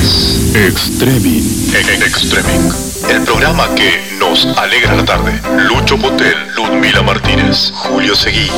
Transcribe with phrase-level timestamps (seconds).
[0.00, 1.44] es Extreming.
[1.74, 2.72] Extreming.
[3.08, 5.32] El programa que nos alegra la tarde.
[5.68, 8.50] Lucho Motel, Ludmila Martínez, Julio Seguí.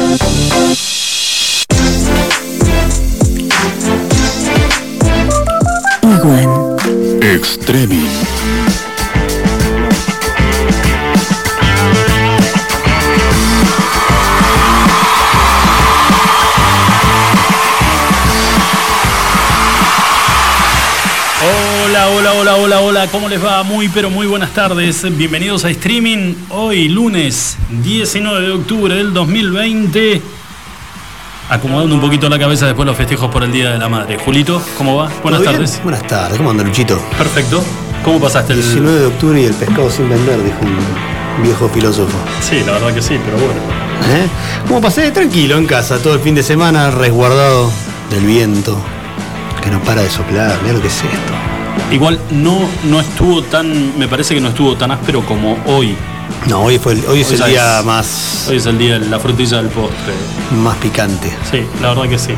[6.03, 6.77] Iguan.
[7.23, 8.62] Extreming.
[22.43, 23.63] Hola, hola, hola, ¿cómo les va?
[23.63, 25.07] Muy, pero muy buenas tardes.
[25.17, 30.21] Bienvenidos a streaming hoy, lunes 19 de octubre del 2020.
[31.49, 34.19] Acomodando un poquito la cabeza después de los festejos por el Día de la Madre.
[34.19, 35.09] Julito, ¿cómo va?
[35.23, 35.81] Buenas tardes.
[35.85, 37.01] Buenas tardes, ¿cómo anda Luchito?
[37.17, 37.63] Perfecto.
[38.03, 38.61] ¿Cómo pasaste el.?
[38.61, 42.19] 19 de octubre y el pescado sin vender, dijo un viejo filósofo.
[42.41, 43.61] Sí, la verdad que sí, pero bueno.
[44.11, 44.27] ¿Eh?
[44.67, 45.13] ¿Cómo pasé?
[45.13, 47.71] Tranquilo en casa, todo el fin de semana resguardado
[48.11, 48.77] del viento
[49.63, 50.59] que no para de soplar.
[50.63, 51.52] Mira lo que es esto.
[51.93, 53.99] Igual no, no estuvo tan.
[53.99, 55.95] Me parece que no estuvo tan áspero como hoy.
[56.49, 59.07] No, hoy, fue el- hoy es el día es- más, Hoy es el día de
[59.09, 60.15] la frutilla del postre.
[60.63, 61.31] más picante.
[61.51, 62.33] Sí, la verdad que sí.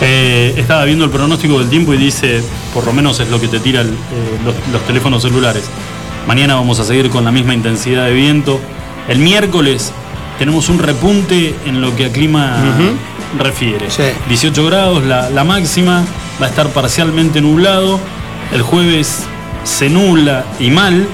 [0.00, 2.42] Eh, estaba viendo el pronóstico del tiempo y dice,
[2.72, 3.86] por lo menos es lo que te tiran
[4.44, 5.64] los, los teléfonos celulares.
[6.26, 8.60] Mañana vamos a seguir con la misma intensidad de viento.
[9.08, 9.92] El miércoles
[10.38, 12.56] tenemos un repunte en lo que a clima
[13.38, 13.90] refiere.
[13.90, 14.02] Sí.
[14.28, 16.04] 18 grados la, la máxima,
[16.40, 17.98] va a estar parcialmente nublado.
[18.52, 19.24] El jueves
[19.64, 21.06] se nubla y mal.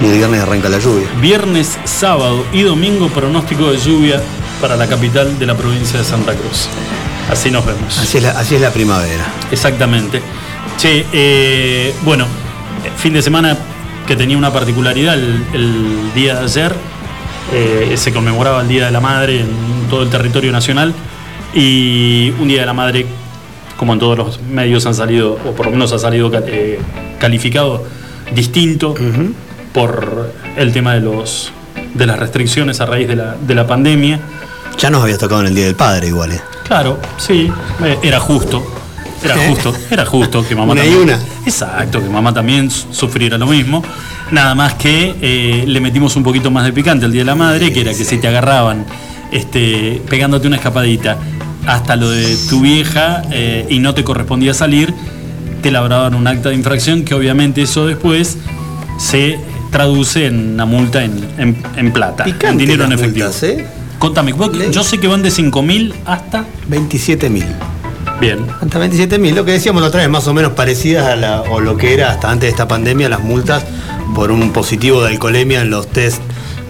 [0.00, 1.06] Y el viernes arranca la lluvia.
[1.20, 4.20] Viernes, sábado y domingo pronóstico de lluvia
[4.60, 6.68] para la capital de la provincia de Santa Cruz.
[7.30, 7.98] Así nos vemos.
[7.98, 9.24] Así es la, así es la primavera.
[9.50, 10.20] Exactamente.
[10.78, 12.26] Che, eh, bueno,
[12.98, 13.56] fin de semana
[14.06, 16.74] que tenía una particularidad el, el día de ayer.
[17.52, 20.92] eh, se conmemoraba el Día de la Madre en todo el territorio nacional.
[21.54, 23.06] Y un Día de la Madre,
[23.76, 26.78] como en todos los medios han salido, o por lo menos ha salido eh,
[27.18, 27.84] calificado
[28.34, 28.94] distinto
[29.72, 31.52] por el tema de los
[31.94, 34.18] de las restricciones a raíz de la, de la pandemia.
[34.78, 36.40] Ya nos había tocado en el Día del Padre igual, ¿eh?
[36.66, 37.50] Claro, sí,
[37.84, 38.64] eh, era justo.
[39.22, 41.08] Era justo, era justo que mamá Una y también.
[41.16, 41.18] una.
[41.46, 43.82] Exacto, que mamá también su- sufriera lo mismo.
[44.32, 47.34] Nada más que eh, le metimos un poquito más de picante al Día de la
[47.34, 48.84] Madre, que era que si te agarraban
[49.32, 51.16] este, pegándote una escapadita
[51.66, 54.94] hasta lo de tu vieja eh, y no te correspondía salir,
[55.62, 58.36] te labraban un acta de infracción que obviamente eso después
[58.98, 59.38] se
[59.70, 63.26] traduce en una multa en, en- en plata, en dinero en efectivo.
[63.26, 63.66] multas, ¿eh?
[63.98, 64.34] Contame,
[64.70, 66.44] yo sé que van de 5.000 hasta...
[66.68, 67.46] 27 mil.
[68.20, 68.38] Bien.
[68.60, 71.40] Hasta 27 mil, lo que decíamos la otra vez, más o menos parecidas a la,
[71.42, 73.64] o lo que era hasta antes de esta pandemia, las multas
[74.14, 76.20] por un positivo de alcoholemia en los test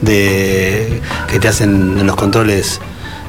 [0.00, 1.00] de,
[1.31, 2.81] que te hacen en los controles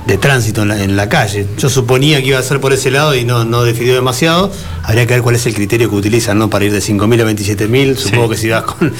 [0.06, 1.48] de tránsito en la, en la calle.
[1.58, 4.52] Yo suponía que iba a ser por ese lado y no, no decidió demasiado.
[4.84, 6.50] Habría que ver cuál es el criterio que utilizan ¿no?
[6.50, 7.96] para ir de 5.000 a 27.000.
[7.96, 8.94] Supongo que si vas con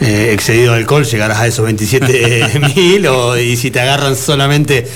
[0.00, 4.86] eh, excedido de alcohol llegarás a esos 27.000 o y si te agarran solamente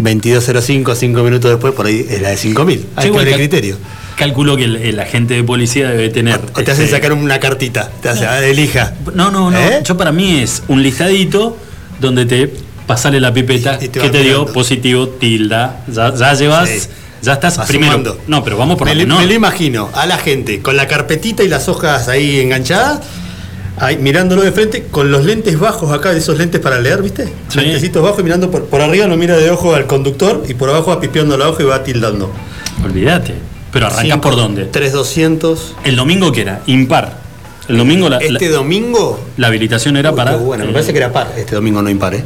[0.00, 2.84] 22.05, 5 minutos después, por ahí es la de 5.000.
[2.96, 3.76] Hay que ver el criterio.
[4.16, 6.40] Calculo que el, el agente de policía debe tener.
[6.54, 8.94] O te hacen este, sacar una cartita, te hace, ah, elija.
[9.14, 9.58] No, no, no.
[9.58, 9.80] ¿Eh?
[9.84, 11.56] Yo para mí es un listadito
[12.00, 12.52] donde te
[12.88, 15.84] pasale la pipeta te que te dio positivo, tilda.
[15.86, 16.68] Ya, ya llevas.
[16.68, 16.88] Sí.
[17.22, 18.16] Ya estás Vas primero.
[18.28, 19.20] No, pero vamos por me, la le- menor.
[19.20, 23.00] me lo imagino a la gente con la carpetita y las hojas ahí enganchadas,
[23.76, 27.26] ahí, mirándolo de frente, con los lentes bajos acá, de esos lentes para leer, ¿viste?
[27.48, 27.58] Sí.
[27.58, 30.70] Lentecitos bajos y mirando por, por arriba, lo mira de ojo al conductor y por
[30.70, 32.30] abajo va pispiando la hoja y va tildando.
[32.84, 33.34] Olvídate.
[33.72, 34.64] Pero arrancás por dónde.
[34.66, 35.74] 3200.
[35.84, 37.18] El domingo que era impar.
[37.68, 39.20] El domingo la, Este la- domingo.
[39.36, 40.36] la habilitación era Uy, para.
[40.36, 41.32] bueno, me parece que era par.
[41.36, 42.22] Este domingo no impar, ¿eh?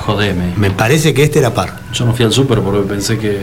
[0.00, 0.54] Jodeme.
[0.56, 1.78] Me parece que este era par.
[1.92, 3.38] Yo no fui al súper porque pensé que.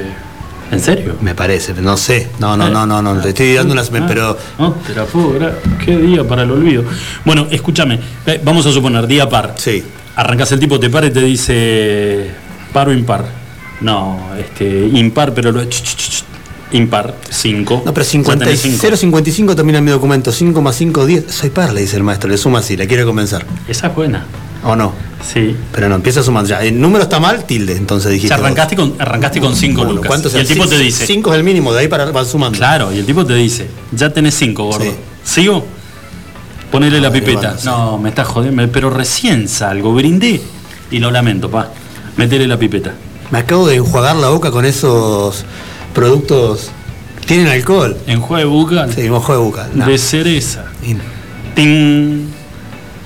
[0.71, 1.15] ¿En serio?
[1.21, 2.29] Me parece, no sé.
[2.39, 3.21] No, no, no, no, no.
[3.21, 3.89] Te estoy dando unas.
[3.93, 4.37] Ah, Pero.
[4.59, 5.39] No, te la puedo.
[5.83, 6.83] Qué día para el olvido.
[7.23, 7.99] Bueno, escúchame.
[8.43, 9.53] Vamos a suponer, día par.
[9.57, 9.83] Sí.
[10.15, 12.31] Arrancas el tipo, te para y te dice
[12.73, 13.25] par o impar.
[13.81, 15.61] No, este, impar, pero lo.
[16.71, 17.83] impar, 5.
[17.85, 20.31] No, pero 50, 0.55 termina mi documento.
[20.31, 21.25] 5 más 5, 10.
[21.31, 22.29] Soy par, le dice el maestro.
[22.29, 23.45] Le suma así, le quiere comenzar.
[23.67, 24.25] Esa es buena.
[24.63, 24.93] ¿O no?
[25.33, 25.55] Sí.
[25.71, 26.61] Pero no, empieza sumando ya.
[26.63, 27.75] El número está mal, tilde.
[27.75, 28.27] Entonces O dijiste.
[28.35, 30.07] sea, arrancaste con, arrancaste con 5 Uno, lucas.
[30.07, 31.05] ¿Cuánto es y el tipo Cinco- te dice.
[31.05, 32.57] 5 es el mínimo, de ahí para van sumando.
[32.57, 34.83] Claro, y el tipo te dice, ya tenés 5, gordo.
[34.85, 34.91] Sí.
[35.23, 35.65] ¿Sigo?
[36.71, 37.49] Ponele la pipeta.
[37.51, 37.61] vale.
[37.65, 40.41] No, me estás jodiendo, pero recién salgo, brindé.
[40.91, 41.69] Y lo lamento, pa.
[42.17, 42.93] Metele la pipeta.
[43.31, 45.43] Me acabo de enjuagar la boca con esos
[45.93, 46.69] productos.
[47.25, 47.97] Tienen alcohol.
[48.07, 49.67] Enjuague bucal Sí, de boca.
[49.73, 49.85] No.
[49.85, 50.65] de cereza.
[51.55, 52.27] Ting.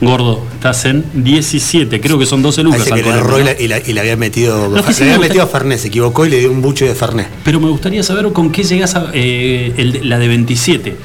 [0.02, 2.88] Gordo, estás en 17, creo que son 12 lucas.
[2.88, 3.46] Erró y ¿no?
[3.46, 4.76] la- y, la- y le había metido.
[4.92, 7.28] Sí le había metido a Fernet, se equivocó y le dio un buche de Fernet.
[7.44, 10.96] Pero me gustaría saber con qué llegas a eh, el- la de 27.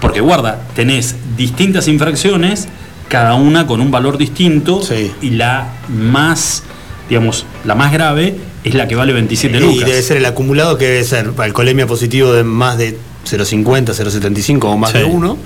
[0.00, 2.66] Porque guarda, tenés distintas infracciones,
[3.08, 5.12] cada una con un valor distinto, Sí.
[5.20, 6.62] y la más,
[7.10, 9.86] digamos, la más grave es la que vale 27 Y lucas.
[9.86, 14.78] debe ser el acumulado que debe ser alcoholemia positivo de más de 0,50, 0,75 o
[14.78, 14.98] más Sí.
[14.98, 15.36] de 1.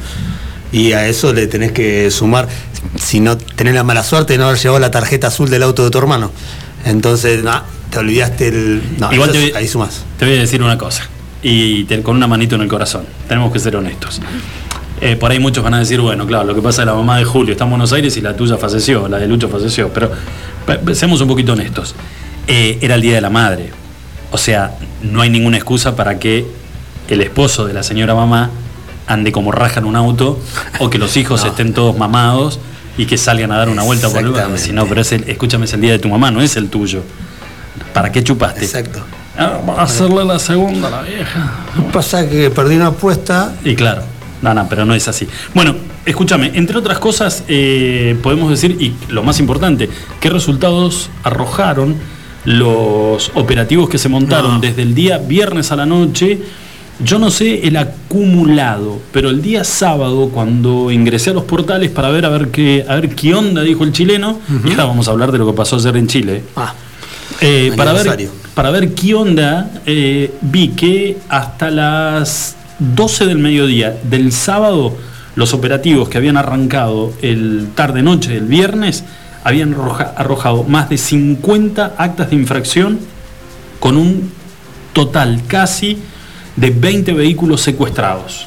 [0.71, 2.47] Y a eso le tenés que sumar,
[2.97, 5.85] si no tenés la mala suerte de no haber llevado la tarjeta azul del auto
[5.85, 6.31] de tu hermano.
[6.85, 8.83] Entonces, no, te olvidaste el.
[8.99, 10.05] No, Igual te es- ahí sumás.
[10.19, 11.09] Te voy a decir una cosa,
[11.43, 14.21] y te- con una manito en el corazón, tenemos que ser honestos.
[15.01, 17.19] Eh, por ahí muchos van a decir, bueno, claro, lo que pasa es la mamá
[17.19, 20.11] de Julio está en Buenos Aires y la tuya falleció, la de Lucho falleció, pero
[20.67, 21.95] pe- seamos un poquito honestos.
[22.49, 23.71] Eh, era el Día de la Madre,
[24.33, 26.47] o sea, no hay ninguna excusa para que
[27.09, 28.51] el esposo de la señora mamá
[29.09, 30.39] ande como raja en un auto
[30.79, 31.49] o que los hijos No.
[31.51, 32.61] estén todos mamados
[32.97, 34.27] y que salgan a dar una vuelta por el.
[34.29, 34.63] Exactamente.
[34.63, 36.69] Si no, pero es el, escúchame, es el día de tu mamá, no es el
[36.69, 37.03] tuyo.
[37.93, 38.65] ¿Para qué chupaste?
[38.65, 39.01] Exacto.
[39.37, 41.53] Ah, va a hacerle la segunda a la vieja.
[41.93, 43.55] Pasa que perdí una apuesta.
[43.65, 44.03] Y claro,
[44.43, 45.29] no, no, pero no es así.
[45.55, 49.89] Bueno, escúchame, entre otras cosas, eh, podemos decir, y lo más importante,
[50.21, 51.95] ¿qué resultados arrojaron
[52.45, 54.61] los operativos que se montaron No.
[54.61, 56.41] desde el día viernes a la noche?
[57.05, 62.09] Yo no sé el acumulado, pero el día sábado, cuando ingresé a los portales para
[62.11, 65.13] ver a ver qué, a ver qué onda dijo el chileno, y ahora vamos a
[65.13, 66.43] hablar de lo que pasó ayer en Chile.
[66.57, 66.75] Ah,
[67.41, 68.03] Eh, para, ver,
[68.55, 74.97] para ver qué onda, eh, vi que hasta las 12 del mediodía del sábado,
[75.37, 79.05] los operativos que habían arrancado el tarde-noche del viernes
[79.45, 82.99] habían arroja- arrojado más de 50 actas de infracción
[83.79, 84.33] con un
[84.93, 85.99] total casi
[86.59, 88.47] de 20 vehículos secuestrados.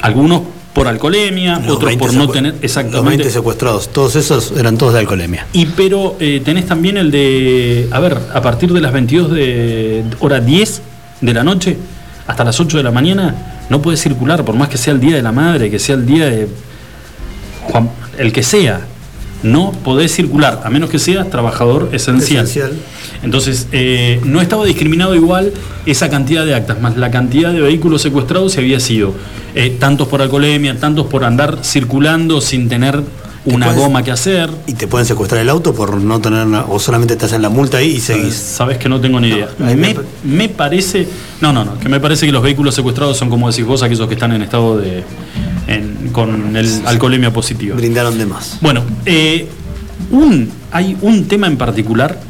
[0.00, 4.52] Algunos por alcoholemia, los otros 20 por no tener Los exactamente 20 secuestrados, todos esos
[4.56, 5.46] eran todos de alcoholemia.
[5.52, 10.04] y pero eh, tenés también el de, a ver, a partir de las 22 de
[10.20, 10.82] hora 10
[11.20, 11.76] de la noche
[12.26, 13.34] hasta las 8 de la mañana
[13.68, 16.06] no puedes circular, por más que sea el día de la madre, que sea el
[16.06, 16.48] día de
[17.64, 18.80] Juan, el que sea,
[19.42, 22.44] no podés circular, a menos que seas trabajador esencial.
[22.44, 22.72] Esencial.
[23.22, 25.52] Entonces, eh, no estaba discriminado igual
[25.86, 29.14] esa cantidad de actas, más la cantidad de vehículos secuestrados se había sido
[29.54, 33.00] eh, tantos por alcoholemia, tantos por andar circulando sin tener
[33.44, 34.48] una puedes- goma que hacer.
[34.68, 37.48] Y te pueden secuestrar el auto por no tener una, o solamente te hacen la
[37.48, 38.34] multa ahí y seguís.
[38.34, 39.48] Sabes que no tengo ni idea.
[39.58, 41.06] No, ahí me, me- me parece.
[41.40, 41.78] No, no, no.
[41.78, 44.42] Que me parece que los vehículos secuestrados son como decís vos, aquellos que están en
[44.42, 45.02] estado de.
[46.12, 47.76] Con el alcoholemia positiva.
[47.76, 48.58] Brindaron de más.
[48.60, 49.48] Bueno, eh,
[50.10, 52.20] un, hay un tema en particular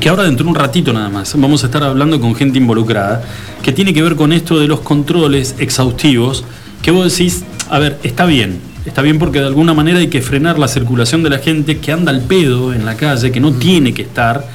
[0.00, 3.22] que ahora dentro de un ratito nada más vamos a estar hablando con gente involucrada,
[3.62, 6.44] que tiene que ver con esto de los controles exhaustivos,
[6.82, 10.22] que vos decís, a ver, está bien, está bien porque de alguna manera hay que
[10.22, 13.52] frenar la circulación de la gente que anda al pedo en la calle, que no
[13.52, 14.46] tiene que estar,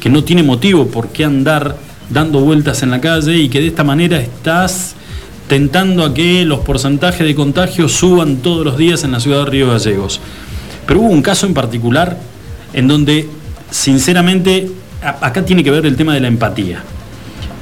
[0.00, 1.76] que no tiene motivo por qué andar
[2.10, 4.94] dando vueltas en la calle y que de esta manera estás
[5.48, 9.50] tentando a que los porcentajes de contagio suban todos los días en la ciudad de
[9.50, 10.20] Río Gallegos.
[10.86, 12.18] Pero hubo un caso en particular
[12.72, 13.28] en donde,
[13.70, 14.70] sinceramente,
[15.02, 16.82] acá tiene que ver el tema de la empatía.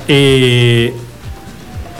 [0.08, 0.92] Eh,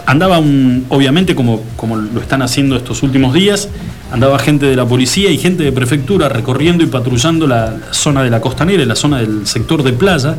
[0.06, 3.68] andaba un, obviamente como, como lo están haciendo estos últimos días,
[4.12, 8.30] andaba gente de la policía y gente de prefectura recorriendo y patrullando la zona de
[8.30, 10.36] la costanera, la zona del sector de playa,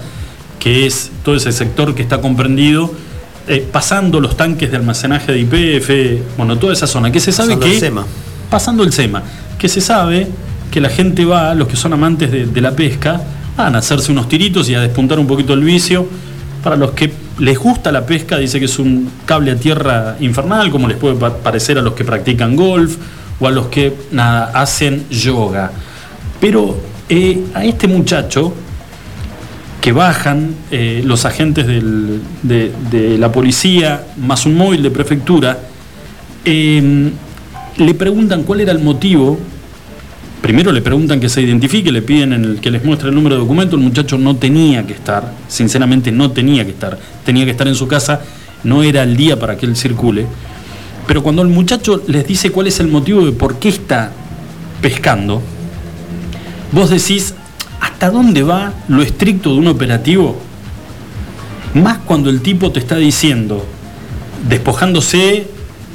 [0.60, 2.94] que es todo ese sector que está comprendido,
[3.48, 7.50] eh, pasando los tanques de almacenaje de IPF, bueno, toda esa zona, que se sabe
[7.56, 7.74] Pasando que...
[7.74, 8.06] el SEMA.
[8.50, 9.24] Pasando el SEMA,
[9.58, 10.28] que se sabe
[10.72, 13.22] que la gente va, los que son amantes de, de la pesca,
[13.58, 16.08] van a hacerse unos tiritos y a despuntar un poquito el vicio.
[16.64, 20.72] Para los que les gusta la pesca, dice que es un cable a tierra infernal,
[20.72, 22.96] como les puede pa- parecer a los que practican golf
[23.40, 25.72] o a los que nada, hacen yoga.
[26.40, 26.78] Pero
[27.10, 28.54] eh, a este muchacho
[29.84, 35.60] que bajan eh, los agentes de, la policía más un móvil de prefectura,
[36.46, 37.12] eh,
[37.76, 39.38] le preguntan cuál era el motivo.
[40.42, 43.36] Primero le preguntan que se identifique, le piden en el que les muestre el número
[43.36, 43.76] de documento.
[43.76, 47.76] El muchacho no tenía que estar, sinceramente no tenía que estar, tenía que estar en
[47.76, 48.22] su casa,
[48.64, 50.28] no era el día para que él circule.
[51.08, 54.14] Pero cuando el muchacho les dice cuál es el motivo de por qué está
[54.82, 55.42] pescando,
[56.72, 57.36] vos decís,
[57.84, 60.38] ¿hasta dónde va lo estricto de un operativo?
[61.74, 63.66] Más cuando el tipo te está diciendo,
[64.48, 65.48] despojándose,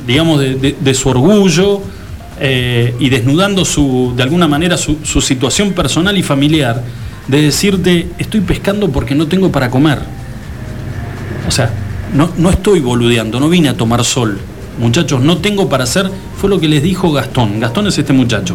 [0.06, 1.80] digamos, de, su orgullo
[2.40, 6.82] eh, y desnudando su, de alguna manera su, su situación personal y familiar,
[7.26, 10.00] de decirte, estoy pescando porque no tengo para comer.
[11.46, 11.70] O sea,
[12.12, 14.38] no, no estoy boludeando, no vine a tomar sol.
[14.78, 17.60] Muchachos, no tengo para hacer, fue lo que les dijo Gastón.
[17.60, 18.54] Gastón es este muchacho.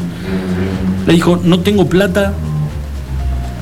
[1.07, 2.33] Le dijo, no tengo plata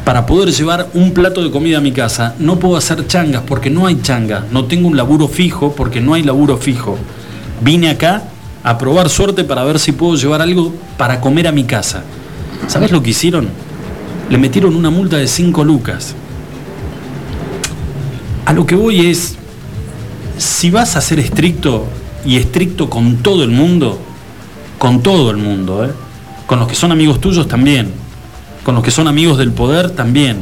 [0.05, 2.35] para poder llevar un plato de comida a mi casa.
[2.39, 4.43] No puedo hacer changas porque no hay changas.
[4.51, 6.97] No tengo un laburo fijo porque no hay laburo fijo.
[7.61, 8.23] Vine acá
[8.63, 12.03] a probar suerte para ver si puedo llevar algo para comer a mi casa.
[12.67, 13.49] ¿Sabes lo que hicieron?
[14.29, 16.15] Le metieron una multa de 5 lucas.
[18.45, 19.35] A lo que voy es,
[20.37, 21.85] si vas a ser estricto
[22.25, 23.99] y estricto con todo el mundo,
[24.77, 25.91] con todo el mundo, ¿eh?
[26.47, 27.91] con los que son amigos tuyos también,
[28.63, 30.37] con los que son amigos del poder también,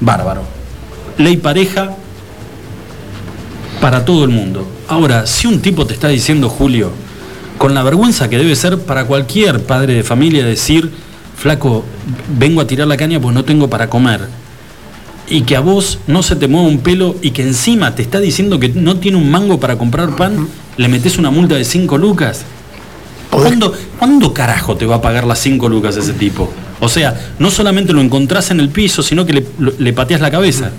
[0.00, 0.42] bárbaro.
[1.18, 1.96] Ley pareja
[3.80, 4.66] para todo el mundo.
[4.88, 6.90] Ahora, si un tipo te está diciendo, Julio,
[7.58, 10.90] con la vergüenza que debe ser para cualquier padre de familia decir,
[11.36, 11.84] flaco,
[12.38, 14.28] vengo a tirar la caña pues no tengo para comer,
[15.28, 18.20] y que a vos no se te mueva un pelo y que encima te está
[18.20, 21.98] diciendo que no tiene un mango para comprar pan, le metes una multa de 5
[21.98, 22.42] lucas.
[23.30, 26.50] ¿Cuándo, ¿Cuándo, carajo te va a pagar las 5 lucas ese tipo?
[26.80, 29.46] O sea, no solamente lo encontrás en el piso, sino que le,
[29.78, 30.70] le pateas la cabeza.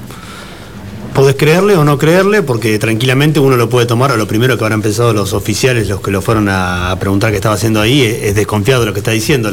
[1.14, 4.64] Podés creerle o no creerle, porque tranquilamente uno lo puede tomar a lo primero que
[4.64, 8.36] habrán pensado los oficiales, los que lo fueron a, preguntar qué estaba haciendo ahí, es,
[8.36, 9.52] desconfiado de lo que está diciendo.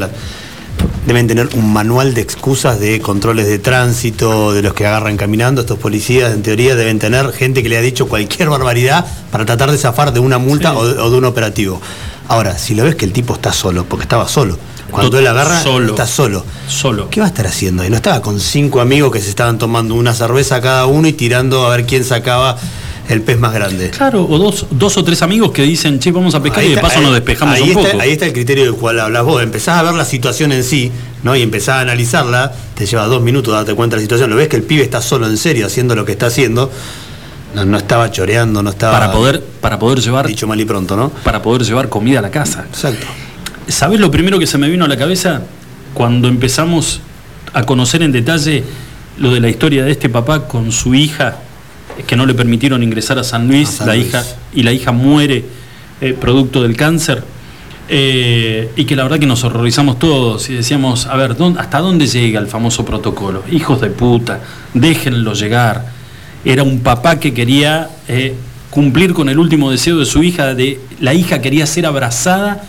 [1.07, 5.63] deben tener un manual de excusas de controles de tránsito, de los que agarran caminando.
[5.63, 9.71] Estos policías, en teoría, deben tener gente que le ha dicho cualquier barbaridad para tratar
[9.71, 11.81] de zafar de una multa o de un operativo.
[12.29, 14.59] Ahora, si lo ves que el tipo está solo, porque estaba solo,
[14.95, 16.45] cuando él agarra, está solo.
[16.69, 17.11] Solo.
[17.11, 17.85] ¿Qué va a estar haciendo?
[17.85, 21.13] Y no estaba con cinco amigos que se estaban tomando una cerveza cada uno y
[21.13, 22.57] tirando a ver quién sacaba
[23.09, 23.91] el pez más grande.
[23.91, 26.81] Claro, o dos, dos o tres amigos que dicen, che, vamos a pescar y de
[26.81, 28.01] paso nos despejamos un poco.
[28.01, 29.43] Ahí está el criterio del cual hablas vos.
[29.43, 30.91] Empezás a ver la situación en sí,
[31.23, 31.37] ¿no?
[31.37, 34.31] Y empezás a analizarla, te lleva dos minutos darte cuenta de la situación.
[34.31, 36.71] Lo ves que el pibe está solo en serio haciendo lo que está haciendo.
[37.55, 38.99] No, estaba choreando, no estaba.
[38.99, 40.27] Para poder, para poder llevar.
[40.27, 41.11] Dicho mal y pronto, ¿no?
[41.11, 42.65] Para poder llevar comida a la casa.
[42.69, 43.07] Exacto.
[43.68, 45.42] ¿Sabes lo primero que se me vino a la cabeza?
[45.94, 47.00] Cuando empezamos
[47.52, 48.64] a conocer en detalle
[49.18, 51.38] lo de la historia de este papá con su hija,
[52.06, 55.44] que no le permitieron ingresar a San Luis, la hija, y la hija muere
[56.00, 57.23] eh, producto del cáncer.
[57.88, 62.06] Eh, y que la verdad que nos horrorizamos todos y decíamos, a ver, ¿hasta dónde
[62.06, 63.44] llega el famoso protocolo?
[63.50, 64.40] Hijos de puta,
[64.73, 65.94] déjenlo llegar
[66.44, 68.35] era un papá que quería eh,
[68.71, 72.62] cumplir con el último deseo de su hija, de la hija quería ser abrazada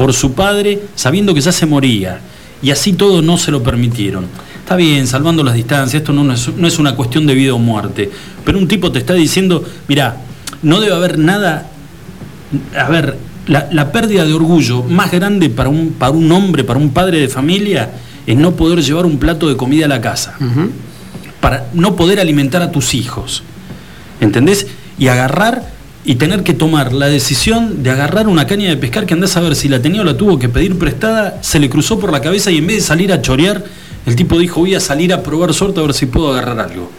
[0.00, 2.20] por su padre sabiendo que ya se moría.
[2.62, 4.24] Y así todo no se lo permitieron.
[4.58, 8.10] Está bien, salvando las distancias, esto no es, una cuestión de vida o muerte.
[8.42, 10.16] Pero un tipo te está diciendo, mira,
[10.62, 11.68] no debe haber nada,
[12.74, 16.94] a ver, la, pérdida de orgullo más grande para un, para un hombre, para un
[16.94, 17.90] padre de familia,
[18.26, 20.34] es no poder llevar un plato de comida a la casa
[21.42, 23.42] para no poder alimentar a tus hijos.
[24.18, 24.66] ¿Entendés?
[24.98, 25.62] Y agarrar
[26.04, 29.40] y tener que tomar la decisión de agarrar una caña de pescar que andás a
[29.40, 32.20] ver si la tenía o la tuvo que pedir prestada, se le cruzó por la
[32.20, 33.64] cabeza y en vez de salir a chorear,
[34.06, 36.90] el tipo dijo voy a salir a probar suerte a ver si puedo agarrar algo.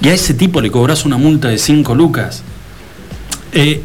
[0.00, 2.42] Y a ese tipo le cobras una multa de 5 lucas.
[3.52, 3.80] Eh,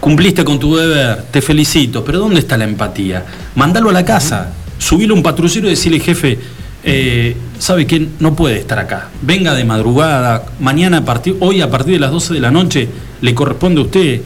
[0.00, 3.24] cumpliste con tu deber, te felicito, pero ¿dónde está la empatía?
[3.54, 6.38] Mándalo a la casa, subilo a un patrullero y decirle, jefe,
[6.84, 9.08] eh, sabe que no puede estar acá.
[9.22, 12.88] Venga de madrugada, mañana a partir, hoy a partir de las 12 de la noche
[13.20, 14.20] le corresponde a usted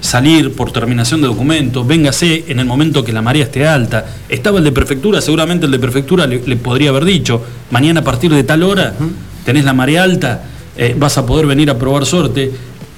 [0.00, 4.04] salir por terminación de documentos, véngase en el momento que la marea esté alta.
[4.28, 8.32] Estaba el de prefectura, seguramente el de prefectura le, podría haber dicho, mañana a partir
[8.32, 8.94] de tal hora
[9.44, 10.44] tenés la marea alta,
[10.76, 12.50] eh, vas a poder venir a probar suerte,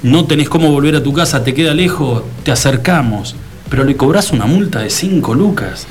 [0.02, 3.36] no tenés cómo volver a tu casa, te queda lejos, te acercamos,
[3.68, 5.86] pero le cobras una multa de 5 lucas.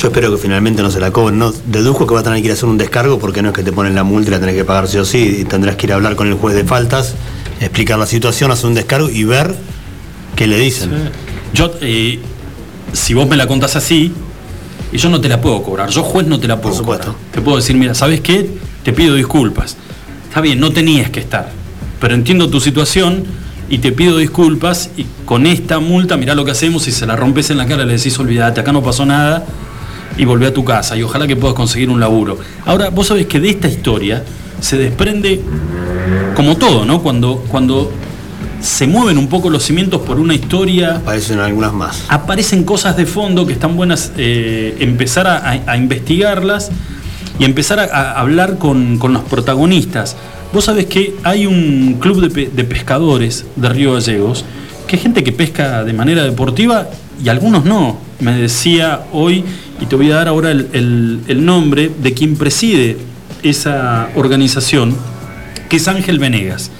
[0.00, 1.38] Yo espero que finalmente no se la cobren.
[1.38, 3.54] No, deduzco que va a tener que ir a hacer un descargo porque no es
[3.54, 5.40] que te ponen la multa y la tenés que pagar sí o sí.
[5.40, 7.14] Y tendrás que ir a hablar con el juez de faltas,
[7.60, 9.54] explicar la situación, hacer un descargo y ver
[10.36, 10.90] qué le dicen.
[11.52, 12.18] Yo, eh,
[12.92, 14.12] si vos me la contás así,
[14.92, 15.90] y yo no te la puedo cobrar.
[15.90, 17.14] Yo, juez, no te la puedo Por supuesto.
[17.30, 18.50] Te puedo decir, mira, ¿sabes qué?
[18.82, 19.76] Te pido disculpas.
[20.28, 21.50] Está bien, no tenías que estar.
[22.00, 23.24] Pero entiendo tu situación
[23.68, 27.14] y te pido disculpas y con esta multa, mirá lo que hacemos, si se la
[27.14, 29.44] rompes en la cara le decís, olvídate, acá no pasó nada,
[30.16, 32.38] y volvé a tu casa y ojalá que puedas conseguir un laburo.
[32.66, 34.24] Ahora, vos sabés que de esta historia
[34.60, 35.40] se desprende,
[36.34, 37.02] como todo, ¿no?
[37.02, 37.90] Cuando, cuando
[38.60, 40.96] se mueven un poco los cimientos por una historia.
[40.96, 42.04] Aparecen algunas más.
[42.08, 46.70] Aparecen cosas de fondo que están buenas eh, empezar a, investigarlas
[47.38, 50.16] y empezar a, hablar con, los protagonistas.
[50.52, 54.44] Vos sabés que hay un club de, de, pescadores de Río Gallegos,
[54.86, 56.88] que es gente que pesca de manera deportiva
[57.22, 57.98] y algunos no.
[58.18, 59.44] Me decía hoy
[59.80, 62.98] y te voy a dar ahora el, nombre de quien preside
[63.42, 64.96] esa organización,
[65.68, 66.70] que es Ángel Venegas.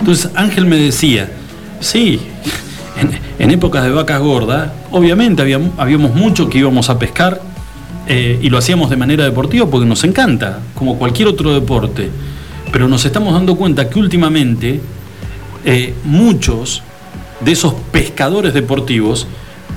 [0.00, 1.30] Entonces Ángel me decía,
[1.80, 2.20] sí,
[3.38, 7.40] en, épocas de vacas gordas, obviamente habíamos, mucho que íbamos a pescar
[8.08, 12.10] eh, y lo hacíamos de manera deportiva porque nos encanta, como cualquier otro deporte.
[12.72, 14.80] Pero nos estamos dando cuenta que últimamente
[15.64, 16.82] eh, muchos
[17.40, 19.26] de esos pescadores deportivos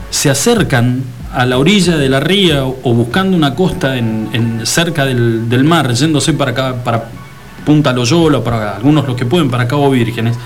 [0.10, 5.64] se acercan a la orilla de la ría o buscando una costa en, cerca del,
[5.64, 7.10] mar, yéndose para acá, para
[7.66, 10.38] Punta Loyola, para algunos los que pueden, para Cabo Vírgenes,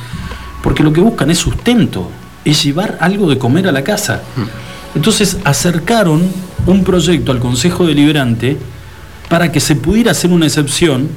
[0.61, 2.09] porque lo que buscan es sustento,
[2.43, 4.21] es llevar algo de comer a la casa.
[4.35, 4.95] Hmm.
[4.95, 6.21] Entonces acercaron
[6.65, 8.57] un proyecto al Consejo Deliberante
[9.29, 11.09] para que se pudiera hacer una excepción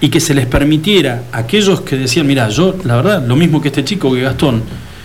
[0.00, 3.60] y que se les permitiera a aquellos que decían, mira, yo la verdad, lo mismo
[3.60, 4.62] que este chico que Gastón,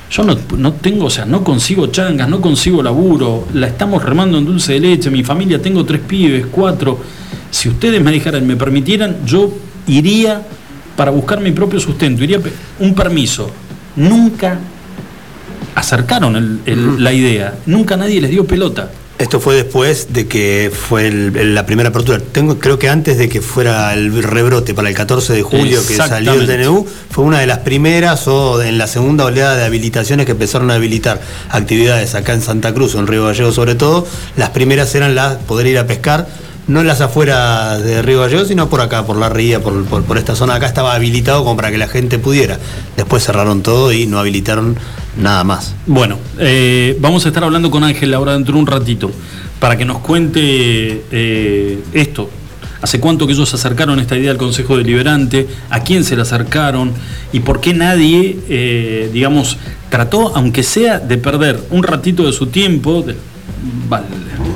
[0.10, 4.46] yo no, tengo, o sea, no consigo changas, no consigo laburo, la estamos remando en
[4.46, 7.00] dulce de leche, mi familia tengo tres pibes, cuatro.
[7.52, 9.52] Si ustedes me dejaran, me permitieran, yo
[9.88, 10.42] iría
[10.96, 12.40] para buscar mi propio sustento, iría
[12.80, 13.52] un permiso.
[13.96, 14.60] Nunca
[15.76, 18.90] acercaron la idea, nunca nadie les dio pelota.
[19.20, 22.20] Esto fue después de que fue la primera apertura.
[22.20, 25.98] Tengo, creo que antes de que fuera el rebrote para el 14 de julio que
[25.98, 30.26] salió el DNU, fue una de las primeras o en la segunda oleada de habilitaciones
[30.26, 34.08] que empezaron a habilitar actividades acá en Santa Cruz, en Río Gallegos sobre todo.
[34.38, 36.26] Las primeras eran las poder ir a pescar
[36.70, 40.18] no en las afueras de Río Gallegos, sino por acá, por la ría, por, por,
[40.20, 42.60] esta zona acá estaba habilitado como para que la gente pudiera.
[42.96, 44.78] Después cerraron todo y no habilitaron
[45.18, 45.74] nada más.
[45.88, 49.12] Bueno, eh, vamos a estar hablando con Ángel ahora dentro de un ratito
[49.60, 52.30] para que nos cuente eh, esto.
[52.84, 55.48] ¿Hace cuánto que ellos acercaron esta idea al Consejo Deliberante?
[55.72, 56.94] ¿A quién se la acercaron?
[57.34, 59.58] ¿Y por qué nadie, eh, digamos,
[59.90, 63.04] trató, aunque sea, de perder un ratito de su tiempo,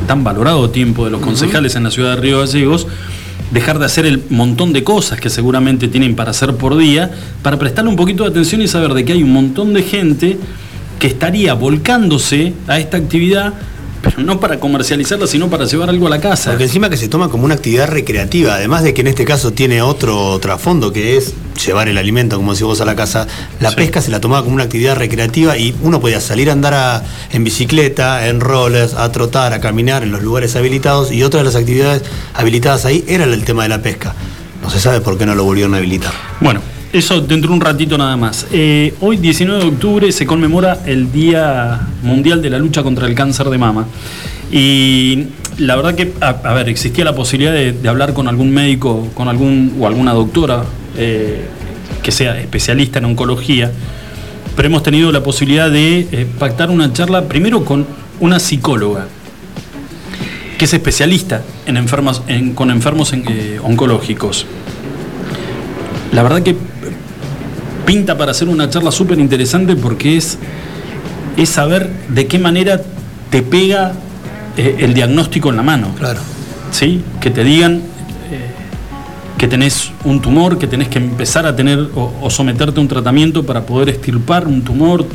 [0.04, 2.88] tan valorado tiempo de los concejales en la ciudad de Río Gallegos,
[3.52, 7.58] dejar de hacer el montón de cosas que seguramente tienen para hacer por día, para
[7.58, 10.38] prestarle un poquito de atención y saber de que hay un montón de gente
[11.00, 13.54] que estaría volcándose a esta actividad
[14.04, 16.52] pero no para comercializarla, sino para llevar algo a la casa.
[16.52, 19.54] Porque encima que se toma como una actividad recreativa, además de que en este caso
[19.54, 21.34] tiene otro trasfondo que es
[21.66, 23.28] llevar el alimento, como si vos a la casa,
[23.62, 27.04] la pesca se la tomaba como una actividad recreativa y uno podía salir a andar
[27.32, 31.46] en bicicleta, en rollers, a trotar, a caminar en los lugares habilitados y otra de
[31.46, 34.14] las actividades habilitadas ahí era el tema de la pesca.
[34.62, 36.12] No se sabe por qué no lo volvieron a habilitar.
[36.42, 36.60] Bueno,
[36.94, 38.46] eso dentro de un ratito nada más.
[38.52, 43.16] Eh, hoy, 19 de octubre, se conmemora el Día Mundial de la Lucha contra el
[43.16, 43.88] Cáncer de Mama.
[44.52, 45.26] Y
[45.58, 49.76] la verdad que, a, ver, existía la posibilidad de, hablar con algún médico, con algún
[49.80, 50.64] o alguna doctora
[50.96, 51.46] eh,
[52.04, 53.72] que sea especialista en oncología,
[54.56, 57.88] pero hemos tenido la posibilidad de eh, pactar una charla primero con
[58.20, 59.08] una psicóloga
[60.60, 62.22] que es especialista en enfermos,
[62.54, 63.12] con enfermos
[63.64, 64.46] oncológicos.
[66.12, 66.56] La verdad que
[67.86, 70.38] pinta para hacer una charla súper interesante porque es,
[71.38, 72.82] es saber de qué manera
[73.30, 73.94] te pega
[74.58, 75.94] eh, el diagnóstico en la mano.
[75.98, 76.20] Claro.
[76.72, 77.02] ¿Sí?
[77.20, 77.78] Que te digan
[78.32, 78.52] eh,
[79.38, 83.44] que tenés un tumor, que tenés que empezar a tener o, someterte a un tratamiento
[83.44, 85.06] para poder estirpar un tumor.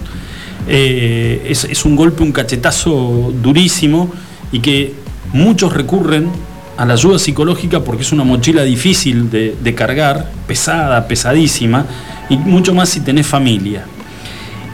[0.67, 4.13] Eh, es, un golpe, un cachetazo durísimo
[4.53, 4.95] y que
[5.33, 6.29] muchos recurren
[6.77, 11.87] a la ayuda psicológica porque es una mochila difícil de, de cargar, pesada, pesadísima
[12.29, 13.85] y mucho más si tenés familia.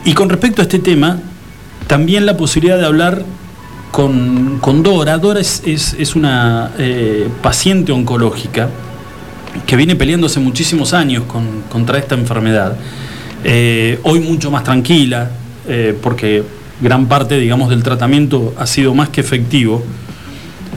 [0.05, 1.19] Y con respecto a este tema,
[1.87, 3.25] también la posibilidad de hablar
[3.91, 5.19] con, Dora.
[5.19, 8.69] Dora es, una eh, paciente oncológica
[9.67, 11.23] que viene peleando hace muchísimos años
[11.71, 12.77] contra esta enfermedad.
[13.45, 15.31] Eh, hoy mucho más tranquila,
[15.69, 16.43] eh, porque
[16.81, 19.85] gran parte, digamos, del tratamiento ha sido más que efectivo.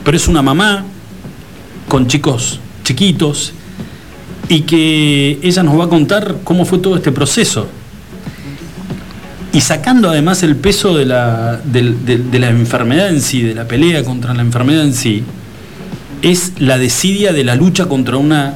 [0.04, 0.84] Pero es una mamá
[1.88, 3.52] con chicos chiquitos
[4.48, 7.66] y que ella nos va a contar cómo fue todo este proceso.
[9.52, 14.04] Y sacando además el peso de la, de, la enfermedad en sí, de la pelea
[14.04, 15.24] contra la enfermedad en sí,
[16.22, 18.54] es la desidia de la lucha contra una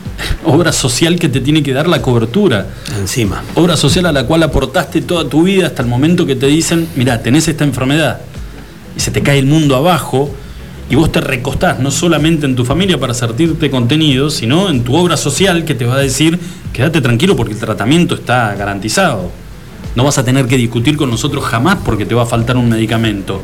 [0.44, 2.66] obra social que te tiene que dar la cobertura.
[2.98, 3.42] Encima.
[3.54, 6.88] Obra social a la cual aportaste toda tu vida hasta el momento que te dicen,
[6.96, 8.20] mira, tenés esta enfermedad
[8.96, 10.34] y se te cae el mundo abajo
[10.92, 14.94] y vos te recostás no solamente en tu familia para sentirte contenido, sino en tu
[14.94, 16.38] obra social que te va a decir,
[16.70, 19.30] quédate tranquilo porque el tratamiento está garantizado.
[19.96, 22.68] No vas a tener que discutir con nosotros jamás porque te va a faltar un
[22.68, 23.40] medicamento.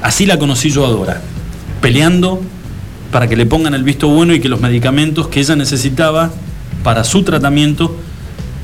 [0.00, 1.20] Así la conocí yo a Dora,
[1.80, 2.40] peleando
[3.10, 6.30] para que le pongan el visto bueno y que los medicamentos que ella necesitaba
[6.84, 7.96] para su tratamiento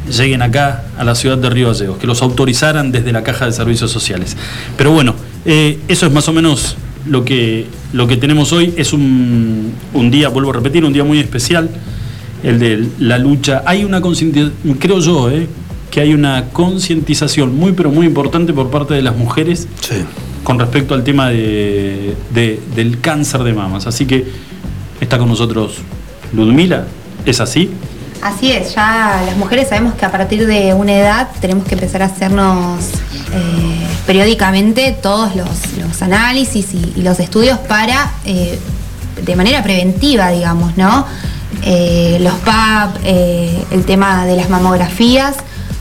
[0.08, 3.52] lleguen acá a la ciudad de Río Gallegos, que los autorizaran desde la Caja de
[3.52, 4.36] Servicios Sociales.
[4.76, 6.76] Pero bueno, eh, eso es más o menos
[7.08, 9.74] lo que, lo que tenemos hoy es un,
[10.10, 11.70] día, vuelvo a repetir, un día muy especial,
[12.42, 13.62] el de la lucha.
[13.66, 15.48] Hay una concientización, creo yo, eh,
[15.90, 19.68] que hay una concientización muy, pero muy importante por parte de las mujeres
[20.42, 23.86] con respecto al tema de, del cáncer de mamas.
[23.86, 24.24] Así que
[25.00, 25.78] está con nosotros
[26.32, 26.86] Ludmila,
[27.24, 27.70] ¿es así?
[28.22, 32.02] Así es, ya las mujeres sabemos que a partir de una edad tenemos que empezar
[32.02, 32.80] a hacernos
[33.32, 38.58] eh, periódicamente todos los, análisis y, los estudios para, eh,
[39.24, 41.06] de manera preventiva, digamos, ¿no?
[41.62, 45.36] Eh, los PAP, el tema de las mamografías,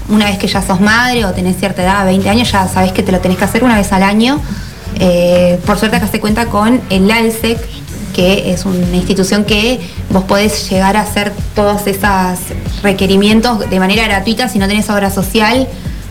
[0.10, 3.04] una vez que ya sos madre o tenés cierta edad, 20 años, ya sabés que
[3.04, 4.40] te lo tenés que hacer una vez al año.
[5.66, 7.60] Por suerte acá se cuenta con el ALSEC,
[8.14, 12.40] que es una institución que vos podés llegar a hacer todos esos
[12.82, 15.68] requerimientos de manera gratuita si no tenés obra social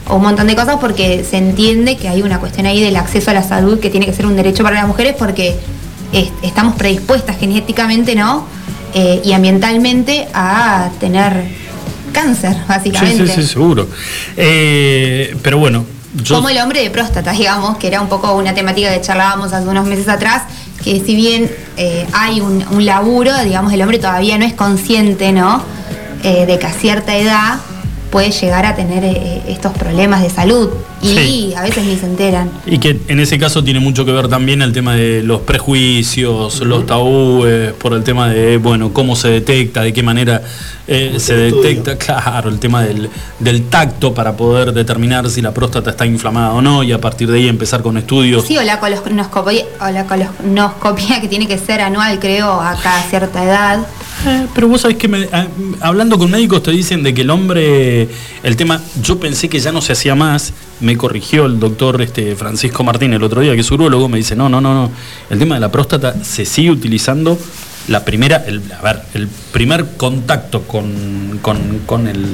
[0.08, 3.30] o un montón de cosas porque se entiende que hay una cuestión ahí del acceso
[3.30, 5.56] a la salud que tiene que ser un derecho para las mujeres porque
[6.12, 8.46] es- estamos predispuestas genéticamente, ¿no?
[8.94, 11.44] Eh, y ambientalmente a tener
[12.12, 13.26] cáncer, Sí, básicamente.
[13.26, 13.88] sí, sí, seguro.
[14.36, 15.84] Eh, pero bueno,
[16.22, 16.36] yo.
[16.36, 19.66] Como el hombre de próstata, digamos, que era un poco una temática que charlábamos hace
[19.66, 20.42] unos meses atrás,
[20.84, 25.32] que si bien eh, hay un, un laburo, digamos, el hombre todavía no es consciente,
[25.32, 25.62] ¿no?
[26.22, 27.56] De que a cierta edad
[28.14, 30.70] puede llegar a tener eh, estos problemas de salud
[31.02, 31.54] y Sí.
[31.56, 32.48] a veces ni se enteran.
[32.64, 36.60] Y que en ese caso tiene mucho que ver también el tema de los prejuicios,
[36.60, 40.42] los tabúes, por el tema de, bueno, cómo se detecta, de qué manera
[40.86, 41.62] eh, se estudio.
[41.70, 46.52] detecta, claro, el tema del, del tacto para poder determinar si la próstata está inflamada
[46.52, 48.44] o no y a partir de ahí empezar con estudios.
[48.46, 53.02] Sí, o la colonoscopia, o la colonoscopia que tiene que ser anual, creo, a cada
[53.10, 53.80] cierta edad.
[54.26, 55.46] Eh, pero vos sabés que me- ah,
[55.80, 58.08] hablando con médicos te dicen de que el hombre,
[58.42, 62.34] el tema, yo pensé que ya no se hacía más, me corrigió el doctor este,
[62.34, 64.90] Francisco Martín el otro día, que es urólogo, me dice, no, no, no, no,
[65.28, 67.38] el tema de la próstata se sigue utilizando
[67.88, 72.24] la primera, el, a ver, el primer contacto con, con- con el,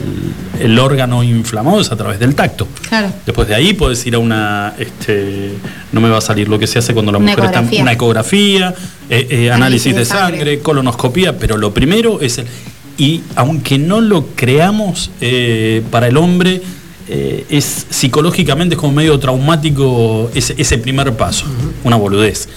[0.61, 2.69] el órgano inflamado es a través del tacto.
[2.89, 3.13] Claro.
[3.27, 5.55] Después de ahí puedes ir a una, este,
[5.93, 7.83] no me va a salir lo que se hace cuando la Una mujer está ecografía.
[7.83, 8.75] una ecografía,
[9.09, 12.47] eh, eh, análisis de sangre, colonoscopía, pero lo primero es el.
[12.97, 16.63] Y aunque no lo creamos, eh, para el hombre
[17.09, 21.45] es psicológicamente es como medio traumático ese, ese primer paso,
[21.83, 22.49] una boludez.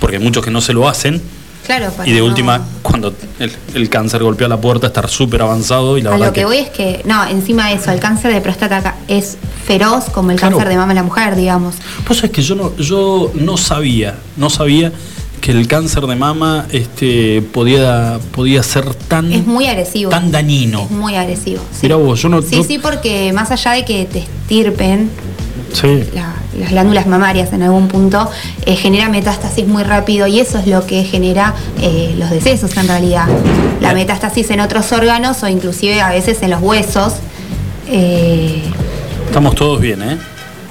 [0.00, 1.20] Porque hay muchos que no se lo hacen
[1.68, 5.42] Claro, para y de no- última, cuando el, el cáncer golpea la puerta, estar súper
[5.42, 8.00] avanzado y la a verdad lo que voy es que, no, encima de eso, el
[8.00, 10.56] cáncer de próstata es feroz como el Claro.
[10.56, 11.74] cáncer de mama en la mujer, digamos.
[12.06, 14.92] Pues es que yo no, yo no sabía, no sabía
[15.42, 20.10] que el cáncer de mama este, podía, podía ser tan, Es muy agresivo.
[20.10, 20.84] tan dañino.
[20.84, 21.60] Es muy agresivo.
[21.70, 21.80] Sí.
[21.82, 25.10] Mirá vos, yo no- Sí, sí, porque más allá de que te estirpen
[25.72, 26.04] Sí.
[26.14, 28.30] la- las glándulas mamarias en algún punto,
[28.66, 32.88] eh, genera metástasis muy rápido y eso es lo que genera eh, los decesos en
[32.88, 33.26] realidad.
[33.80, 37.14] La metástasis en otros órganos o inclusive a veces en los huesos.
[37.88, 38.62] eh,
[39.26, 40.18] Estamos todos bien, ¿eh?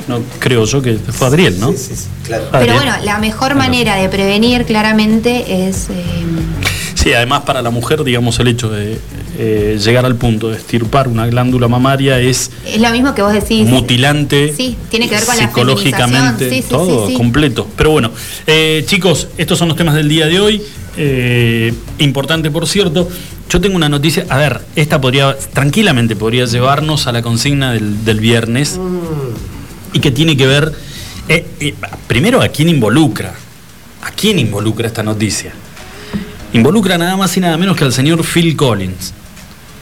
[0.08, 1.72] No, creo yo que fue Adriel, ¿no?
[1.72, 2.46] Sí, sí, sí, claro.
[2.52, 5.88] Pero bueno, la mejor manera de prevenir claramente es...
[5.90, 5.94] eh,
[6.96, 9.00] Sí, además para la mujer, digamos, el hecho de
[9.38, 13.34] eh, llegar al punto de estirpar una glándula mamaria es es lo mismo que vos
[13.34, 13.68] decís.
[13.68, 14.54] mutilante.
[14.56, 16.50] Sí, tiene que ver con la psicológicamente, feminización.
[16.50, 17.18] Sí, sí, todo sí, sí.
[17.18, 17.68] completo.
[17.76, 18.12] Pero bueno,
[18.46, 20.62] eh, chicos, estos son los temas del día de hoy.
[20.98, 23.08] Eh, importante, por cierto.
[23.50, 24.26] Yo tengo una noticia.
[24.30, 28.78] A ver, esta podría, tranquilamente podría llevarnos a la consigna del, del viernes
[29.94, 30.74] y que tiene que ver,
[31.30, 31.74] eh, eh,
[32.08, 33.34] primero, a quién involucra.
[34.04, 35.54] ¿A quién involucra esta noticia?
[36.54, 39.14] Involucra nada más y nada menos que al señor Phil Collins,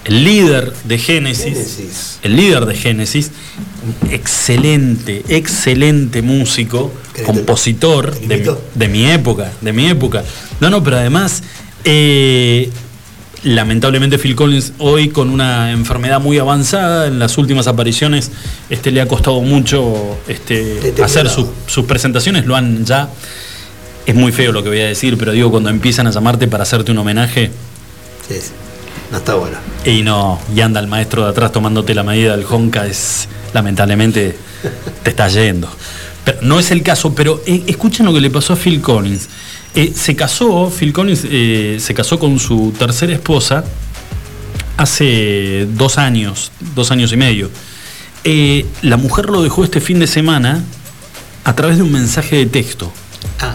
[0.06, 2.20] el líder de Génesis.
[2.24, 3.32] el líder de Genesis,
[4.04, 8.62] un excelente, excelente músico, ¿Querés te- compositor de, mi- invito?
[8.74, 10.24] de mi época, de mi época.
[10.60, 11.42] No, no, pero además,
[11.84, 12.70] eh,
[13.44, 18.32] lamentablemente Phil Collins hoy con una enfermedad muy avanzada, en las últimas apariciones
[18.70, 23.10] este, le ha costado mucho este, Te- te hacer su- sus presentaciones, lo han ya...
[24.06, 26.62] Es muy feo lo que voy a decir, pero digo, cuando empiezan a llamarte para
[26.62, 27.50] hacerte un homenaje,
[28.28, 28.52] Sí, sí.
[29.12, 29.58] No está bueno.
[29.86, 34.36] y no, y anda el maestro de atrás tomándote la medida del Honka, es lamentablemente
[35.04, 35.70] te está yendo.
[36.24, 39.30] Pero no es el caso, pero eh, escuchen lo que le pasó a Phil Collins.
[39.76, 43.64] Eh, se casó, Phil Collins eh, se casó con su tercera esposa
[44.78, 47.50] hace dos años, dos años y medio.
[48.24, 50.64] Eh, la mujer lo dejó este fin de semana
[51.44, 52.92] a través de un mensaje de texto.
[53.40, 53.54] Ah,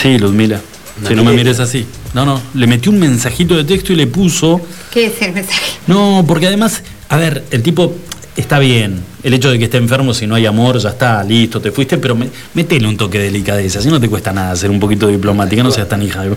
[0.00, 0.60] Sí, Ludmila.
[1.06, 1.86] Si no me mires así.
[2.16, 2.40] No, no.
[2.54, 4.60] Le metió un mensajito de texto y le puso.
[4.90, 5.72] ¿Qué es el mensaje?
[5.86, 7.94] No, porque además, a ver, el tipo
[8.36, 9.00] está bien.
[9.22, 11.98] El hecho de que esté enfermo, si no hay amor, ya está, listo, te fuiste,
[11.98, 13.80] pero me- métele un toque de delicadeza.
[13.82, 16.22] Si no te cuesta nada ser un poquito diplomática, no seas tan hija.
[16.22, 16.36] de-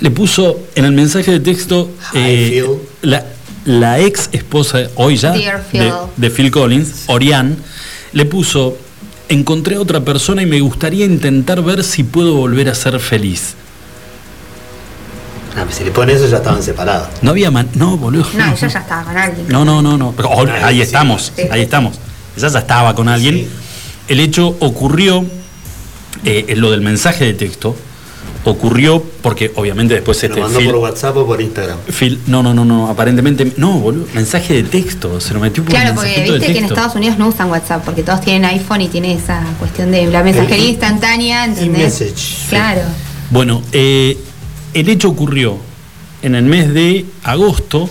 [0.00, 2.64] Le puso en el mensaje de texto eh,
[3.02, 3.24] la,
[3.64, 5.80] la ex esposa, hoy ya, Phil.
[5.80, 7.56] de, de Phil Collins, Orián,
[8.12, 8.78] le puso.
[9.28, 13.54] Encontré a otra persona y me gustaría intentar ver si puedo volver a ser feliz.
[15.56, 17.08] Ah, si le ponen eso ya estaban separados.
[17.22, 18.26] No había man no, boludo.
[18.36, 19.46] No, ella ya estaba con alguien.
[19.48, 20.12] No, no, no, no.
[20.16, 21.42] Pero, oh, Ah, ahí estamos, Sí.
[21.50, 21.96] ahí estamos.
[22.36, 23.34] Ella ya estaba con alguien.
[23.36, 23.48] Sí.
[24.08, 25.24] El hecho ocurrió,
[26.24, 27.74] eh, lo del mensaje de texto,
[28.44, 31.78] ocurrió porque obviamente después Se lo este mandó Phil- por WhatsApp o por Instagram.
[31.88, 35.72] Phil- no, no, no, no, aparentemente, no, boludo, mensaje de texto, se lo metió por
[35.74, 36.64] Claro, porque de viste que en.
[36.66, 40.22] Estados Unidos no usan WhatsApp, porque todos tienen iPhone y tiene esa cuestión de la
[40.22, 42.00] mensajería instantánea, ¿entendés?
[42.00, 42.48] E-message.
[42.50, 42.82] Claro.
[43.30, 44.16] Bueno, eh,
[44.80, 45.58] el hecho ocurrió
[46.22, 47.88] en el mes de agosto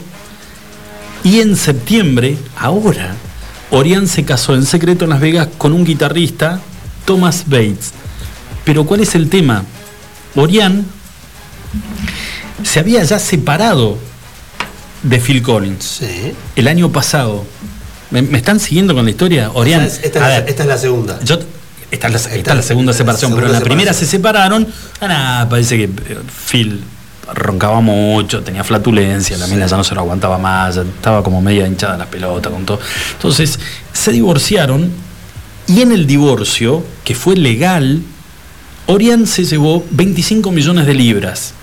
[1.23, 3.15] y en septiembre, ahora,
[3.71, 6.61] Orián se casó en secreto en Las Vegas con un guitarrista,
[7.05, 7.91] Thomas Bates.
[8.63, 9.63] Pero ¿cuál es el tema?
[10.35, 10.85] Orián
[12.63, 13.97] se había ya separado
[15.03, 16.33] de Phil Collins Sí.
[16.55, 17.45] el año pasado.
[18.11, 19.49] ¿Me, me están siguiendo con la historia?
[19.53, 21.19] Orián, Esta esta es la segunda.
[21.23, 21.39] yo,
[21.95, 24.05] esta, es la, esta Esta- es la segunda separación, segunda pero en la primera se
[24.05, 24.67] separaron.
[25.01, 26.17] Ah, nada, parece que eh,
[26.49, 26.81] Phil
[27.33, 31.65] roncaba mucho, tenía flatulencia, la mina ya no se lo aguantaba más, estaba como media
[31.65, 32.79] hinchada la pelota con todo.
[33.13, 33.59] Entonces,
[33.93, 34.91] se divorciaron
[35.67, 38.01] y en el divorcio, que fue legal,
[38.85, 41.53] Orián se llevó 25 millones de libras.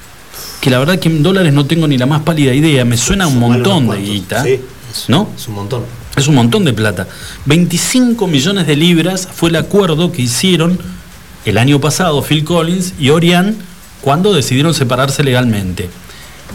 [0.60, 3.26] Que la verdad que en dólares no tengo ni la más pálida idea, me suena
[3.28, 4.42] un montón de guita.
[4.42, 4.60] Sí,
[4.92, 5.28] es- ¿No?
[5.36, 5.84] Es un montón.
[6.16, 7.06] Es un montón de plata.
[7.46, 10.78] 25 millones de libras fue el acuerdo que hicieron
[11.44, 13.56] el año pasado Phil Collins y Orián
[14.02, 15.88] cuando decidieron separarse legalmente.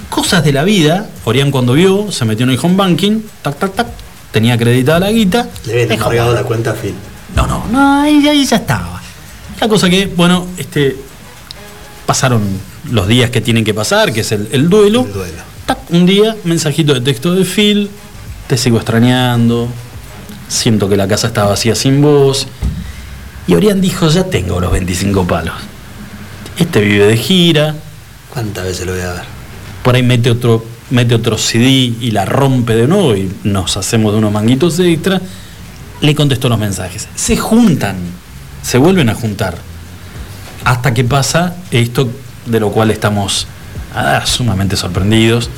[0.10, 3.74] Cosas de la vida, Orián cuando vio, se metió en el home banking, tac, tac,
[3.74, 3.88] tac,
[4.32, 5.50] tenía acreditada la guita.
[5.66, 6.28] Le habían pagar.
[6.30, 6.94] la cuenta a Phil.
[7.36, 9.02] No, no, no, ahí, ahí ya estaba.
[9.60, 10.96] La cosa que, bueno, este,
[12.06, 12.44] pasaron
[12.92, 15.02] los días que tienen que pasar, que es el, el duelo.
[15.02, 15.42] El duelo.
[15.66, 17.90] Tac, un día, mensajito de texto de Phil,
[18.48, 19.68] te sigo extrañando,
[20.48, 22.48] siento que la casa está vacía sin vos.
[23.48, 25.56] Y Orián dijo, ya tengo los 25 palos.
[26.58, 27.76] Este vive de gira,
[28.34, 29.22] ¿Cuántas veces lo voy a ver?
[29.84, 34.12] por ahí mete otro, mete otro CD y la rompe de nuevo y nos hacemos
[34.12, 35.22] de unos manguitos extra.
[36.02, 37.08] Le contestó los mensajes.
[37.16, 37.96] Se juntan,
[38.62, 39.58] se vuelven a juntar.
[40.66, 42.10] Hasta que pasa esto
[42.46, 43.48] de lo cual estamos
[43.96, 45.50] ah, sumamente sorprendidos.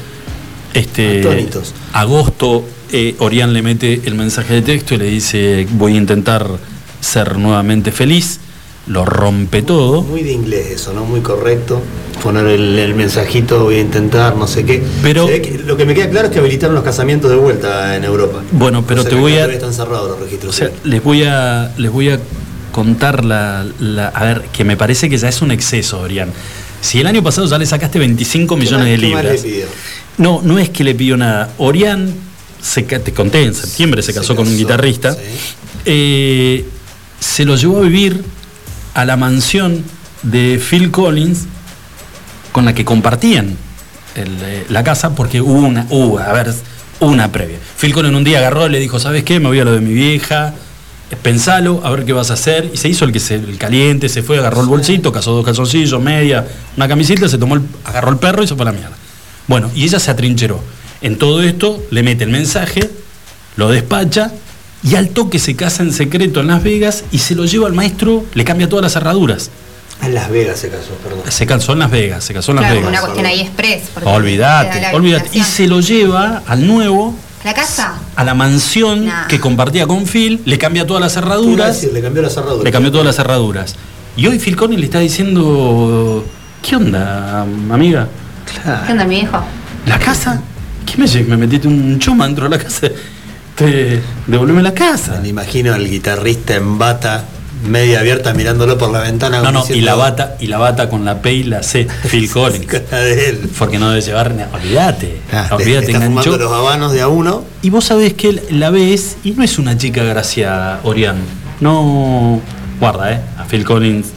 [0.73, 1.73] Este, Atónitos.
[1.93, 6.47] agosto, eh, Orián le mete el mensaje de texto y le dice, voy a intentar
[7.01, 8.39] ser nuevamente feliz.
[8.87, 10.01] Lo rompe todo.
[10.01, 11.05] Muy de inglés eso, ¿no?
[11.05, 11.79] Muy correcto.
[12.23, 14.81] Poner el, el mensajito, voy a intentar, no sé qué.
[15.03, 18.03] Pero- que- lo que me queda claro es que habilitaron los casamientos de vuelta en
[18.03, 18.41] Europa.
[18.51, 20.55] Bueno, pero O sea te voy a- Están cerrados los registros.
[20.55, 20.73] O sea, sí.
[20.85, 22.19] les voy a, les voy a
[22.71, 26.31] contar la, la- A ver, que me parece que ya es un exceso, Orián.
[26.81, 29.45] Si el año pasado ya le sacaste 25 ¿Qué millones de libras.
[30.17, 31.51] No, no es que le pidió nada.
[31.59, 32.11] Orián,
[32.61, 35.13] se, te conté, en septiembre se Se casó con un guitarrista.
[35.13, 35.19] sí.
[35.85, 36.65] Eh,
[37.19, 38.23] se lo llevó a vivir
[38.93, 39.83] a la mansión
[40.23, 41.45] de Phil Collins
[42.51, 43.57] con la que compartían
[44.15, 46.53] el, eh, la casa porque hubo una, hubo, a ver,
[46.99, 47.57] una previa.
[47.79, 49.39] Phil Collins un día agarró y le dijo, ¿sabes qué?
[49.39, 50.53] Me voy a lo de mi vieja,
[51.11, 52.71] eh, pensalo, a ver qué vas a hacer.
[52.73, 55.45] Y se hizo el que se, el caliente, se fue, agarró el bolsito, casó dos
[55.45, 58.71] calzoncillos, media, una camiseta, se tomó el, agarró el perro y se fue a la
[58.73, 58.95] mierda.
[59.47, 60.61] Bueno, y ella se atrincheró.
[61.01, 62.89] En todo esto le mete el mensaje,
[63.55, 64.31] lo despacha
[64.83, 67.73] y al toque se casa en secreto en Las Vegas y se lo lleva al
[67.73, 69.49] maestro, le cambia todas las cerraduras.
[70.01, 71.21] En Las Vegas se casó, perdón.
[71.29, 72.89] Se casó en Las Vegas, se casó en Las Claro, Vegas.
[72.91, 73.83] una cuestión ahí express.
[74.03, 75.29] Olvídate, olvídate.
[75.37, 77.95] Y se lo lleva al nuevo, ¿La casa?
[78.15, 79.27] a la mansión Nah.
[79.27, 82.63] que compartía con Phil, le cambia todas las cerraduras, decir, le cambió la cerradura.
[82.63, 83.75] le cambió todas las cerraduras.
[84.15, 86.25] Y hoy Phil Collins le está diciendo,
[86.61, 88.07] ¿qué onda, amiga?
[88.85, 89.41] ¿Qué onda, mi hijo?
[89.85, 90.41] ¿La casa?
[90.89, 92.87] ¿Qué me, me metiste un chuma dentro de la casa?
[93.55, 95.19] Te, devolveme la casa.
[95.21, 97.25] Me imagino al guitarrista en bata,
[97.67, 99.41] media abierta, mirándolo por la ventana.
[99.41, 102.29] No, no, y la bata, y la bata con la P y la C, Phil
[102.31, 102.65] Collins.
[103.57, 106.37] Porque no debe llevar, ni- olvídate, Ah, olvídate, enganchó.
[106.37, 107.43] los habanos de a uno.
[107.61, 111.17] Y vos sabés que la ves y no es una chica graciada, Orián.
[111.59, 112.39] No.
[112.79, 113.19] Guarda, ¿eh?
[113.37, 114.07] A Phil Collins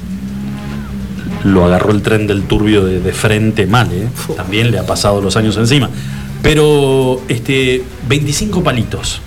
[1.45, 4.07] lo agarró el tren del turbio de, de frente mal, ¿eh?
[4.37, 5.91] También le ha pasado los años encima.
[6.43, 9.21] Pero, este, 25 palitos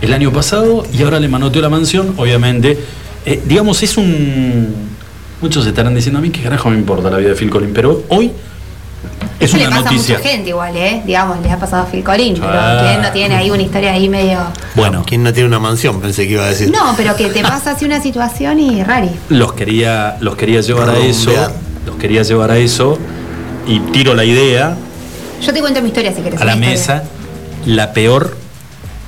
[0.00, 2.78] el año pasado y ahora le manoteó la mansión, obviamente.
[3.24, 4.74] Eh, digamos, es un.
[5.40, 8.04] Muchos estarán diciendo a mí que carajo me importa la vida de Phil Collins, pero
[8.08, 8.30] hoy
[9.38, 10.14] es Eso una le pasa noticia.
[10.14, 11.02] a mucha gente igual, ¿eh?
[11.04, 12.78] Digamos, les ha pasado a Phil Collins, pero Ah.
[12.82, 14.38] que él no tiene ahí una historia ahí medio...
[14.74, 16.00] Bueno, ¿Quién no tiene una mansión?
[16.00, 16.70] Pensé que iba a decir.
[16.70, 19.10] No, pero que te pasa así una situación y rari.
[19.28, 21.32] los quería, los quería llevar a eso,
[21.84, 22.96] los quería llevar a eso
[23.66, 24.74] y tiro la idea
[25.42, 26.40] Yo te cuento mi historia si querés.
[26.40, 27.04] a la mesa,
[27.66, 28.36] la peor,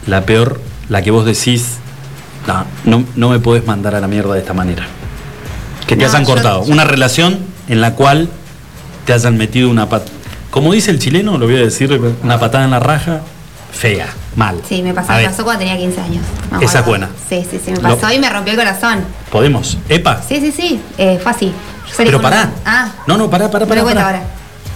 [0.07, 1.77] la peor, la que vos decís,
[2.47, 4.87] no, no, no me podés mandar a la mierda de esta manera.
[5.87, 6.65] Que te No, hayan cortado.
[6.65, 7.39] yo- Una relación
[7.69, 8.29] en la cual
[9.07, 10.07] te hayan metido una pat-
[10.51, 13.21] como dice el chileno, lo voy a decir, una patada en la raja,
[13.73, 14.61] fea, mal.
[14.69, 16.23] Sí, me pasó, me pasó cuando tenía 15 años.
[16.51, 17.09] me Esa es buena.
[17.29, 19.01] Sí, sí, sí, me Lo- pasó y me rompió el corazón.
[19.31, 19.77] ¿Podemos?
[19.89, 20.23] ¿Epa?
[20.27, 21.53] Sí, sí, sí, eh, fue así.
[21.97, 22.51] Pero pará.
[22.67, 23.83] Ah, No, no, pará, pará, pará.
[23.83, 24.07] cuento pará.
[24.19, 24.23] ahora.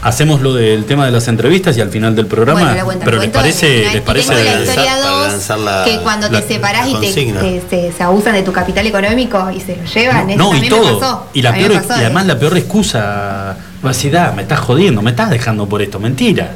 [0.02, 2.74] Hacemos lo del tema de las entrevistas y al final del programa.
[2.84, 6.28] bueno, pero les parece, les parece tengo la historia para 2, lanzar la- que cuando
[6.28, 9.76] la- te separás y te, te- te- se abusan de tu capital económico y se
[9.76, 10.28] lo llevan.
[10.30, 10.94] eso No, y todo.
[10.94, 11.26] me pasó.
[11.32, 12.28] Y, la peor, pasó, y además eh.
[12.28, 16.50] la peor excusa, vacidad, me estás jodiendo, me estás dejando por esto, mentira.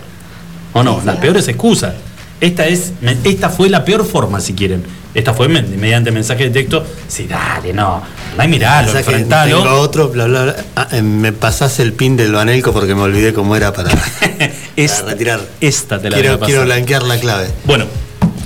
[0.73, 0.95] ¿O no?
[0.95, 1.21] Sí, sí, Las sí.
[1.23, 1.95] peores excusas.
[2.41, 2.93] Esta es,
[3.25, 4.85] esta fue la peor forma, si quieren.
[5.15, 6.85] Esta fue me- mediante mensaje de texto.
[7.09, 8.03] Sí, dale, no.
[8.39, 9.63] Ay, miralo, Mensaje, enfrentalo.
[9.63, 10.57] Tengo otro, bla, bla, bla.
[10.77, 13.91] Ah, eh, me pasás el pin del Banelco porque me olvidé cómo era para,
[14.77, 15.41] Esta- para retirar.
[15.61, 16.47] Esta te la voy quiero, a pasar.
[16.47, 17.49] quiero blanquear la clave.
[17.65, 17.87] Bueno,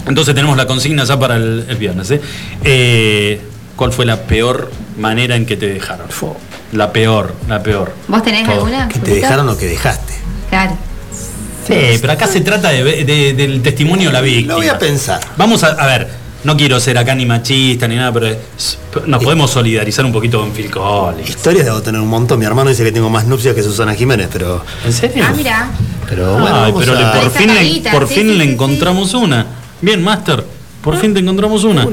[0.06, 2.10] entonces tenemos la consigna ya para el, el viernes.
[2.10, 2.20] ¿eh?
[2.64, 3.40] Eh,
[3.76, 6.06] ¿Cuál fue la peor manera en que te dejaron?
[6.72, 7.92] La peor, la peor.
[8.08, 8.54] ¿Vos tenés Todo.
[8.64, 8.88] alguna?
[8.88, 10.12] Que te dejaron o que dejaste.
[10.50, 10.76] Claro.
[11.66, 14.54] Sí, pero acá se trata de, ve- de- del testimonio de la víctima.
[14.54, 15.20] Lo voy a pensar.
[15.36, 16.08] Vamos a, a ver,
[16.44, 18.36] no quiero ser acá ni machista ni nada, pero
[19.06, 21.28] nos podemos solidarizar un poquito con Phil Collins.
[21.28, 22.38] Historias debo tener un montón.
[22.38, 24.64] Mi hermano dice que tengo más nupcias que Susana Jiménez, pero.
[24.84, 25.24] ¿En serio?
[25.26, 25.70] Ah, mira.
[26.08, 29.14] Pero bueno, Ay, pero a- por fin, le, por sí, fin sí, le sí, encontramos
[29.14, 29.46] una.
[29.80, 30.44] Bien, Master,
[30.82, 31.86] por fin te encontramos una.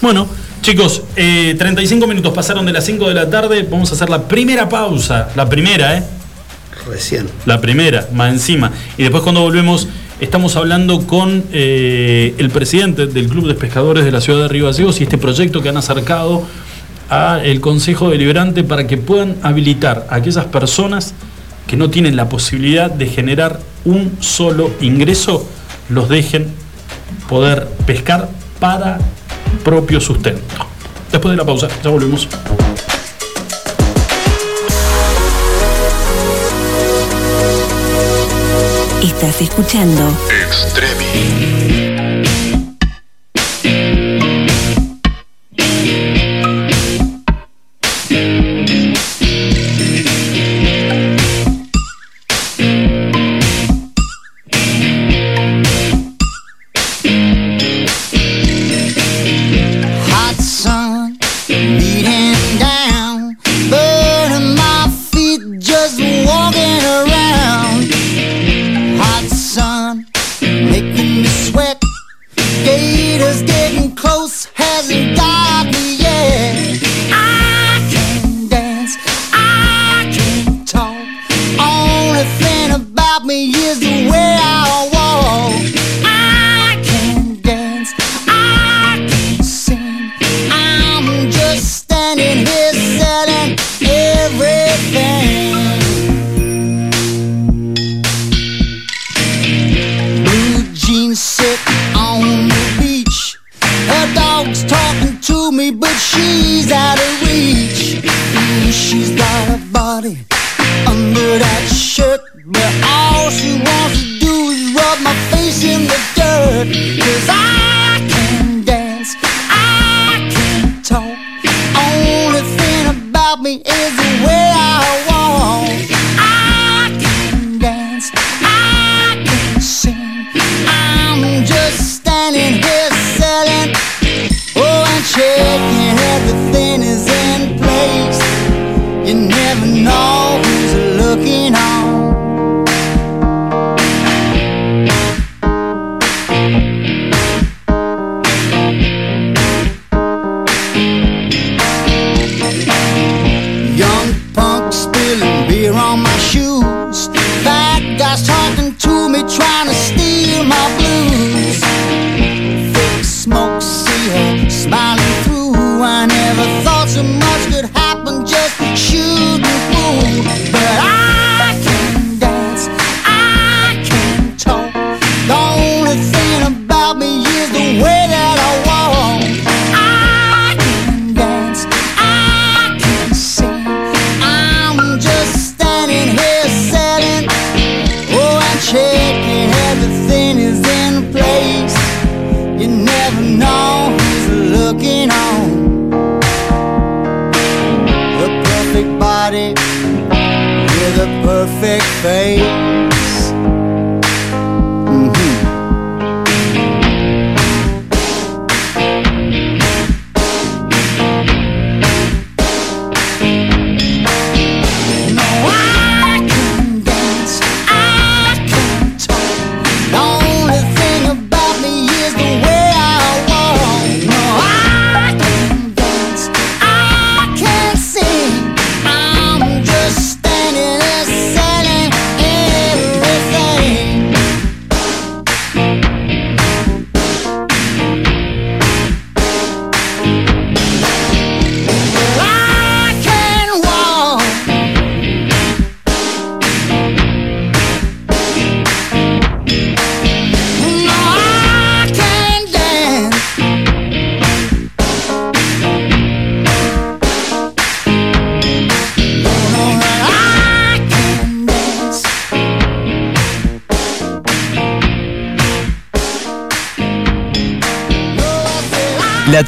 [0.00, 0.26] Bueno,
[0.62, 3.66] chicos, eh, 35 minutos pasaron de las 5 de la tarde.
[3.68, 5.28] Vamos a hacer la primera pausa.
[5.36, 6.02] La primera, ¿eh?
[6.86, 7.28] Recién.
[7.44, 8.70] La primera, más encima.
[8.96, 9.86] Y después cuando volvemos,
[10.20, 14.66] estamos hablando con eh, el presidente del Club de Pescadores de la ciudad de Río
[14.66, 16.44] Gallegos y este proyecto que han acercado
[17.08, 21.14] al Consejo Deliberante para que puedan habilitar a aquellas personas
[21.66, 25.48] que no tienen la posibilidad de generar un solo ingreso,
[25.88, 26.48] los dejen
[27.28, 28.28] poder pescar
[28.60, 28.98] para
[29.64, 30.42] propio sustento.
[31.10, 32.28] Después de la pausa, ya volvemos.
[39.02, 41.87] Estás escuchando Extremi.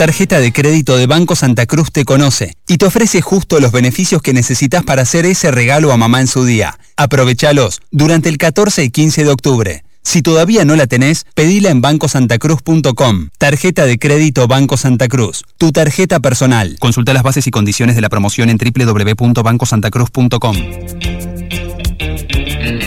[0.01, 4.23] Tarjeta de crédito de Banco Santa Cruz te conoce y te ofrece justo los beneficios
[4.23, 6.79] que necesitas para hacer ese regalo a mamá en su día.
[6.97, 9.85] Aprovechalos durante el 14 y 15 de octubre.
[10.03, 13.29] Si todavía no la tenés, pedila en bancosantacruz.com.
[13.37, 15.45] Tarjeta de crédito Banco Santa Cruz.
[15.59, 16.79] Tu tarjeta personal.
[16.81, 20.57] Consulta las bases y condiciones de la promoción en www.bancosantacruz.com.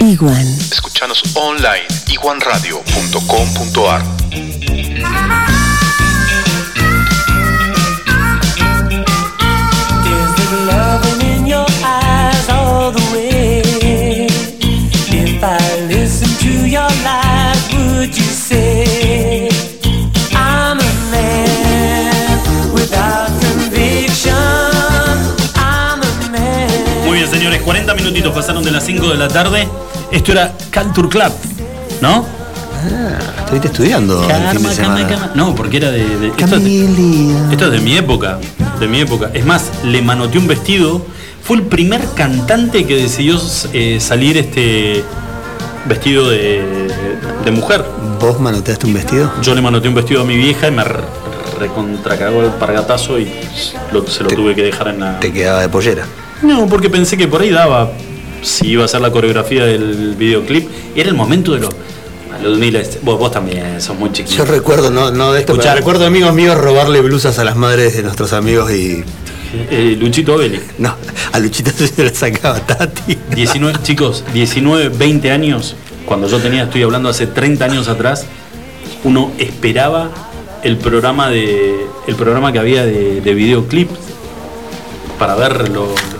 [0.02, 0.48] Iguan.
[0.72, 4.02] Escuchanos online iguanradio.com.ar.
[28.34, 29.68] 40 minutitos pasaron de las 5 de la tarde.
[30.12, 31.32] Esto era Culture Club,
[32.02, 32.26] ¿no?
[33.40, 35.08] Estuviste estudiando el fin de Calma, calma, semana.
[35.08, 35.32] calma.
[35.36, 36.00] No, porque era de.
[36.18, 38.40] de- esto, es de esto es de mi época.
[38.80, 39.30] De mi época.
[39.34, 41.06] Es más, le manoteé un vestido.
[41.44, 43.40] Fue el primer cantante que decidió
[43.74, 45.04] eh, salir este
[45.86, 46.88] vestido de,
[47.46, 47.84] de mujer.
[48.20, 49.32] ¿Vos manoteaste un vestido?
[49.42, 51.02] Yo le manoteé un vestido a mi vieja y me re-
[51.60, 53.30] recontracagó el pargatazo y
[53.92, 55.20] lo- se lo Te- tuve que dejar en la.
[55.20, 56.06] Te quedaba de pollera.
[56.42, 57.92] No, porque pensé que por ahí daba.
[58.44, 60.68] Si iba a ser la coreografía del videoclip.
[60.96, 61.70] Era el momento de los.
[62.44, 64.36] Ludmila, este- vos, vos también sos muy chiquito.
[64.38, 65.70] Yo recuerdo, no, no de esto, Escuchá.
[65.70, 69.04] pero recuerdo amigos míos robarle blusas a las madres de nuestros amigos y.
[69.70, 70.60] Eh, Luchito Belli.
[70.80, 70.96] No,
[71.32, 73.18] a Luchita se la sacaba Tati.
[73.36, 75.76] 19, chicos, 19, 20 años,
[76.06, 78.26] cuando yo tenía, estoy hablando hace 30 años atrás,
[79.04, 80.10] uno esperaba
[80.64, 83.90] el programa de el programa que había de, de videoclip
[85.20, 85.70] para ver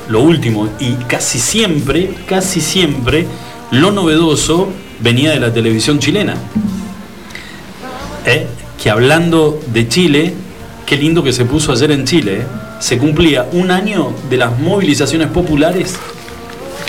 [0.10, 3.26] lo, último y casi siempre, casi siempre
[3.72, 6.36] lo novedoso venía de la televisión chilena.
[8.26, 8.48] ¿Eh?
[8.82, 10.34] Que hablando de Chile,
[10.86, 12.42] qué lindo que se puso ayer en Chile.
[12.42, 12.46] ¿eh?
[12.80, 15.96] Se cumplía un año de las movilizaciones populares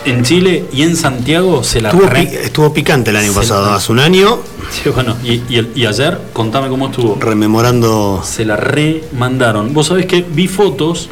[0.04, 3.40] en Chile y en Santiago se la Estuvo, re- pi- estuvo picante el año Se-
[3.40, 4.38] pasado, hace un año,
[4.70, 5.42] Sí, bueno, y,
[5.80, 7.16] y ayer, contame cómo estuvo.
[7.20, 8.22] rememorando.
[8.24, 9.72] Se la remandaron.
[9.72, 11.08] Vos sabés que vi fotos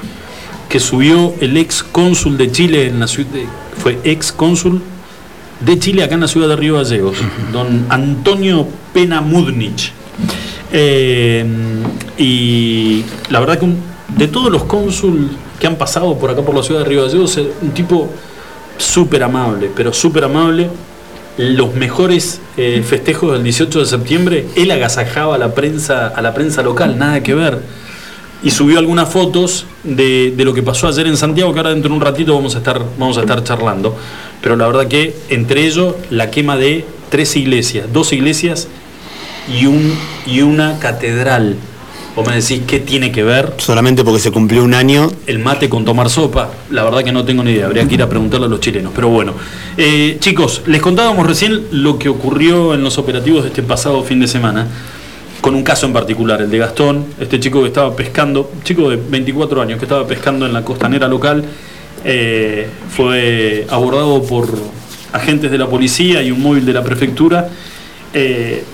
[0.72, 3.28] que subió el ex cónsul de Chile en la ciudad.
[3.76, 4.80] Fue ex cónsul
[5.60, 7.18] de Chile acá en la ciudad de Río Gallegos,
[7.52, 9.92] don Antonio Pena Mudnich.
[10.72, 11.44] Eh,
[12.18, 13.76] y la verdad que un-
[14.16, 17.36] de todos los cónsul que han pasado por acá por la ciudad de Río Gallegos,
[17.36, 18.08] es un tipo
[18.78, 20.68] súper amable, pero súper amable.
[21.36, 26.34] Los mejores eh, festejos del 18 de septiembre, él agasajaba a la prensa, a la
[26.34, 27.60] prensa local, nada que ver.
[28.42, 31.90] Y subió algunas fotos de, de lo que pasó ayer en Santiago, que ahora dentro
[31.90, 33.96] de un ratito vamos a estar, vamos a estar charlando.
[34.42, 38.66] Pero la verdad que entre ellos la quema de tres iglesias, dos iglesias
[39.48, 39.94] y, un,
[40.26, 41.56] y una catedral.
[42.16, 45.10] Vos me decís, ¿qué tiene que ver Solamente porque se cumplió un año.
[45.26, 46.50] el mate con tomar sopa?
[46.70, 48.92] La verdad que no tengo ni idea, habría que ir a preguntarle a los chilenos.
[48.94, 49.32] Pero bueno,
[49.78, 54.20] Eh, chicos, les contábamos recién lo que ocurrió en los operativos de este pasado fin
[54.20, 54.66] de semana,
[55.42, 58.96] con un caso en particular, el de Gastón, este chico que estaba pescando, chico de
[58.96, 61.44] 24 años que estaba pescando en la costanera local,
[62.04, 64.48] eh, fue abordado por
[65.12, 67.48] agentes de la policía y un móvil de la prefectura.
[68.14, 68.64] eh,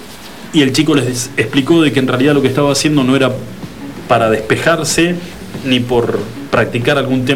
[0.53, 3.31] y el chico les explicó de que en realidad lo que estaba haciendo no era
[4.09, 5.15] para despejarse
[5.67, 6.19] ni por
[6.51, 7.27] practicar algún,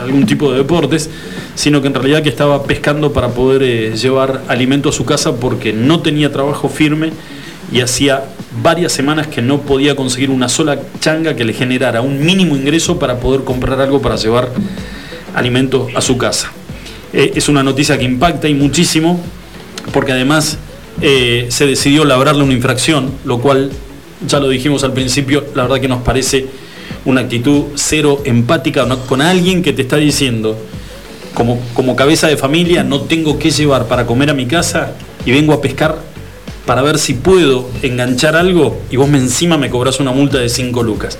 [0.00, 1.10] algún tipo de deportes,
[1.54, 5.36] sino que en realidad que estaba pescando para poder eh, llevar alimento a su casa
[5.36, 7.12] porque no tenía trabajo firme
[7.70, 8.24] y hacía
[8.62, 12.98] varias semanas que no podía conseguir una sola changa que le generara un mínimo ingreso
[12.98, 14.50] para poder comprar algo para llevar
[15.34, 16.50] alimento a su casa.
[17.12, 19.20] Eh, es una noticia que impacta y muchísimo
[19.92, 20.58] porque además
[21.00, 23.70] eh, se decidió labrarle una infracción, lo cual,
[24.26, 26.46] ya lo dijimos al principio, la verdad que nos parece
[27.04, 30.58] una actitud cero empática con alguien que te está diciendo,
[31.34, 34.92] como, como cabeza de familia, no tengo que llevar para comer a mi casa
[35.24, 36.07] y vengo a pescar
[36.68, 40.50] para ver si puedo enganchar algo y vos me encima me cobras una multa de
[40.50, 41.18] 5 lucas.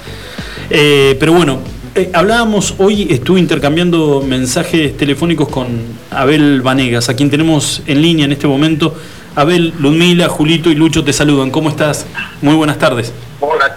[0.68, 1.60] Eh, pero bueno,
[1.94, 8.26] eh, hablábamos hoy, estuve intercambiando mensajes telefónicos con Abel Vanegas, a quien tenemos en línea
[8.26, 8.94] en este momento.
[9.36, 11.50] Abel, Ludmila, Julito y Lucho te saludan.
[11.50, 12.04] ¿Cómo estás?
[12.42, 13.14] Muy buenas tardes.
[13.40, 13.74] Hola,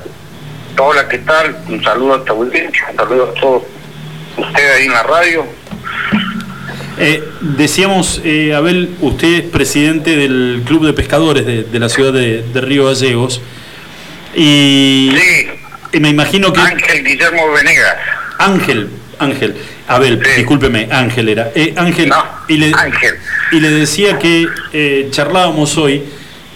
[0.78, 1.55] hola, ¿qué tal?
[1.69, 3.63] Un saludo a tu audiencia, un saludo a todos
[4.36, 5.61] ustedes ahí en la radio.
[6.98, 12.14] Eh, decíamos, eh, Abel, usted es presidente del Club de Pescadores de, de la ciudad
[12.14, 13.42] de, de Río Gallegos.
[14.36, 15.48] Y, Sí,
[15.94, 16.60] y me imagino que...
[16.62, 17.96] Ángel Guillermo Venegas.
[18.38, 18.89] Ángel,
[19.20, 19.56] Ángel,
[19.88, 20.32] Abel, Sí.
[20.38, 21.52] discúlpeme, Ángel era.
[21.56, 23.16] Eh, Ángel, No, y, le, Ángel.
[23.52, 26.04] y le decía que charlábamos hoy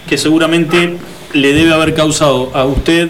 [0.08, 0.96] que seguramente
[1.32, 3.08] le debe haber causado a usted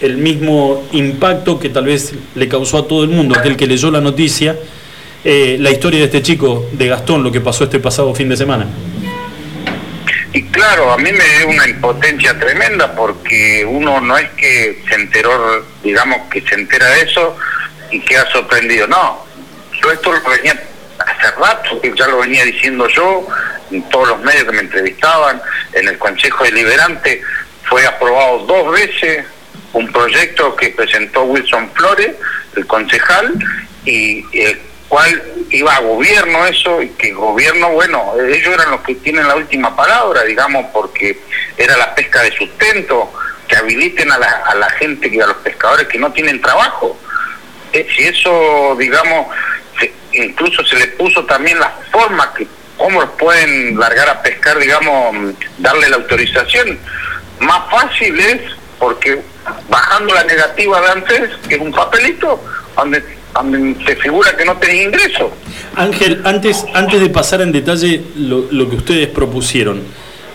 [0.00, 3.90] el mismo impacto que tal vez le causó a todo el mundo, aquel que leyó
[3.90, 4.56] la noticia,
[5.28, 8.36] eh, la historia de este chico, de Gastón, lo que pasó este pasado fin de
[8.36, 8.64] semana.
[10.32, 14.94] Y claro, a mí me dio una impotencia tremenda porque uno no es que se
[14.94, 17.36] enteró, digamos que se entera de eso
[17.90, 18.86] y queda sorprendido.
[18.86, 19.26] No,
[19.82, 20.62] yo esto lo venía
[21.00, 23.26] hace rato, ya lo venía diciendo yo,
[23.72, 27.20] en todos los medios que me entrevistaban, en el Consejo Deliberante,
[27.64, 29.24] fue aprobado dos veces
[29.72, 32.12] un proyecto que presentó Wilson Flores,
[32.54, 33.34] el concejal,
[33.84, 38.94] y el cual iba a gobierno eso, y que gobierno, bueno, ellos eran los que
[38.96, 41.18] tienen la última palabra, digamos, porque
[41.56, 43.12] era la pesca de sustento,
[43.48, 46.98] que habiliten a la, a la gente, que a los pescadores que no tienen trabajo.
[47.72, 49.26] Eh, si eso, digamos,
[49.78, 55.34] se- incluso se le puso también la forma que cómo pueden largar a pescar, digamos,
[55.58, 56.78] darle la autorización.
[57.40, 58.40] Más fácil es
[58.78, 59.22] porque
[59.68, 62.42] bajando la negativa de antes, que es un papelito
[62.76, 63.02] donde,
[63.42, 65.30] donde se figura que no tenés ingreso.
[65.74, 69.80] Ángel, antes, antes de pasar en detalle lo, lo que ustedes propusieron,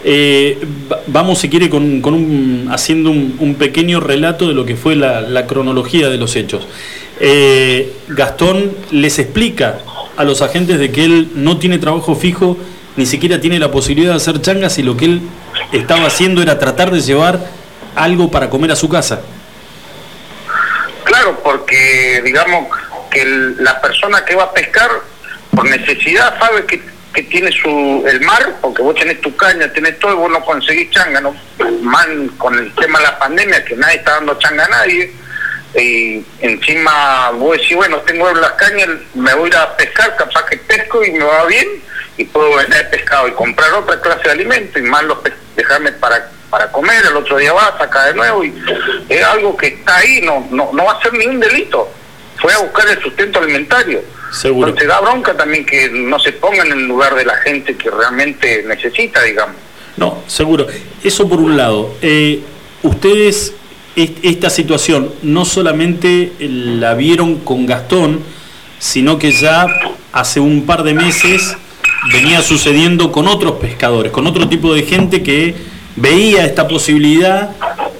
[0.04, 0.58] eh,
[0.91, 4.76] va- vamos, si quiere, con, con un, haciendo un, un pequeño relato de lo que
[4.76, 6.68] fue la, la cronología de los hechos.
[7.20, 9.80] Eh, Gastón les explica
[10.18, 12.58] a los agentes de que él no tiene trabajo fijo,
[12.97, 15.22] ni siquiera tiene la posibilidad de hacer changas y lo que él
[15.72, 17.39] estaba haciendo era tratar de llevar
[17.95, 19.22] algo para comer a su casa.
[21.04, 22.68] Claro, porque digamos
[23.12, 24.89] que el- la persona que va a pescar
[25.55, 26.82] por necesidad sabe que,
[27.14, 30.43] que tiene su el mar, porque vos tenés tu caña, tenés todo y vos no
[30.43, 31.36] conseguís changa, ¿no?
[31.82, 32.07] Más
[32.38, 35.12] con el tema de la pandemia, que nadie está dando changa a nadie,
[35.76, 40.45] y encima vos decís, bueno, tengo las cañas, me voy a ir a pescar, capaz
[40.45, 41.68] que pesco y me va bien,
[42.18, 45.18] y puedo vender pescado y comprar otra clase de alimento, y más los
[45.55, 48.53] dejarme para para comer, el otro día va, saca de nuevo, y
[49.07, 51.89] es algo que está ahí, no, no, no va a ser ningún delito.
[52.42, 54.02] Fue a buscar el sustento alimentario.
[54.32, 54.70] Seguro.
[54.70, 57.89] Entonces da bronca también que no se pongan en el lugar de la gente que
[57.92, 59.56] realmente necesita, digamos.
[59.98, 60.66] No, seguro.
[61.04, 61.94] Eso por un lado.
[62.02, 62.39] Eh,
[62.82, 63.54] ustedes
[63.96, 68.22] est- esta situación no solamente la vieron con Gastón,
[68.80, 69.68] sino que ya
[70.14, 71.56] hace un par de meses
[72.12, 75.54] venía sucediendo con otros pescadores, con otro tipo de gente que
[75.98, 77.52] veía esta posibilidad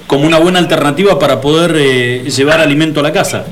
[0.06, 3.46] como una buena alternativa para poder eh, llevar alimento a la casa.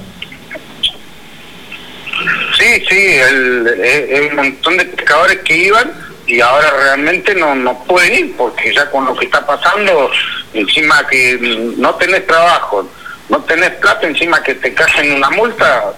[2.60, 5.90] Sí, sí, el, el- el montón de pescadores que iban
[6.26, 10.10] y ahora realmente no, no pueden ir porque ya con lo que está pasando,
[10.54, 11.38] encima que
[11.78, 12.88] no tenés trabajo,
[13.30, 15.92] no tenés plata, encima que te caen una multa,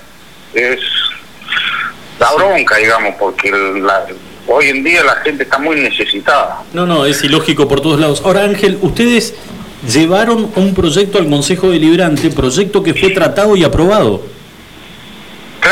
[0.54, 0.78] es
[2.18, 4.06] la bronca, digamos, porque la-
[4.46, 6.60] hoy en día la gente está muy necesitada.
[6.72, 8.22] No, no, es ilógico por todos lados.
[8.24, 9.34] Ahora, Ángel, ustedes
[9.92, 14.22] llevaron un proyecto al Consejo Deliberante, proyecto que fue tratado y aprobado.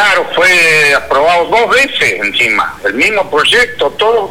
[0.01, 4.31] Claro, fue aprobado dos veces encima, el mismo proyecto, todo,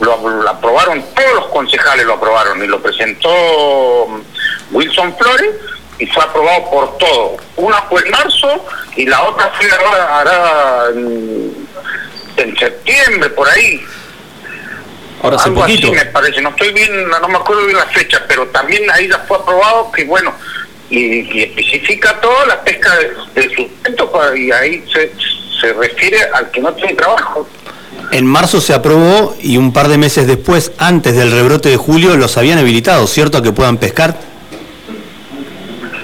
[0.00, 3.30] lo, lo aprobaron, todos los concejales lo aprobaron y lo presentó
[4.08, 5.54] mm, Wilson Flores
[5.98, 7.40] y fue aprobado por todos.
[7.56, 8.62] Una fue en marzo
[8.94, 11.66] y la otra fue ahora, ahora en,
[12.36, 13.82] en septiembre, por ahí.
[15.22, 15.86] Ahora hace Algo poquito.
[15.86, 19.08] así me parece, no estoy bien, no me acuerdo bien la fecha, pero también ahí
[19.08, 20.34] ya fue aprobado que bueno,
[20.90, 20.98] y,
[21.36, 25.12] y especifica toda la pesca de, de sustento pa- y ahí se,
[25.60, 27.48] se refiere al que no tiene trabajo.
[28.12, 32.16] En marzo se aprobó y un par de meses después, antes del rebrote de julio,
[32.16, 33.38] los habían habilitado, ¿cierto?
[33.38, 34.16] A que puedan pescar.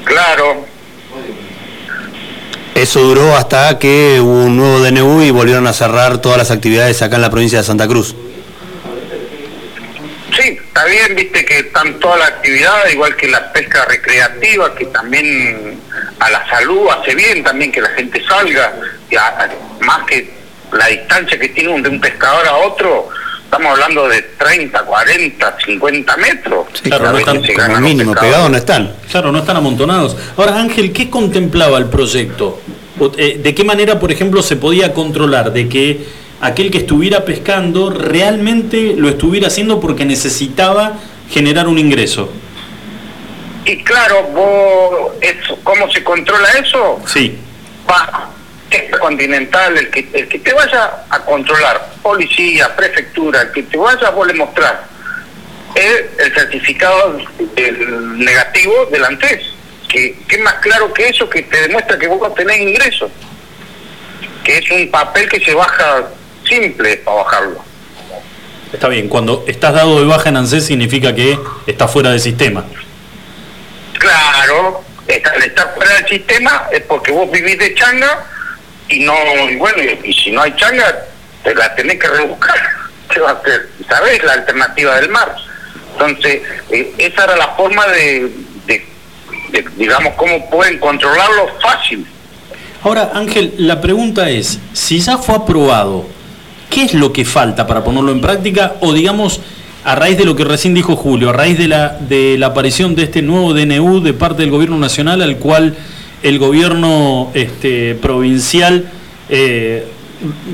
[0.05, 0.67] Claro,
[2.75, 7.01] Eso duró hasta que hubo un nuevo DNU y volvieron a cerrar todas las actividades
[7.03, 8.15] acá en la provincia de Santa Cruz.
[10.37, 14.87] sí, está bien, viste que están todas las actividades, igual que la pesca recreativa, que
[14.87, 15.79] también
[16.19, 18.73] a la salud hace bien también que la gente salga,
[19.11, 19.51] y a- a-
[19.85, 20.31] más que
[20.73, 23.11] la distancia que tiene un- de un pescador a otro,
[23.45, 26.67] estamos hablando de 30, 40, 50 metros.
[26.83, 28.95] claro, no están- Como mínimo, pegados no están.
[29.11, 30.17] Claro, no están amontonados.
[30.39, 32.63] Ahora, Ángel, ¿qué contemplaba el proyecto?
[33.19, 37.89] Eh, ¿De qué manera, por ejemplo, se podía controlar de que aquel que estuviera pescando
[37.89, 40.99] realmente lo estuviera haciendo porque necesitaba
[41.31, 42.31] generar un ingreso?
[43.65, 47.01] Y claro, vos, eso, ¿cómo se controla eso?
[47.07, 47.39] Sí.
[47.89, 48.29] Va,
[48.99, 54.11] continental, el que, el que te vaya a controlar, policía, prefectura, el que te vaya
[54.11, 54.85] vos le mostrar
[55.75, 57.19] es el certificado
[57.55, 59.43] del negativo del ANTES.
[59.89, 63.11] Que, que más claro que eso que te demuestra que vos no tenés ingresos.
[64.43, 66.09] Que es un papel que se baja
[66.61, 67.65] simple para bajarlo.
[68.73, 72.65] Está bien, cuando estás dado de baja en ANSES significa que estás fuera del sistema.
[73.99, 78.25] Claro, está- al estar fuera del sistema es porque vos vivís de changa
[78.89, 79.15] y no,
[79.51, 81.05] y bueno, y, y si no hay changa,
[81.45, 82.55] te la tenés que rebuscar.
[83.13, 83.69] ¿Qué va a hacer?
[83.89, 85.35] ¿Sabés la alternativa del mar?
[85.93, 86.41] Entonces,
[86.71, 88.31] eh, esa era la forma de,
[88.67, 88.87] de-
[89.51, 92.07] de, digamos, cómo pueden controlarlo fácil.
[92.83, 96.07] Ahora, Ángel, la pregunta es, si ya fue aprobado,
[96.73, 98.75] ¿qué es lo que falta para ponerlo en práctica?
[98.81, 99.41] O digamos,
[99.85, 103.21] a raíz de lo que recién dijo Julio, a raíz de la, aparición de este
[103.21, 105.77] nuevo DNU de parte del gobierno nacional, al cual
[106.23, 108.91] el gobierno este, provincial
[109.29, 109.87] eh,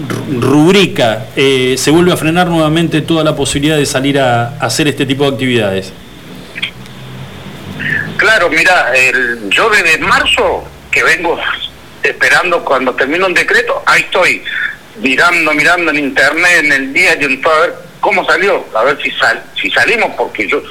[0.09, 4.89] ru- rubrica, eh, se vuelve a frenar nuevamente toda la posibilidad de salir a, hacer
[4.89, 5.93] este tipo de actividades.
[8.17, 8.93] Claro, mira,
[9.51, 11.39] yo desde marzo que vengo
[12.03, 14.43] esperando cuando termine un decreto, ahí estoy
[15.01, 19.01] mirando, mirando en internet, en el diario, en todo, a ver cómo salió, a ver
[19.03, 20.63] si sal, si salimos, porque yo,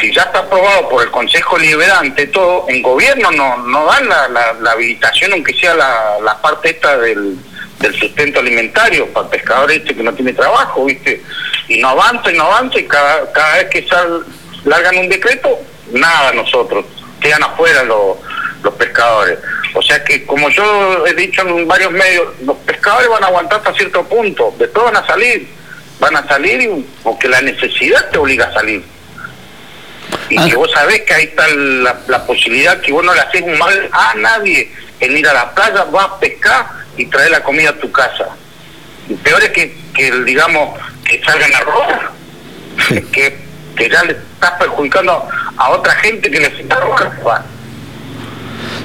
[0.00, 4.28] si ya está aprobado por el Consejo Liberante, todo, en gobierno no, no dan la,
[4.28, 7.36] la, habilitación, aunque sea la, la parte esta del,
[7.80, 11.22] del sustento alimentario para el pescador este que no tiene trabajo, ¿viste?
[11.68, 14.24] Y no avanza y no avanza y cada, cada vez que sal,
[14.64, 15.58] largan un decreto,
[15.92, 16.84] nada nosotros,
[17.20, 18.16] quedan afuera los,
[18.62, 19.38] los pescadores.
[19.74, 23.58] O sea que, como yo he dicho en varios medios, los pescadores van a aguantar
[23.58, 25.46] hasta cierto punto, después van a salir,
[26.00, 28.82] van a salir y- porque la necesidad te obliga a salir.
[30.30, 33.42] Y que vos sabés que ahí está la, la posibilidad que vos no le haces
[33.42, 36.66] un mal a nadie en ir a la playa, vas a pescar
[36.96, 38.28] y traer la comida a tu casa.
[39.08, 42.10] Y peor es que, que digamos, que salgan a robar,
[43.12, 43.38] que,
[43.76, 47.42] que ya le estás perjudicando a otra gente que necesita robar.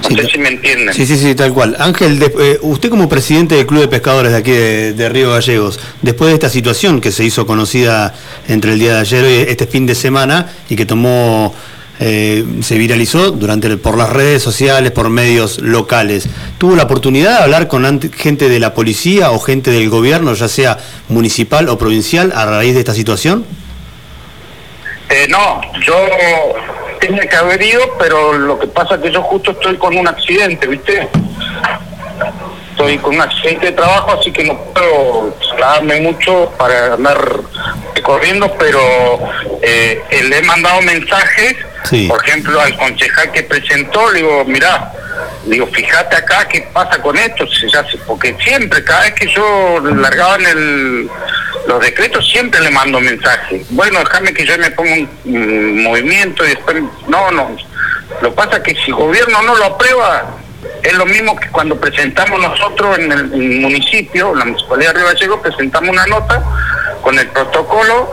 [0.10, 0.94] No sé si me entienden.
[0.94, 1.76] Sí, sí, sí, tal cual.
[1.80, 5.32] Ángel, de- eh, usted como presidente del Club de Pescadores de aquí de, de Río
[5.32, 8.14] Gallegos, después de esta situación que se hizo conocida
[8.48, 11.54] entre el día de ayer y este fin de semana y que tomó,
[12.00, 16.28] eh, se viralizó durante el- por las redes sociales, por medios locales,
[16.58, 20.48] ¿tuvo la oportunidad de hablar con gente de la policía o gente del gobierno, ya
[20.50, 20.78] sea
[21.10, 23.46] municipal o provincial, a raíz de esta situación?
[25.10, 25.96] Eh, no, yo
[27.08, 30.08] tenía que haber ido, pero lo que pasa es que yo justo estoy con un
[30.08, 31.10] accidente, ¿viste?
[32.72, 37.18] Estoy con un accidente de trabajo, así que no puedo trasladarme mucho para andar
[38.04, 38.80] corriendo, pero
[39.62, 41.56] eh, le he mandado mensajes,
[41.90, 42.08] Sí.
[42.08, 44.94] por ejemplo, al concejal que presentó, le digo, mirá,
[45.46, 49.28] digo, fíjate acá qué pasa con esto, Si ya se- porque siempre, cada vez que
[49.28, 51.10] yo largaba en el,
[51.68, 53.66] los decretos, siempre le mando mensajes.
[53.70, 54.94] Bueno, déjame que yo me ponga
[55.26, 57.56] un, movimiento y después, no, no.
[58.22, 60.38] Lo pasa que si el gobierno no lo aprueba,
[60.82, 63.28] es lo mismo que cuando presentamos nosotros en el,
[63.62, 66.44] municipio, la municipalidad de Río Gallegos, presentamos una nota
[67.02, 68.12] con el protocolo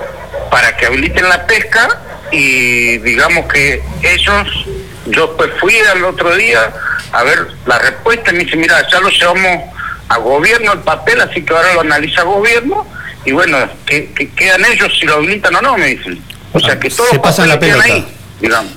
[0.50, 4.66] para que habiliten la pesca y digamos que ellos,
[5.06, 6.72] yo pues fui al otro día
[7.12, 9.64] a ver la respuesta y me dice, mira, ya lo llevamos
[10.08, 12.86] a gobierno el papel, así que ahora lo analiza gobierno
[13.24, 16.20] y bueno, que, que quedan ellos si lo habilitan o no, me dicen.
[16.52, 17.84] O sea que todos Se pasan la pelota.
[17.84, 18.04] ahí,
[18.40, 18.72] digamos.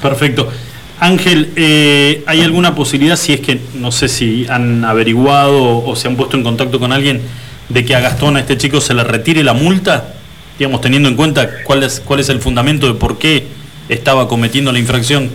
[0.00, 0.52] Perfecto.
[1.00, 6.08] Ángel, eh, ¿hay alguna posibilidad, si es que no sé si han averiguado o se
[6.08, 7.20] han puesto en contacto con alguien,
[7.68, 10.14] de que a Gastón, a este chico, se le retire la multa?
[10.58, 13.46] Digamos, teniendo en cuenta cuál es, cuál es el fundamento de por qué
[13.88, 15.30] estaba cometiendo la infracción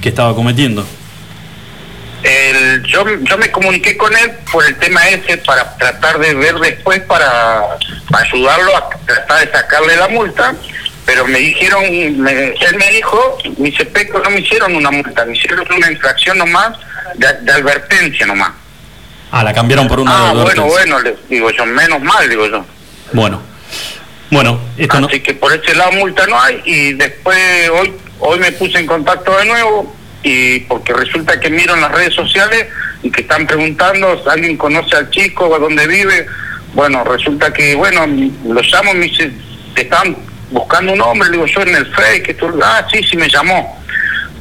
[0.00, 0.84] que estaba cometiendo.
[2.24, 6.54] El, yo, yo me comuniqué con él por el tema ese para tratar de ver
[6.58, 7.62] después para,
[8.10, 10.54] para ayudarlo a tratar de sacarle la multa,
[11.04, 11.82] pero me dijeron,
[12.22, 16.38] me- él me dijo, mi CEPECO no me hicieron una multa, me hicieron una infracción
[16.38, 16.70] nomás
[17.14, 18.52] de, de advertencia nomás.
[19.30, 22.64] Ah, la cambiaron por una Ah, bueno, bueno, le digo yo, menos mal, digo yo.
[23.12, 23.42] Bueno,
[24.30, 27.38] bueno, esto no, Así que por ese lado multa no hay y después
[27.70, 29.94] hoy hoy me puse en contacto de nuevo
[30.24, 32.66] y porque resulta que miro en las redes sociales
[33.02, 36.26] y que están preguntando alguien conoce al chico o a dónde vive.
[36.72, 38.06] Bueno, resulta que, bueno,
[38.48, 39.30] lo llamo, me dice,
[39.74, 40.16] te están
[40.50, 43.80] buscando un hombre, le digo yo en el Face, tú, ah, sí, sí me llamó.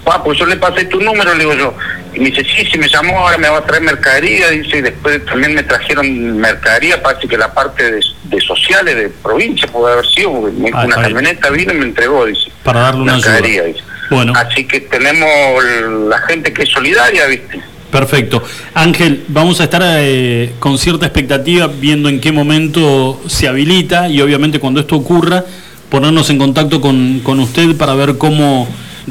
[0.03, 1.75] Pa, pues yo le pasé tu número, le digo yo.
[2.13, 4.81] Y me dice, sí, sí me llamó, ahora me va a traer mercadería, dice, y
[4.81, 9.93] después también me trajeron mercadería, parece que la parte de, de sociales de provincia puede
[9.93, 11.01] haber sido, porque Ah, una bien.
[11.01, 12.51] camioneta vino y me entregó, dice.
[12.63, 13.73] para darle una mercadería, ayuda.
[13.73, 13.83] dice.
[14.13, 14.33] Bueno.
[14.35, 15.63] Así que tenemos
[16.09, 17.61] la gente que es solidaria, ¿viste?
[17.91, 18.43] Perfecto.
[18.73, 24.19] Ángel, vamos a estar eh, con cierta expectativa viendo en qué momento se habilita y
[24.21, 25.45] obviamente cuando esto ocurra
[25.89, 28.67] ponernos en contacto con, con usted para ver cómo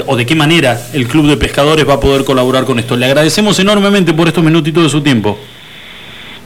[0.06, 2.96] o de qué manera el Club de Pescadores va a poder colaborar con esto.
[2.96, 5.38] Le agradecemos enormemente por estos minutitos de su tiempo.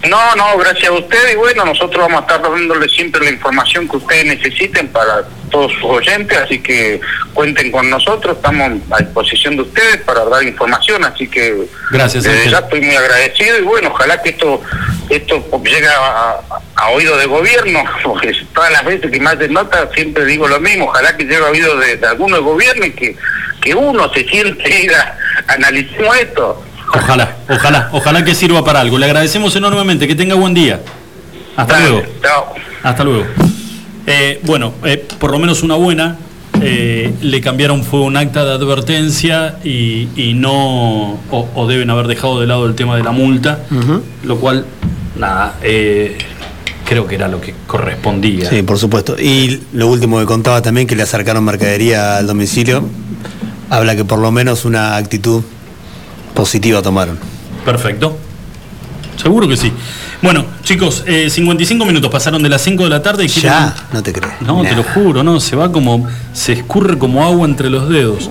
[0.08, 3.88] No, no, gracias a usted y bueno, nosotros vamos a estar dándole siempre la información
[3.88, 7.00] que ustedes necesiten para todos sus oyentes, así que
[7.32, 12.50] cuenten con nosotros, estamos a disposición de ustedes para dar información, así que Gracias, desde
[12.50, 14.60] ya estoy muy agradecido y bueno, ojalá que esto
[15.08, 16.40] esto llegue a,
[16.74, 20.60] a oído de gobierno, porque todas las veces que me hacen nota siempre digo lo
[20.60, 23.16] mismo, ojalá que llegue a oído de, de alguno de gobierno y que,
[23.60, 25.16] que uno se siente y diga,
[25.48, 26.62] analicemos esto.
[26.94, 28.98] Ojalá, ojalá, ojalá que sirva para algo.
[28.98, 30.06] Le agradecemos enormemente.
[30.08, 30.80] Que tenga buen día.
[31.56, 32.06] Hasta Dale, luego.
[32.22, 32.54] chao.
[32.82, 33.24] Hasta luego.
[34.06, 36.16] Eh, bueno, eh, por lo menos una buena.
[36.62, 42.06] eh, le cambiaron fue un acta de advertencia y, y no o, o deben haber
[42.06, 43.58] dejado de lado el tema de la multa,
[44.24, 44.64] lo cual
[45.18, 46.16] nada, eh,
[46.86, 48.48] creo que era lo que correspondía.
[48.48, 49.16] Sí, por supuesto.
[49.20, 52.88] Y lo último que contaba también, que le acercaron mercadería al domicilio,
[53.68, 55.42] habla que por lo menos una actitud
[56.36, 57.18] positiva tomaron.
[57.64, 58.16] Perfecto.
[59.16, 59.72] Seguro que sí.
[60.22, 63.74] Bueno, chicos, eh, 55 minutos pasaron de las 5 de la tarde y quiero- Ya,
[63.92, 64.34] no te crees.
[64.42, 68.30] No, te lo juro, no, se va como, se escurre como agua entre los dedos.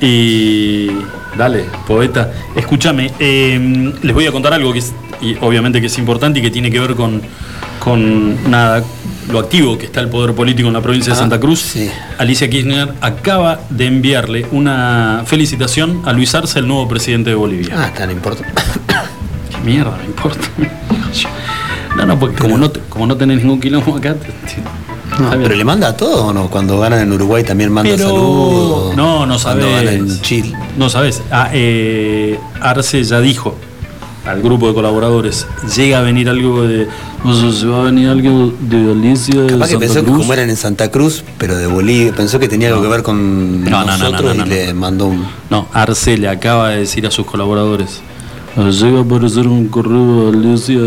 [0.00, 0.88] Y
[1.36, 5.98] dale, poeta, escúchame, eh, les voy a contar algo que es, y obviamente que es
[5.98, 7.22] importante y que tiene que ver con,
[7.80, 8.84] con nada,
[9.32, 11.60] lo activo que está el poder político en la provincia de Ah, Santa Cruz.
[11.60, 11.90] sí.
[12.18, 17.74] Alicia Kirchner acaba de enviarle una felicitación a Luis Arce, el nuevo presidente de Bolivia.
[17.76, 18.52] Ah, tan importante.
[19.50, 20.46] ¿Qué mierda me importa?
[21.96, 24.62] No, no, porque como no, como no tenés ningún quilombo acá, te- te-
[25.10, 25.42] No, está bien.
[25.42, 26.48] pero le manda a todo o no?
[26.48, 28.96] Cuando ganan en Uruguay también manda Pero- saludos.
[28.96, 30.22] No, no Cuando ganan en sabes.
[30.22, 30.56] Chile.
[30.78, 31.20] No sabes.
[31.32, 33.56] Ah, eh, Arce ya dijo
[34.30, 36.88] al grupo de colaboradores, llega a venir algo de.
[37.24, 40.18] O sea, se va a venir algo de Alicia de que pensó que Cruz.
[40.18, 43.64] como eran en Santa Cruz, pero de Bolivia, pensó que tenía algo que ver con
[43.64, 44.46] No, no, no, nosotros no, no, y no.
[44.46, 45.26] le mandó un.
[45.50, 48.00] No, Arce le acaba de decir a sus colaboradores.
[48.56, 50.80] Llega a aparecer un correo de Alicia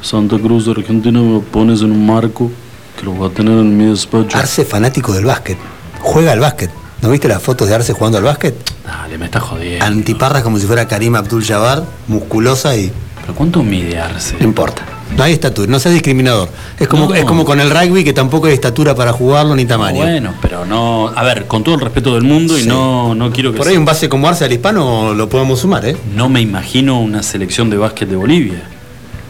[0.00, 2.50] Santa Cruz de Argentina, me lo pones en un marco
[2.98, 4.36] que lo voy a tener en mi despacho.
[4.36, 5.56] Arce fanático del básquet.
[6.00, 6.70] Juega al básquet.
[7.02, 8.54] ¿No viste las fotos de Arce jugando al básquet?
[8.84, 9.84] Dale, me está jodiendo.
[9.84, 12.90] Antiparras como si fuera Karim Abdul Jabbar, musculosa y
[13.20, 14.36] ¿Pero cuánto mide Arce?
[14.40, 14.82] no importa.
[15.16, 16.50] No hay estatura, no seas discriminador.
[16.78, 17.14] Es como, No.
[17.14, 19.96] es como con el rugby que tampoco hay estatura para jugarlo ni tamaño.
[20.00, 21.08] Bueno, pero no.
[21.14, 23.58] A ver, con todo el respeto del mundo y no, no quiero que.
[23.58, 25.96] Por ahí un base como Arce al hispano lo podemos sumar, ¿eh?
[26.14, 28.62] No me imagino una selección de básquet de Bolivia.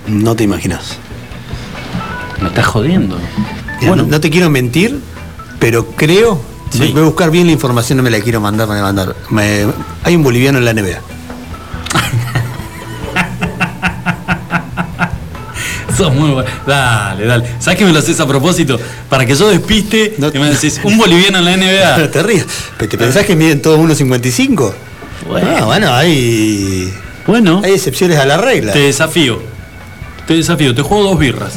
[0.09, 0.97] No te imaginas.
[2.41, 3.16] Me estás jodiendo.
[3.83, 4.99] Bueno, no, no te quiero mentir,
[5.61, 6.41] pero creo.
[6.71, 6.93] Sí.
[6.93, 9.16] Voy a buscar bien la información, no me la quiero mandar, me voy a mandar.
[9.31, 9.66] Me-
[10.05, 10.99] hay un boliviano en la NBA.
[15.97, 16.49] sos muy bueno.
[16.66, 17.45] Dale, dale.
[17.59, 18.79] ¿Sabes que me lo haces a propósito?
[19.09, 22.11] Para que yo despiste No- y me decís, un boliviano en la No NBA.
[22.11, 22.47] te rías.
[22.77, 24.73] ¿Pero ¿Te pensás que miden todos 1.55?
[25.27, 25.49] Bueno.
[25.59, 26.93] Ah, bueno, hay,
[27.27, 28.73] Bueno, hay excepciones a la regla.
[28.73, 29.41] te desafío.
[30.27, 31.55] Te desafío, te juego dos birras.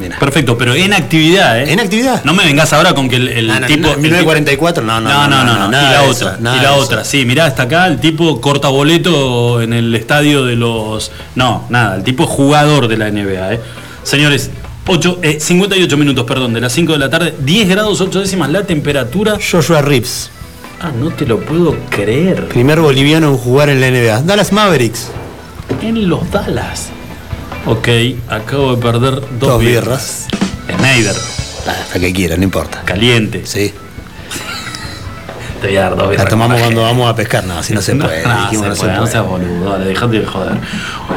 [0.00, 0.18] Mira.
[0.18, 1.72] Perfecto, pero en actividad, ¿eh?
[1.72, 2.24] ¿En actividad?
[2.24, 3.82] No me vengas ahora con que el, el Ah, no, tipo.
[3.88, 5.68] no, el 1944, no, no, No, no, no, no.
[5.68, 7.04] nada y la otra, eso, y la otra.
[7.04, 11.12] Sí, mirá, hasta acá el tipo corta boleto en el estadio de los.
[11.34, 13.60] No, nada, el tipo es jugador de la NBA, ¿eh?
[14.02, 14.50] Señores,
[14.86, 18.64] 8, 58 minutos, perdón, de las 5 de la tarde, 10 grados 8 décimas la
[18.64, 19.36] temperatura.
[19.50, 20.30] Joshua Reeves,
[20.80, 22.48] Ah, no te lo puedo creer.
[22.48, 24.22] primer boliviano en jugar en la NBA.
[24.22, 25.08] Dallas Mavericks.
[25.80, 26.88] En los Dallas.
[27.66, 27.88] Ok,
[28.28, 30.26] acabo de perder dos, Dos birras.
[30.66, 31.14] Snyder,
[31.66, 32.82] Hasta que quiera, no importa.
[32.84, 33.42] caliente.
[33.44, 33.72] Sí.
[35.60, 36.24] Te voy a dar dos birras.
[36.24, 38.22] La tomamos cuando vamos a pescar, no, así no se puede.
[38.26, 40.54] no, dijimos, se no se puede, no seas boludo, dale, dejate de joder.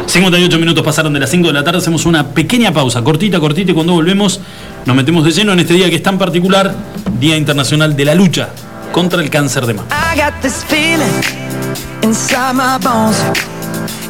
[0.06, 3.72] 58 minutos pasaron de las 5 de la tarde, hacemos una pequeña pausa, cortita, cortita,
[3.72, 4.40] y cuando volvemos
[4.86, 6.76] nos metemos de lleno en este día que es tan particular,
[7.20, 8.50] Día Internacional de la Lucha
[8.92, 9.88] contra el Cáncer de Mama.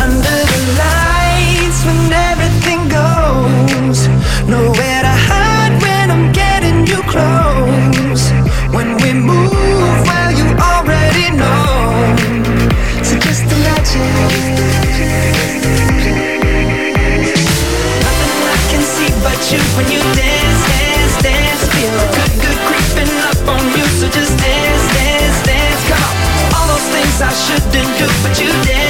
[0.00, 4.08] Under the lights, when everything goes,
[4.48, 8.32] nowhere to hide when I'm getting you close.
[8.72, 12.16] When we move, well, you already know.
[13.04, 14.08] So just imagine.
[18.04, 21.62] Nothing I can see but you when you dance, dance, dance.
[21.76, 23.84] Feel good, good creeping up on you.
[24.00, 25.82] So just dance, dance, dance.
[25.92, 26.16] Come.
[26.56, 28.89] All those things I shouldn't do, but you dance,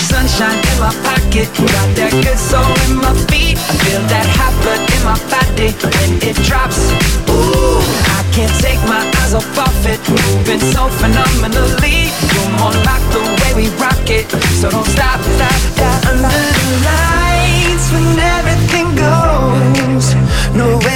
[0.11, 3.55] sunshine in my pocket, got that good soul in my feet.
[3.55, 6.91] I feel that hot blood in my body when it drops.
[7.31, 7.79] Ooh,
[8.19, 12.11] I can't take my eyes off of it, moving so phenomenally.
[12.35, 14.27] You're more like the way we rock it,
[14.59, 15.99] so don't stop, stop, stop.
[16.11, 20.05] Under the lights when everything goes,
[20.51, 20.90] nowhere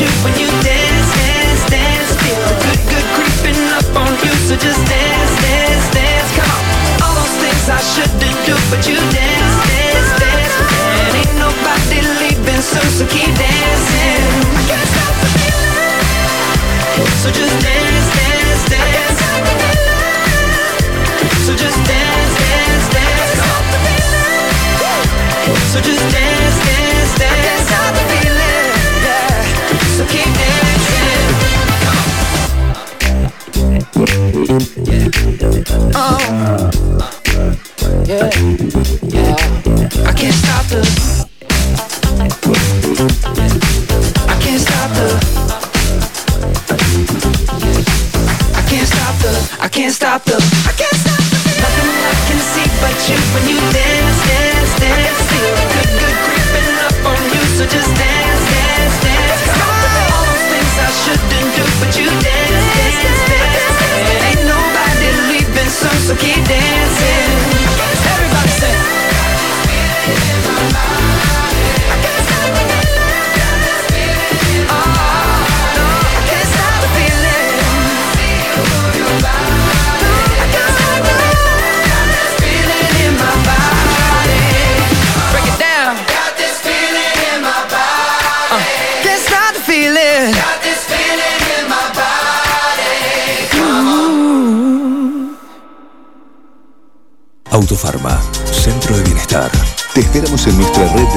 [0.00, 2.16] when you dance, dance, dance.
[2.24, 6.32] Feel the good, good creeping up on you, so just dance, dance, dance.
[6.32, 6.64] Come on,
[7.04, 10.56] all those things I shouldn't do, but you dance, dance, dance.
[10.96, 14.24] And ain't nobody leaving so keep dancing.
[14.64, 16.00] The feeling,
[17.20, 19.20] so just dance, dance, dance.
[21.44, 23.40] So just dance, dance, dance.
[25.68, 26.91] So just dance, dance,
[35.94, 36.70] Oh,
[38.06, 38.30] yeah,
[39.02, 39.36] yeah.
[40.06, 41.11] I can't stop the.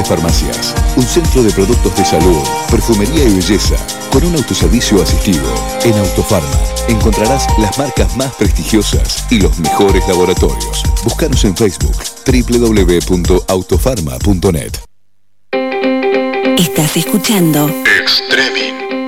[0.08, 0.74] Farmacias.
[0.96, 3.76] Un centro de productos de salud, perfumería y belleza,
[4.12, 5.46] con un autoservicio asistido.
[5.84, 10.84] En Autofarma encontrarás las marcas más prestigiosas y los mejores laboratorios.
[11.04, 11.96] Búscanos en Facebook
[12.26, 14.74] www.autofarma.net.
[16.58, 17.70] Estás escuchando
[18.02, 19.05] Extreming.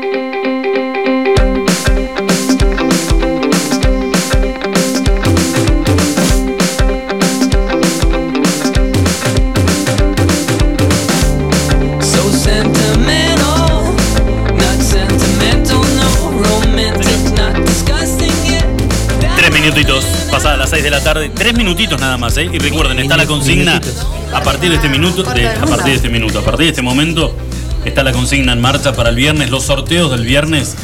[20.68, 22.50] Las 6 de la tarde, tres minutitos nada más, ¿eh?
[22.52, 23.80] Y recuerden, está la consigna
[24.34, 26.82] a partir de este minuto, de- a partir de este minuto, a partir de este
[26.82, 27.34] momento,
[27.86, 30.76] está la consigna en marcha para el viernes, los sorteos del viernes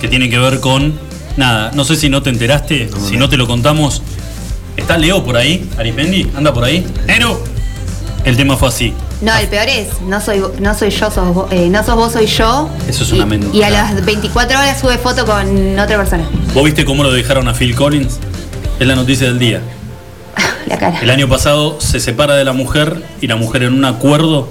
[0.00, 0.94] que tienen que ver con
[1.36, 4.02] nada, no sé si no te enteraste, si no te lo contamos.
[4.76, 5.68] ¿Está Leo por ahí?
[5.78, 6.30] ¿Aripendi?
[6.36, 6.86] ¿Anda por ahí?
[7.08, 7.42] ¡Nero!
[8.24, 8.94] El tema fue así.
[9.20, 12.12] No, el peor es, no soy, no soy yo, sos vos, eh, no sos vos,
[12.12, 12.70] soy yo.
[12.88, 13.52] Eso es una mentira.
[13.54, 16.24] Y a las 24 horas sube foto con otra persona.
[16.54, 18.18] ¿Vos viste cómo lo dejaron a Phil Collins?
[18.80, 19.60] Es la noticia del día.
[20.66, 20.98] La cara.
[21.00, 24.48] El año pasado se separa de la mujer y la mujer en un acuerdo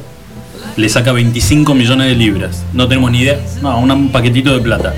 [0.75, 2.63] le saca 25 millones de libras.
[2.73, 3.39] No tenemos ni idea.
[3.61, 4.93] No, un paquetito de plata.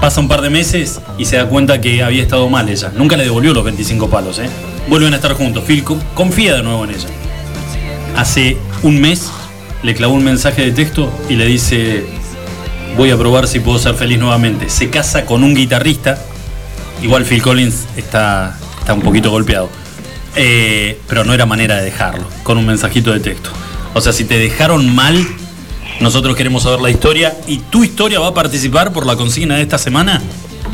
[0.00, 2.92] Pasa un par de meses y se da cuenta que había estado mal ella.
[2.94, 4.48] Nunca le devolvió los 25 palos, ¿eh?
[4.88, 5.64] Vuelven a estar juntos.
[5.66, 7.08] Phil co- confía de nuevo en ella.
[8.16, 9.30] Hace un mes
[9.82, 12.04] le clavó un mensaje de texto y le dice,
[12.96, 14.68] voy a probar si puedo ser feliz nuevamente.
[14.68, 16.18] Se casa con un guitarrista.
[17.02, 19.68] Igual Phil Collins está, está un poquito golpeado.
[20.36, 23.50] Eh, pero no era manera de dejarlo, con un mensajito de texto.
[23.94, 25.26] O sea, si te dejaron mal,
[26.00, 29.62] nosotros queremos saber la historia y tu historia va a participar por la consigna de
[29.62, 30.20] esta semana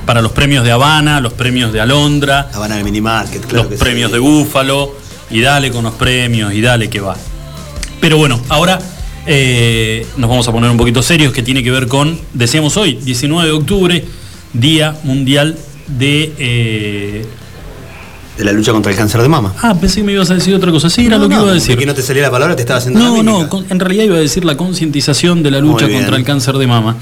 [0.05, 3.77] para los premios de Habana, los premios de Alondra, Habana del Minimarket, claro los que
[3.77, 3.83] sí.
[3.85, 4.97] premios de Búfalo,
[5.31, 7.16] y dale con los premios, y dale que va.
[8.01, 8.81] Pero bueno, ahora
[9.27, 12.95] eh, nos vamos a poner un poquito serios, que tiene que ver con, decíamos hoy,
[12.95, 14.05] 19 de octubre,
[14.53, 15.57] Día Mundial
[15.89, 16.33] de...
[16.39, 17.26] eh,
[18.39, 19.53] De la lucha contra el cáncer de mama.
[19.62, 20.89] Ah, pensé que me ibas a decir otra cosa.
[20.89, 21.76] Sí, era No, lo que no, iba a de decir.
[21.76, 24.20] que no te salía la palabra, te estaba haciendo No, no, en realidad iba a
[24.20, 26.97] decir la concientización de la lucha contra el cáncer de mama.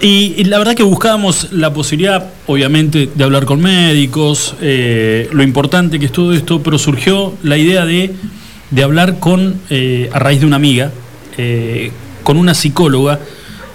[0.00, 5.44] Y, y la verdad que buscábamos la posibilidad, obviamente, de hablar con médicos, eh, lo
[5.44, 8.12] importante que es todo esto, pero surgió la idea de,
[8.72, 10.90] de hablar con, eh, a raíz de una amiga,
[11.38, 11.92] eh,
[12.24, 13.20] con una psicóloga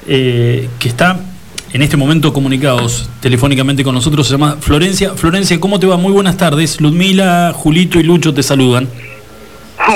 [0.05, 1.19] que está
[1.77, 5.11] en este momento comunicados telefónicamente con nosotros, se llama Florencia.
[5.13, 5.95] Florencia, ¿cómo te va?
[5.95, 6.81] Muy buenas tardes.
[6.81, 8.89] Ludmila, Julito y Lucho te saludan.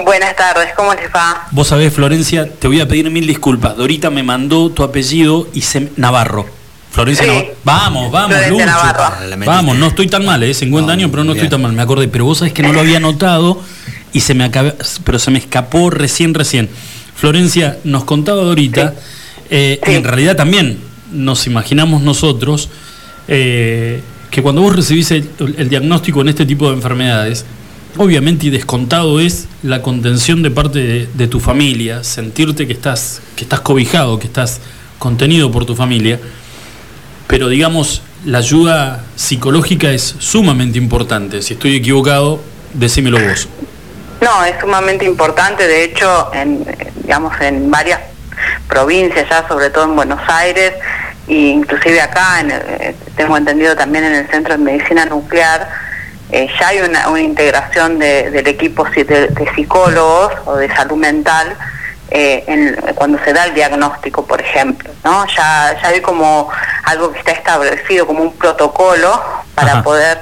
[0.06, 1.48] Buenas tardes, ¿cómo les va?
[1.50, 3.76] Vos sabés, Florencia, te voy a pedir mil disculpas.
[3.78, 5.90] Dorita me mandó tu apellido y se...
[5.98, 6.46] Navarro.
[6.92, 7.32] Florencia Sí.
[7.32, 7.54] Navarro.
[7.64, 8.66] Vamos, vamos, Florencia Lucho.
[8.68, 9.46] Navarro.
[9.48, 10.54] Vamos, no estoy tan mal, ¿eh?
[10.54, 11.74] 50 años, pero no estoy tan mal.
[11.74, 13.60] Me acordé, pero vos sabés que no lo había notado
[14.14, 16.70] y se me acaba, pero se me escapó recién, recién.
[17.16, 18.94] Florencia, nos contaba Dorita,
[19.50, 22.70] eh, en realidad también nos imaginamos nosotros,
[23.28, 27.46] eh, que cuando vos recibís el, el diagnóstico en este tipo de enfermedades,
[27.98, 33.22] obviamente y descontado es la contención de parte de, de tu familia, sentirte que estás,
[33.36, 34.62] que estás cobijado, que estás
[35.00, 36.20] contenido por tu familia,
[37.28, 41.42] pero digamos, la ayuda psicológica es sumamente importante.
[41.42, 42.42] Si estoy equivocado,
[42.74, 43.48] decímelo vos.
[44.22, 46.64] No, es sumamente importante, de hecho, en,
[47.02, 48.00] digamos, en varias
[48.68, 50.74] provincias ya, sobre todo en Buenos Aires,
[51.28, 55.70] e inclusive acá, en el- eh, tengo entendido también en el Centro de Medicina Nuclear,
[56.32, 60.98] eh, ya hay una, una integración de- del equipo de, de psicólogos o de salud
[60.98, 61.56] mental
[62.14, 65.26] eh, en- cuando se da el diagnóstico, por ejemplo, ¿no?
[65.28, 66.50] Ya, ya hay como
[66.84, 69.22] algo que está establecido, como un protocolo
[69.56, 69.84] para Ajá.
[69.84, 70.20] poder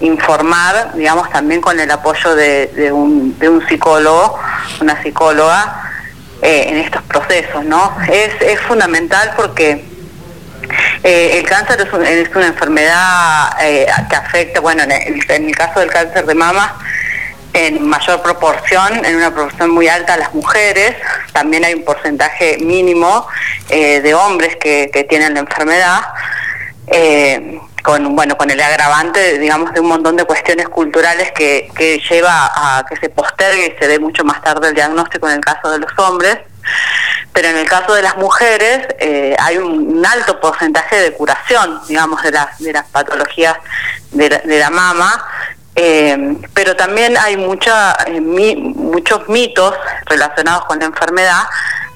[0.00, 4.38] informar, digamos, también con el apoyo de, de un, de un psicólogo,
[4.80, 5.82] una psicóloga,
[6.42, 7.94] eh, en estos procesos, ¿no?
[8.10, 9.84] Es, es fundamental porque
[11.02, 15.48] eh, el cáncer es, un- es una enfermedad eh, que afecta, bueno, en el, en
[15.48, 16.76] el caso del cáncer de mama,
[17.52, 20.94] en mayor proporción, en una proporción muy alta las mujeres,
[21.32, 23.26] también hay un porcentaje mínimo
[23.68, 26.00] eh, de hombres que, que tienen la enfermedad,
[27.82, 32.50] con bueno con el agravante, digamos, de un montón de cuestiones culturales que, que lleva
[32.54, 35.70] a que se postergue y se dé mucho más tarde el diagnóstico en el caso
[35.70, 36.38] de los hombres.
[37.32, 42.22] Pero en el caso de las mujeres eh, hay un, alto porcentaje de curación, digamos,
[42.22, 43.56] de las, de las patologías
[44.10, 45.24] de la, mama,
[45.76, 49.74] eh, pero también hay mucha, eh, muchos mitos
[50.06, 51.42] relacionados con la enfermedad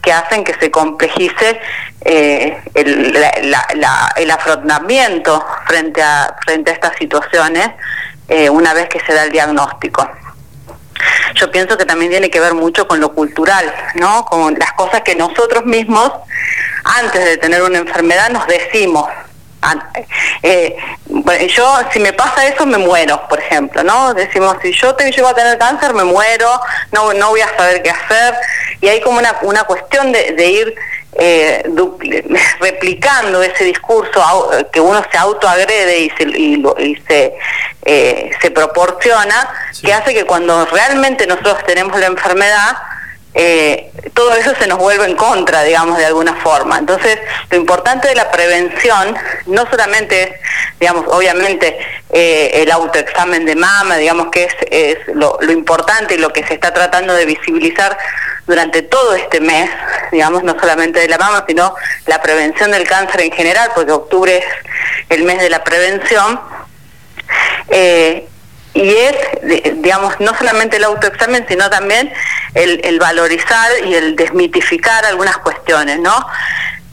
[0.02, 1.58] que hacen que se complejice
[2.04, 3.16] el,
[4.16, 7.70] el afrontamiento frente a, frente a estas situaciones
[8.50, 10.06] una vez que se da el diagnóstico.
[11.34, 14.24] Yo pienso que también tiene que ver mucho con lo cultural, ¿no?
[14.26, 16.12] Con las cosas que nosotros mismos,
[16.84, 19.08] antes de tener una enfermedad, nos decimos.
[19.62, 19.82] An-
[20.42, 20.76] eh,
[21.48, 24.12] yo, si me pasa eso, me muero, por ejemplo, ¿no?
[24.12, 26.60] Decimos, si yo te llego a tener cáncer, me muero,
[26.92, 28.34] no, no voy a saber qué hacer.
[28.82, 30.74] Y hay como una, una cuestión de ir
[31.16, 31.62] eh,
[32.60, 37.34] replicando ese discurso que uno se autoagrede y se, y lo- y se,
[37.84, 39.48] eh, se proporciona,
[39.82, 42.76] que hace que cuando realmente nosotros tenemos la enfermedad,
[43.36, 46.78] eh, todo eso se nos vuelve en contra, digamos, de alguna forma.
[46.78, 47.18] Entonces,
[47.50, 50.30] lo importante de la prevención no solamente es,
[50.78, 51.76] digamos, obviamente
[52.10, 56.46] eh, el autoexamen de mama, digamos que es, es lo, lo importante y lo que
[56.46, 57.98] se está tratando de visibilizar
[58.46, 59.70] durante todo este mes,
[60.12, 61.74] digamos, no solamente de la mama, sino
[62.06, 64.44] la prevención del cáncer en general, porque octubre es
[65.10, 66.40] el mes de la prevención.
[67.68, 68.28] Eh,
[68.74, 69.16] y es,
[69.76, 72.12] digamos, no solamente el autoexamen, sino también
[72.54, 76.26] el, valorizar y el desmitificar algunas cuestiones, ¿no?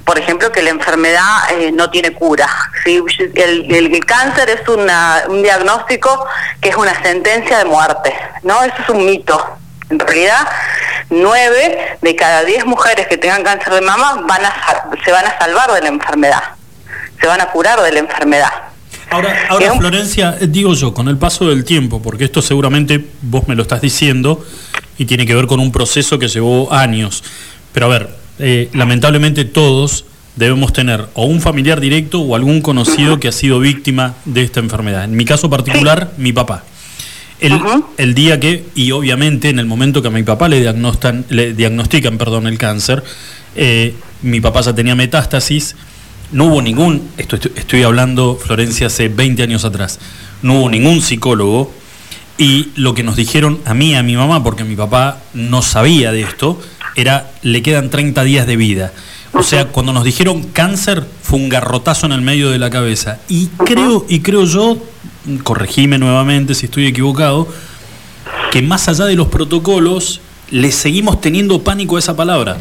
[0.06, 1.24] Por ejemplo, que la enfermedad
[1.58, 2.47] eh, no tiene cura.
[2.84, 3.04] ¿sí?
[3.36, 6.26] El cáncer es una- un diagnóstico
[6.62, 8.62] que es una sentencia de muerte, ¿no?
[8.64, 9.58] Eso es un mito.
[9.92, 10.48] En realidad,
[11.10, 14.54] nueve de cada diez mujeres que tengan cáncer de mama van a,
[15.04, 16.42] se van a salvar de la enfermedad,
[17.20, 18.52] se van a curar de la enfermedad.
[19.10, 23.56] Ahora, ahora Florencia, digo yo, con el paso del tiempo, porque esto seguramente vos me
[23.56, 24.46] lo estás diciendo
[24.98, 27.22] y tiene que ver con un proceso que llevó años.
[27.74, 30.06] Pero a ver, eh, lamentablemente todos
[30.38, 34.62] debemos tener o un familiar directo o algún conocido que ha sido víctima de esta
[34.62, 35.04] enfermedad.
[35.04, 36.64] En mi caso particular, mi papá.
[37.42, 37.60] El,
[37.98, 41.54] el día que, y obviamente en el momento que a mi papá le, diagnostan, le
[41.54, 43.04] diagnostican perdón, el cáncer,
[43.56, 45.76] eh, mi papá ya tenía metástasis,
[46.32, 50.00] no hubo ningún, esto estoy, estoy hablando Florencia hace 20 años atrás,
[50.44, 51.74] no hubo ningún psicólogo
[52.38, 55.62] y lo que nos dijeron a mí y a mi mamá, porque mi papá no
[55.62, 56.62] sabía de esto,
[56.96, 58.94] era le quedan 30 días de vida.
[59.34, 63.20] O sea, cuando nos dijeron cáncer fue un garrotazo en el medio de la cabeza.
[63.30, 64.78] Y creo, y creo yo,
[65.43, 67.47] corregime nuevamente si estoy equivocado,
[68.51, 72.57] que más allá de los protocolos, le seguimos teniendo pánico a esa palabra.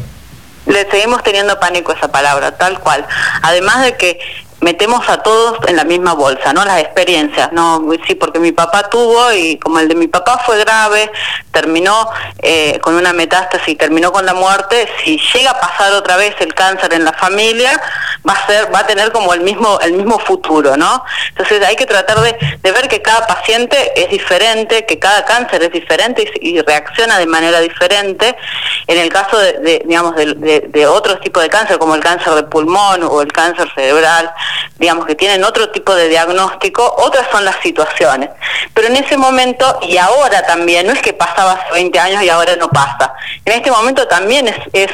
[0.65, 3.05] Le seguimos teniendo pánico a esa palabra, tal cual.
[3.41, 4.19] Además de que
[4.61, 6.63] metemos a todos en la misma bolsa, ¿no?
[6.63, 7.83] Las experiencias, ¿no?
[8.07, 11.11] Sí, porque mi papá tuvo y como el de mi papá fue grave,
[11.51, 12.09] terminó
[12.39, 16.53] eh, con una metástasis, terminó con la muerte, si llega a pasar otra vez el
[16.53, 17.81] cáncer en la familia,
[18.27, 21.03] va a ser, va a tener como el mismo, el mismo futuro, ¿no?
[21.29, 25.63] Entonces hay que tratar de, de ver que cada paciente es diferente, que cada cáncer
[25.63, 28.37] es diferente y, y reacciona de manera diferente.
[28.85, 32.01] En el caso de, de, digamos, de, de, de otros tipos de cáncer, como el
[32.01, 34.31] cáncer de pulmón o el cáncer cerebral,
[34.77, 38.29] digamos que tienen otro tipo de diagnóstico, otras son las situaciones.
[38.73, 42.29] Pero en ese momento, y ahora también, no es que pasaba hace 20 años y
[42.29, 43.13] ahora no pasa,
[43.45, 44.89] en este momento también es, es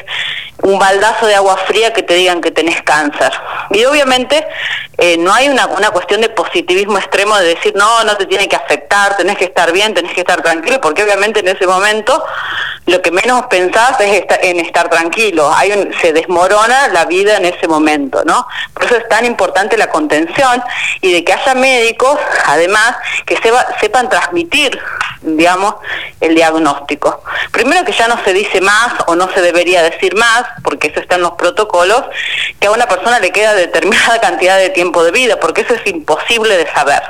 [0.63, 3.31] un baldazo de agua fría que te digan que tenés cáncer.
[3.69, 4.45] Y obviamente
[4.97, 8.47] eh, no hay una, una cuestión de positivismo extremo de decir, no, no te tiene
[8.47, 12.23] que afectar, tenés que estar bien, tenés que estar tranquilo, porque obviamente en ese momento
[12.87, 15.53] lo que menos pensás es esta- en estar tranquilo.
[15.53, 18.47] Hay un- se desmorona la vida en ese momento, ¿no?
[18.73, 20.63] Por eso es tan importante la contención
[21.01, 24.79] y de que haya médicos, además, que sepa- sepan transmitir,
[25.21, 25.75] digamos,
[26.21, 27.23] el diagnóstico.
[27.51, 30.99] Primero que ya no se dice más o no se debería decir más, porque eso
[30.99, 32.03] está en los protocolos,
[32.59, 35.85] que a una persona le queda determinada cantidad de tiempo de vida, porque eso es
[35.87, 37.03] imposible de saber.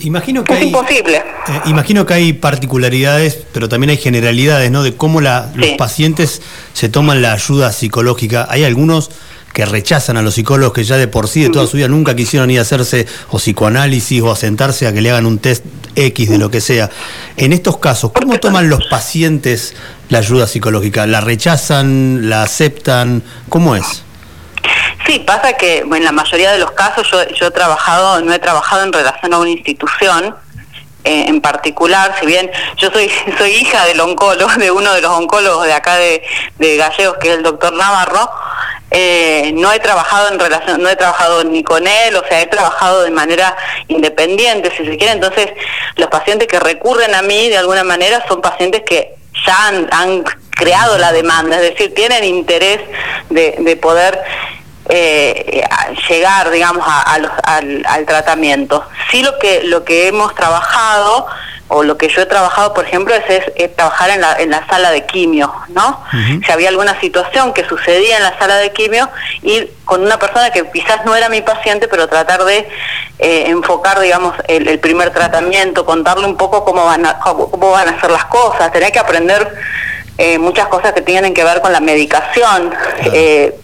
[0.00, 1.16] Imagino que Es hay, imposible.
[1.16, 4.82] eh, imagino que hay particularidades, pero también hay generalidades, ¿no?
[4.82, 6.42] De cómo la- los pacientes
[6.72, 8.46] se toman la ayuda psicológica.
[8.50, 9.10] Hay algunos
[9.52, 12.16] que rechazan a los psicólogos que ya de por sí de toda su vida nunca
[12.16, 15.64] quisieron ir a hacerse o psicoanálisis o a sentarse a que le hagan un test
[15.94, 16.90] X de lo que sea.
[17.36, 19.74] En estos casos, ¿cómo toman los pacientes
[20.08, 21.06] la ayuda psicológica?
[21.06, 22.28] ¿La rechazan?
[22.28, 23.22] ¿La aceptan?
[23.48, 24.02] ¿Cómo es?
[25.06, 28.38] Sí, pasa que en la mayoría de los casos yo, yo he trabajado, no he
[28.38, 30.34] trabajado en relación a una institución
[31.06, 35.10] eh, en particular, si bien yo soy soy hija del oncólogo, de uno de los
[35.12, 36.22] oncólogos de acá de,
[36.58, 38.30] de Gallegos, que es el doctor Navarro,
[38.90, 42.46] eh, no he trabajado en relación, no he trabajado ni con él, o sea, he
[42.46, 43.54] trabajado de manera
[43.88, 45.50] independiente, si se quiere, entonces
[45.96, 49.14] los pacientes que recurren a mí de alguna manera son pacientes que
[49.46, 50.24] ya han, han
[50.54, 52.80] creado la demanda, es decir, tienen interés
[53.30, 54.20] de, de poder
[54.88, 55.64] eh,
[56.08, 58.84] llegar, digamos, a- a los- al, al tratamiento.
[59.10, 61.26] Sí lo que lo que hemos trabajado
[61.68, 64.50] o lo que yo he trabajado, por ejemplo, es, es- es trabajar en la, en
[64.50, 66.04] la sala de quimio, ¿no?
[66.44, 69.08] Si había alguna situación que sucedía en la sala de quimio,
[69.42, 72.68] ir con una persona que quizás no era mi paciente, pero tratar de
[73.18, 77.70] eh, enfocar, digamos, el, el primer tratamiento, contarle un poco cómo van a, cómo, cómo
[77.70, 79.50] van a ser las cosas, tener que aprender
[80.16, 82.72] eh, muchas cosas que tienen que ver con la medicación.
[83.12, 83.58] Eh,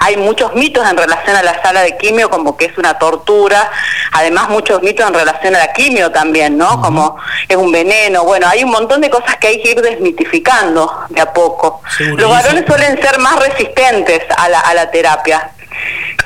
[0.00, 3.70] hay muchos mitos en relación a la sala de quimio, como que es una tortura.
[4.12, 6.80] Además, muchos mitos en relación a la quimio también, ¿no?
[6.80, 7.16] Como
[7.46, 8.24] es un veneno.
[8.24, 11.82] Bueno, hay un montón de cosas que hay que ir desmitificando de a poco.
[11.98, 15.50] Los varones suelen ser más resistentes a la, a la terapia.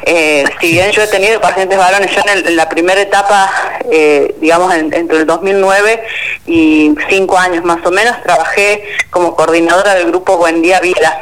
[0.06, 3.50] Eh, si bien yo he tenido pacientes varones, yo en, el- en la primera etapa,
[3.90, 6.02] eh, digamos en- entre el 2009
[6.46, 11.18] y cinco años más o menos, trabajé como coordinadora del grupo Buen Día Vida,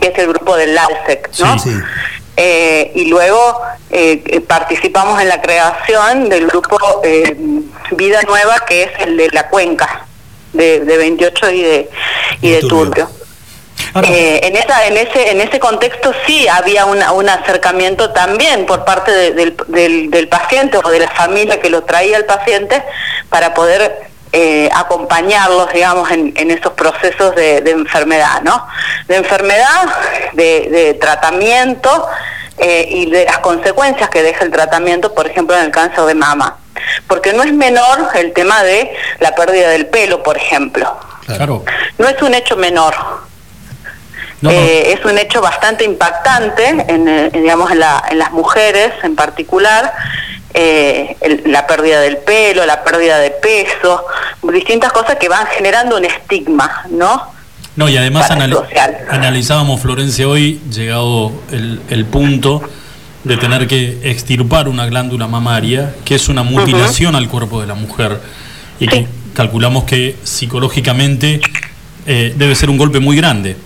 [0.00, 1.54] que es el grupo del LALSEC, ¿no?
[2.36, 3.60] Eh, y luego
[4.48, 6.76] participamos en la creación del grupo
[7.92, 10.04] Vida Nueva, que es el de la cuenca,
[10.52, 11.90] de, de 28 y de,
[12.40, 13.08] y de Turbio.
[14.02, 18.84] Eh, en esa en ese en ese contexto sí había una- un acercamiento también por
[18.84, 22.82] parte de- del, del- del paciente o de la familia que lo traía el paciente
[23.28, 28.66] para poder eh, acompañarlos digamos en, en esos procesos de, de enfermedad no
[29.06, 29.84] de enfermedad
[30.32, 32.08] de, de tratamiento
[32.58, 36.14] eh, y de las consecuencias que deja el tratamiento por ejemplo en el cáncer de
[36.14, 36.56] mama.
[37.06, 40.96] Porque no es menor el tema de la pérdida del pelo por ejemplo.
[41.26, 41.64] Claro.
[41.98, 42.94] no es un hecho menor
[44.50, 48.92] eh, es un hecho bastante impactante, en, eh, en, digamos, en, la- en las mujeres
[49.02, 49.92] en particular,
[50.52, 54.04] eh, el- la pérdida del pelo, la pérdida de peso,
[54.52, 57.32] distintas cosas que van generando un estigma, ¿no?
[57.76, 58.54] No, y además anali-
[59.10, 62.62] analizábamos, Florencia, hoy, llegado el, el punto
[63.24, 67.74] de tener que extirpar una glándula mamaria, que es una mutilación al cuerpo de la
[67.74, 68.20] mujer,
[68.78, 71.40] y que calculamos que psicológicamente
[72.06, 73.56] eh, debe ser un golpe muy grande.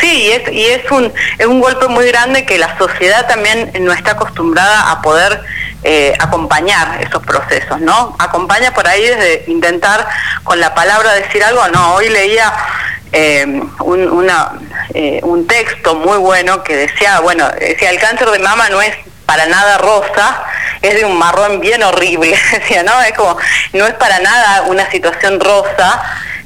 [0.00, 3.70] Sí, y es, y es un es un golpe muy grande que la sociedad también
[3.80, 5.42] no está acostumbrada a poder
[5.82, 8.14] eh, acompañar esos procesos, ¿no?
[8.18, 10.06] Acompaña por ahí desde intentar
[10.44, 12.52] con la palabra decir algo, no, hoy leía
[13.12, 14.52] eh, un, una,
[14.94, 18.94] eh, un texto muy bueno que decía, bueno, decía, el cáncer de mama no es
[19.26, 20.42] para nada rosa,
[20.82, 23.00] es de un marrón bien horrible, decía, ¿no?
[23.00, 23.36] Es como,
[23.72, 26.02] no es para nada una situación rosa,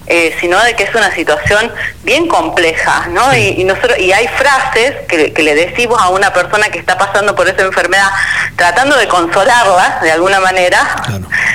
[0.06, 1.72] eh, sino de que es una situación
[2.02, 3.34] bien compleja, ¿no?
[3.34, 6.98] Y, y nosotros y hay frases que, que le decimos a una persona que está
[6.98, 8.08] pasando por esa enfermedad,
[8.56, 10.78] tratando de consolarla de alguna manera,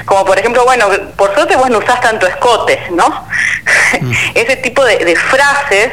[0.05, 3.27] como por ejemplo, bueno, por suerte vos no usás tanto escote, ¿no?
[4.35, 5.91] Ese tipo de, de frases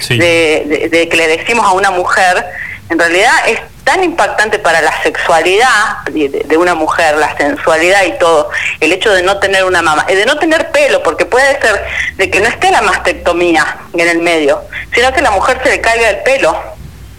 [0.00, 0.16] Sí.
[0.16, 2.46] de, de- de que le decimos a una mujer,
[2.90, 8.50] en realidad es tan impactante para la sexualidad de, una mujer, la sensualidad y todo,
[8.80, 11.84] el hecho de no tener una mama, eh, de no tener pelo, porque puede ser
[12.16, 14.60] de que no esté la mastectomía en el medio,
[14.94, 16.56] sino que a la mujer se le caiga el pelo.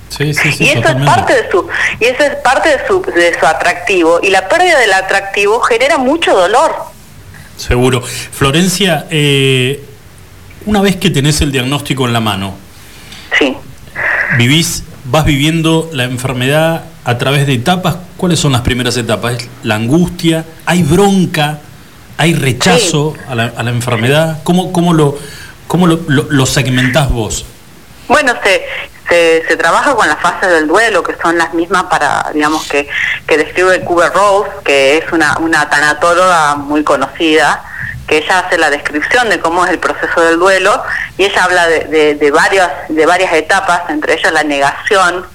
[0.09, 0.63] Sí, sí, sí.
[0.65, 1.67] y eso es parte de su
[1.99, 5.99] y eso es parte de su de su atractivo y la pérdida del atractivo genera
[5.99, 6.75] mucho dolor.
[7.57, 8.01] Seguro.
[8.01, 9.83] Florencia, eh,
[10.65, 12.55] una vez que tenés el diagnóstico en la mano,
[13.37, 13.55] Sí.
[14.37, 17.97] vivís, vas viviendo la enfermedad a través de etapas.
[18.17, 19.33] ¿Cuáles son las primeras etapas?
[19.35, 21.59] ¿Es la angustia, hay bronca,
[22.17, 24.39] hay rechazo a, la, a la enfermedad.
[24.43, 25.17] ¿Cómo, cómo lo,
[25.67, 27.45] cómo lo, lo- lo segmentás vos?
[28.07, 28.65] Bueno, se,
[29.07, 32.87] se, se trabaja con las fases del duelo, que son las mismas para, digamos, que,
[33.25, 37.63] que describe Cooper Rose, que es una, una tanatóloga muy conocida,
[38.09, 40.83] que ella hace la descripción de cómo es el proceso del duelo,
[41.17, 45.25] y ella habla de, varias, de varias etapas, entre ellas la negación,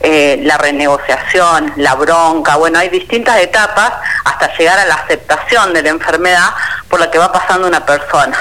[0.00, 3.92] eh, la renegociación, la bronca, bueno, hay distintas etapas
[4.24, 6.50] hasta llegar a la aceptación de la enfermedad
[6.88, 8.36] por la que va pasando una persona.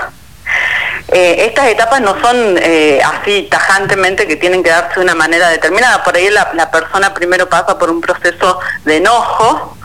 [1.10, 5.50] Eh, estas etapas no son eh, así tajantemente que tienen que darse de una manera
[5.50, 6.04] determinada.
[6.04, 9.78] Por ahí la persona primero pasa por un proceso de enojo,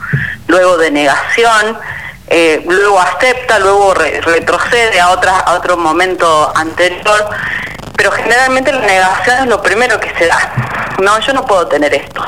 [0.47, 1.77] luego de negación,
[2.33, 7.29] eh, luego acepta, luego re- retrocede a, otra, a otro momento anterior.
[7.97, 10.95] Pero generalmente la negación es lo primero que se da.
[11.01, 12.23] No, yo no puedo tener esto.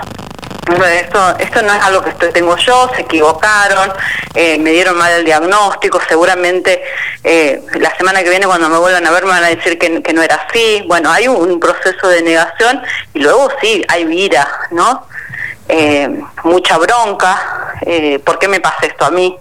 [0.67, 3.91] Esto, esto no es algo que tengo yo, se equivocaron,
[4.33, 6.81] eh, me dieron mal el diagnóstico, seguramente
[7.21, 9.89] eh, la semana que viene cuando me vuelvan a ver me van a decir que,
[10.13, 10.83] no era así.
[10.87, 12.81] Bueno, hay un, proceso de negación
[13.13, 15.05] y luego sí, hay vida, ¿no?
[15.67, 16.09] Eh,
[16.43, 17.75] mucha bronca,
[18.23, 19.37] ¿por qué me pasa esto a mí?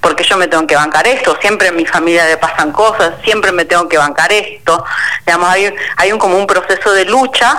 [0.00, 1.36] ¿Por qué yo me tengo que bancar esto?
[1.40, 4.84] Siempre en mi familia le pasan cosas, siempre me tengo que bancar esto.
[5.26, 7.58] Digamos, hay, hay un, como un proceso de lucha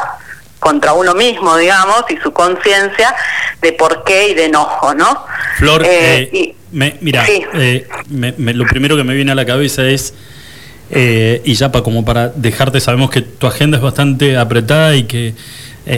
[0.59, 3.13] contra uno mismo, digamos, y su conciencia
[3.61, 5.25] de por qué y de enojo, ¿no?
[5.57, 7.43] Flor, Eh, eh, y- me- mira, sí.
[7.53, 10.13] eh, me- me- lo primero que me viene a la cabeza es,
[10.89, 15.33] y ya pa- como para dejarte, sabemos que tu agenda es bastante apretada y que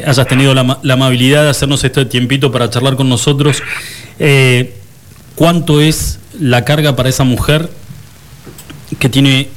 [0.05, 3.61] hayas tenido la, la amabilidad de hacernos este tiempito para charlar con nosotros.
[4.19, 4.73] Eh,
[5.35, 7.69] ¿Cuánto es la carga para esa mujer
[8.99, 9.49] que tiene,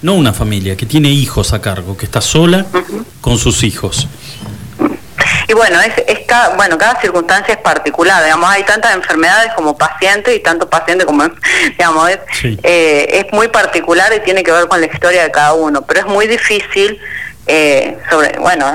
[0.00, 2.66] no una familia, que tiene hijos a cargo, que está sola
[3.20, 4.06] con sus hijos?
[5.48, 9.76] Y bueno, es, es cada, bueno, cada circunstancia es particular, digamos, hay tantas enfermedades como
[9.76, 11.24] pacientes y tanto paciente como,
[11.78, 12.18] digamos, es,
[12.62, 16.00] eh, es muy particular y tiene que ver con la historia de cada uno, pero
[16.00, 17.00] es muy difícil,
[17.46, 18.70] eh, sobre, bueno,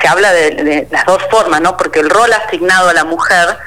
[0.00, 1.76] se habla de, de las dos formas, ¿no?
[1.76, 3.58] Porque el rol asignado a la mujer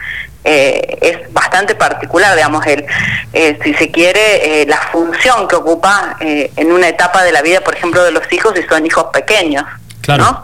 [0.47, 2.85] eh, es bastante particular, digamos, el,
[3.33, 7.41] eh, si se quiere, eh, la función que ocupa eh, en una etapa de la
[7.41, 9.63] vida, por ejemplo, de los hijos, si son hijos pequeños.
[10.01, 10.43] Claro.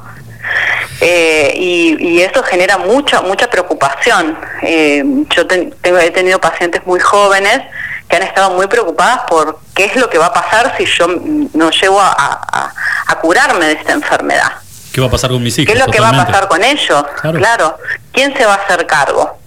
[1.01, 4.37] Eh, y, y eso genera mucha mucha preocupación.
[4.61, 5.03] Eh,
[5.35, 7.61] yo ten- tengo, he tenido pacientes muy jóvenes
[8.07, 11.07] que han estado muy preocupadas por qué es lo que va a pasar si yo
[11.53, 12.73] no llego a, a-
[13.07, 14.51] a curarme de esta enfermedad.
[14.93, 15.73] ¿Qué va a pasar con mis hijos?
[15.73, 17.03] ¿Qué es lo que va a pasar con ellos?
[17.21, 17.77] Claro.
[18.11, 19.39] ¿Quién se va a hacer cargo?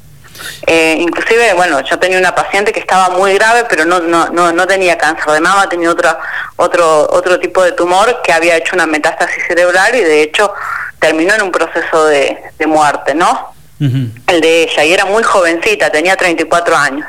[0.67, 4.53] Eh, inclusive, bueno, yo tenía una paciente que estaba muy grave, pero no, no, no,
[4.53, 6.19] no tenía cáncer de mama, tenía otra,
[6.57, 10.53] otro, otro tipo de tumor que había hecho una metástasis cerebral y de hecho
[10.99, 13.55] terminó en un proceso de, de muerte, ¿no?
[13.79, 17.07] El de ella, y era muy jovencita, tenía 34 años.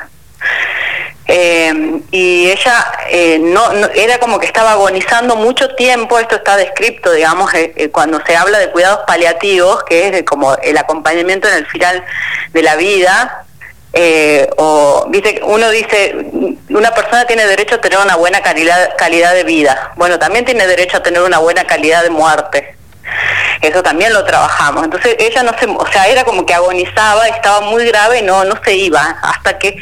[1.30, 6.56] Eh, y ella eh, no, no- era como que estaba agonizando mucho tiempo, esto está
[6.56, 11.46] descrito, digamos, eh, eh, cuando se habla de cuidados paliativos, que es como el acompañamiento
[11.46, 12.02] en el final
[12.54, 13.44] de la vida,
[13.92, 16.14] eh, o dice uno dice
[16.70, 19.92] una persona tiene derecho a tener una buena calidad calidad de vida.
[19.96, 22.76] Bueno también tiene derecho a tener una buena calidad de muerte
[23.60, 27.60] eso también lo trabajamos entonces ella no se o sea era como que agonizaba estaba
[27.62, 29.76] muy grave y no no se iba hasta que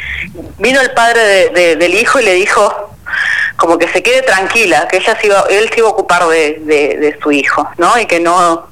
[0.58, 2.94] vino el padre de- de- del hijo y le dijo
[3.56, 7.16] como que se quede tranquila que ella se iba él se iba a ocupar de,
[7.22, 8.66] su hijo no y que no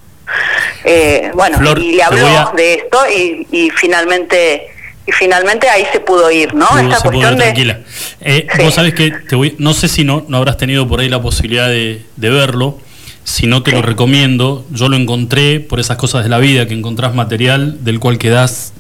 [0.85, 4.69] eh, bueno Flor, y le habló a- de esto y, y finalmente
[5.07, 7.79] y finalmente ahí se pudo ir no Pudo- esta se pudo cuestión ver de tranquila.
[8.23, 11.11] Eh, Vos sabés que te voy, no sé si no, no habrás tenido por ahí
[11.11, 12.79] la posibilidad de, de verlo.
[13.25, 16.75] Si no te lo recomiendo, yo lo encontré por esas cosas de la vida, que
[16.75, 18.73] encontrás material del cual quedás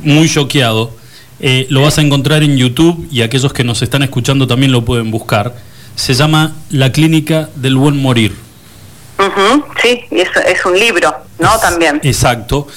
[0.00, 0.96] muy choqueado.
[1.40, 4.84] Eh, lo vas a encontrar en YouTube y aquellos que nos están escuchando también lo
[4.84, 5.56] pueden buscar.
[5.96, 8.34] se llama La Clínica del Buen Morir.
[9.82, 11.58] Sí, y es, es un libro, ¿no?
[11.58, 12.00] También.
[12.02, 12.68] Exacto.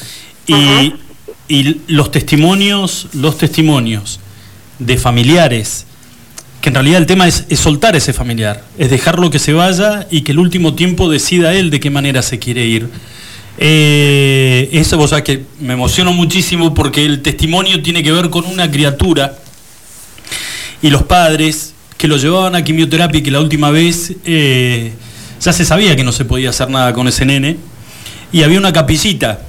[0.47, 0.93] Y,
[1.47, 4.19] y los testimonios, los testimonios
[4.79, 5.85] de familiares,
[6.63, 10.07] que en realidad el tema es, es soltar ese familiar, es dejarlo que se vaya
[10.09, 12.87] y que el último tiempo decida él de qué manera se quiere ir.
[13.57, 19.39] Eh, eso, que me emociono muchísimo porque el testimonio tiene que ver con una criatura
[20.81, 24.93] y los padres que lo llevaban a quimioterapia y que la última vez eh,
[25.41, 27.57] ya se sabía que no se podía hacer nada con ese nene
[28.31, 29.41] y había una capillita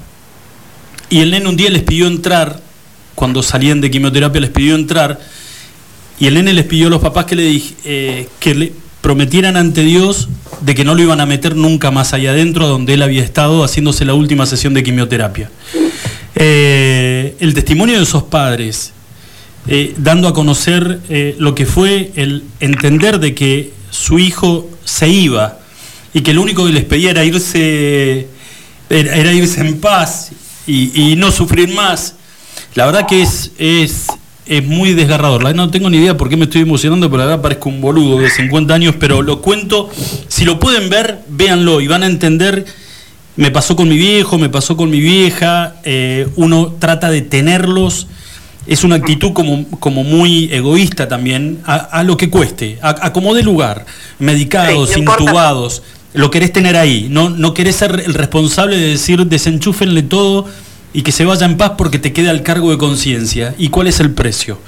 [1.09, 2.59] y el nene un día les pidió entrar,
[3.15, 5.17] cuando salían de quimioterapia les pidió entrar
[6.19, 9.57] y el nene les pidió a los papás que le, dij- eh, que le prometieran
[9.57, 10.29] ante Dios
[10.61, 13.63] de que no lo iban a meter nunca más allá adentro donde él había estado
[13.63, 15.51] haciéndose la última sesión de quimioterapia.
[16.35, 18.93] Eh, el testimonio de esos padres,
[19.67, 21.01] eh, dando a conocer
[21.37, 25.59] lo que fue el entender de que su hijo se iba
[26.13, 28.27] y que lo único que les pedía era irse,
[28.89, 30.31] era, irse en paz
[30.67, 32.15] y, no sufrir más.
[32.73, 33.51] La verdad que es,
[34.45, 35.43] es muy desgarrador.
[35.43, 37.81] La- No tengo ni idea por qué me estoy emocionando, pero la verdad parezco un
[37.81, 39.89] boludo de 50 años, pero lo cuento.
[40.27, 42.65] Si lo pueden ver, véanlo y van a entender.
[43.37, 45.75] Me pasó con mi viejo, me pasó con mi vieja.
[45.83, 48.07] eh, uno trata de tenerlos.
[48.67, 53.13] Es una actitud como, como muy egoísta también, a, a lo que cueste, a, a
[53.13, 53.85] como dé lugar.
[54.17, 57.07] Medicados, Sí, intubados, lo querés tener ahí.
[57.11, 60.47] No, no querés ser el responsable de decir desenchúfenle todo
[60.97, 63.53] y que se vaya en paz porque te queda el cargo de conciencia.
[63.57, 64.59] ¿Y cuál es el precio?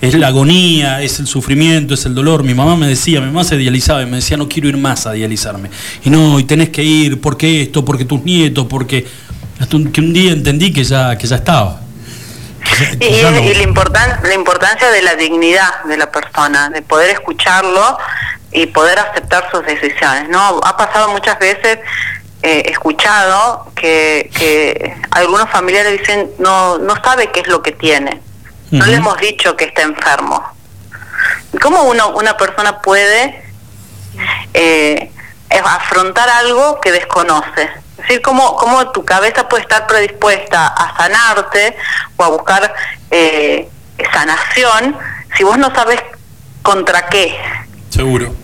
[0.00, 2.42] Es la agonía, es el sufrimiento, es el dolor.
[2.42, 5.06] Mi mamá me decía, mi mamá se dializaba y me decía, no quiero ir más
[5.06, 5.70] a dializarme.
[6.04, 9.06] Y no, y tenés que ir, porque esto, porque tus nietos, porque...
[9.58, 11.80] Hasta un- que un día entendí que ya, que ya estaba.
[13.00, 17.10] Y, no- y la, importan- la importancia de la dignidad de la persona, de poder
[17.10, 17.96] escucharlo
[18.52, 20.28] y poder aceptar sus decisiones.
[20.28, 20.60] ¿no?
[20.64, 21.78] Ha pasado muchas veces,
[22.44, 27.72] eh, he escuchado, que, que algunos familiares dicen, no, no sabe qué es lo que
[27.72, 28.20] tiene.
[28.70, 30.44] No le hemos dicho que está enfermo.
[31.62, 33.42] ¿Cómo uno, una persona puede
[34.52, 35.10] eh,
[35.48, 37.62] afrontar algo que desconoce?
[37.62, 41.74] Es decir, ¿cómo, cómo tu cabeza puede estar predispuesta a sanarte
[42.16, 42.74] o a buscar
[43.10, 43.70] eh,
[44.12, 44.98] sanación
[45.34, 46.02] si vos no sabes
[46.62, 47.34] contra qué?
[47.88, 48.43] Seguro.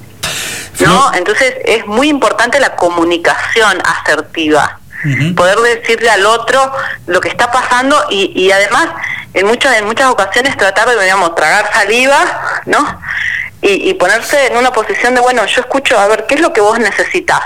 [0.87, 1.13] ¿No?
[1.15, 4.79] Entonces es muy importante la comunicación asertiva.
[5.35, 6.73] Poder decirle al otro
[7.07, 8.89] lo que está pasando y, y además
[9.33, 13.01] en muchas en muchas ocasiones tratar de digamos tragar saliva no
[13.63, 16.53] y, y ponerse en una posición de bueno yo escucho a ver qué es lo
[16.53, 17.41] que vos necesitas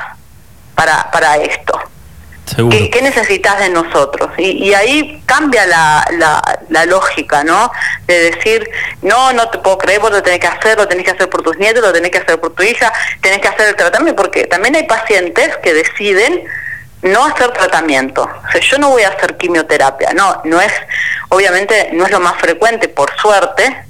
[0.75, 1.79] para para esto
[2.47, 4.31] ¿Qué, necesitas de nosotros?
[4.39, 7.73] Y, ahí cambia la, la, la lógica, ¿no?
[8.07, 8.69] De decir,
[9.03, 11.43] no, no te puedo creer, vos lo tenés que hacer, lo tenés que hacer por
[11.43, 14.47] tus nietos, lo tenés que hacer por tu hija, tenés que hacer el tratamiento, porque
[14.47, 16.45] también hay pacientes que deciden
[17.03, 18.23] no hacer tratamiento.
[18.23, 20.73] O sea, yo no voy a hacer quimioterapia, no, no es,
[21.31, 23.85] obviamente no es lo más frecuente, por suerte,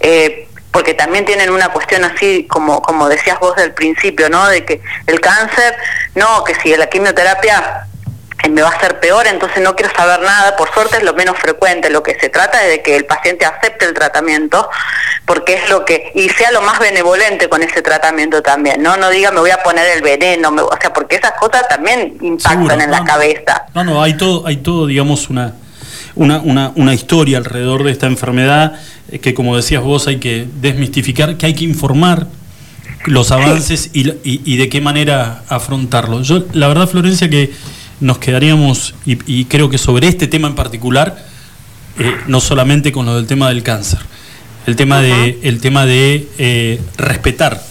[0.00, 4.46] eh, porque también tienen una cuestión así como como decías vos del principio, ¿no?
[4.46, 5.74] De que el cáncer,
[6.14, 7.86] no, que si la quimioterapia
[8.44, 11.14] eh, me va a hacer peor, entonces no quiero saber nada, por suerte es lo
[11.14, 14.68] menos frecuente, lo que se trata es de que el paciente acepte el tratamiento,
[15.24, 18.98] porque es lo que, y sea lo más benevolente con ese tratamiento también, ¿no?
[18.98, 22.18] No diga me voy a poner el veneno, me- o sea, porque esas cosas también
[22.20, 23.64] impactan Seguro, en la no, cabeza.
[23.72, 25.54] No, no, hay todo, hay todo, digamos, una,
[26.16, 28.78] una, una, una historia alrededor de esta enfermedad
[29.22, 32.26] que, como decías vos, hay que desmistificar, que hay que informar
[33.06, 36.22] los avances y, y- y de qué manera afrontarlo.
[36.22, 37.52] Yo, la verdad, Florencia, que
[38.00, 41.24] nos quedaríamos, y, y creo que sobre este tema en particular,
[41.98, 44.00] eh, no solamente con lo del tema del cáncer,
[44.66, 47.62] el tema de, el tema de eh, respetar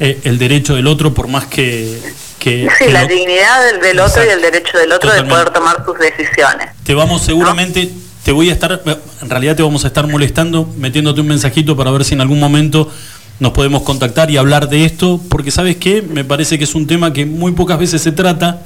[0.00, 2.00] eh, el derecho del otro por más que,
[2.38, 5.22] que- Sí, que la lo- dignidad del, del otro y el derecho del otro de
[5.24, 6.70] poder tomar sus decisiones.
[6.82, 7.90] te vamos seguramente,
[8.24, 8.82] te voy a estar,
[9.22, 12.40] en realidad te vamos a estar molestando, metiéndote un mensajito para ver si en algún
[12.40, 12.90] momento
[13.38, 16.86] nos podemos contactar y hablar de esto, porque sabes qué, me parece que es un
[16.86, 18.62] tema que muy pocas veces se trata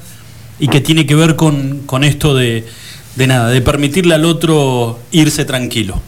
[0.60, 2.68] y que tiene que ver con, con esto de,
[3.16, 6.00] de nada, de permitirle al otro irse tranquilo.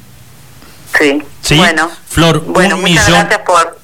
[0.96, 1.20] Sí.
[1.40, 1.56] ¿Sí?
[1.56, 3.20] Bueno, Flor, bueno, un muchas millón.
[3.20, 3.80] gracias por...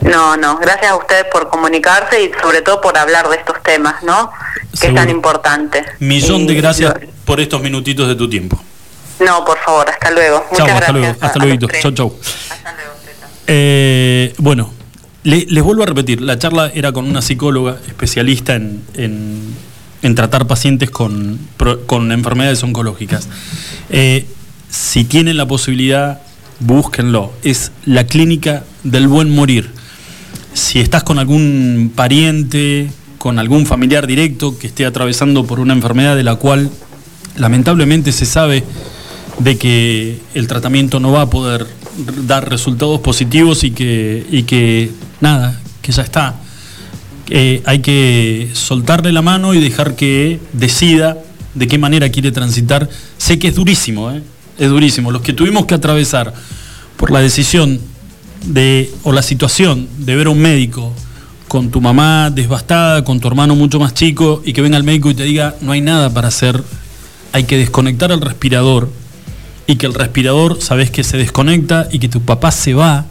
[0.00, 4.02] No, no, gracias a ustedes por comunicarse y sobre todo por hablar de estos temas,
[4.02, 4.32] ¿no?
[4.72, 5.00] Que Seguro.
[5.00, 5.84] es tan importante.
[6.00, 6.94] Millón de gracias
[7.24, 8.60] por estos minutitos de tu tiempo.
[9.24, 10.38] No, por favor, hasta luego.
[10.38, 10.92] Chau, Muchas hasta gracias.
[10.94, 11.66] luego, hasta luego.
[11.82, 12.16] Chau, chau.
[13.46, 14.70] Eh, bueno,
[15.24, 19.54] le- les vuelvo a repetir, la charla era con una psicóloga especialista en, en-
[20.02, 21.38] en tratar pacientes con,
[21.86, 23.28] con enfermedades oncológicas.
[23.90, 24.26] Eh,
[24.68, 26.20] si tienen la posibilidad
[26.60, 27.32] búsquenlo.
[27.42, 29.70] Es la clínica del buen morir.
[30.54, 32.88] Si estás con algún pariente,
[33.18, 36.70] con algún familiar directo que esté atravesando por una enfermedad de la cual
[37.36, 38.62] lamentablemente se sabe
[39.38, 41.66] de que el tratamiento no va a poder
[42.26, 44.90] dar resultados positivos y que, y que
[45.20, 46.36] nada, que ya está.
[47.28, 51.18] Eh, hay que soltarle la mano y dejar que decida
[51.54, 52.88] de qué manera quiere transitar.
[53.16, 54.22] Sé que es durísimo, ¿eh?
[54.58, 55.10] es durísimo.
[55.10, 56.32] Los que tuvimos que atravesar
[56.96, 57.80] por la decisión
[58.46, 60.92] de, o la situación de ver a un médico
[61.48, 65.10] con tu mamá devastada, con tu hermano mucho más chico y que venga el médico
[65.10, 66.62] y te diga no hay nada para hacer,
[67.32, 68.90] hay que desconectar el respirador
[69.66, 73.04] y que el respirador sabes que se desconecta y que tu papá se va,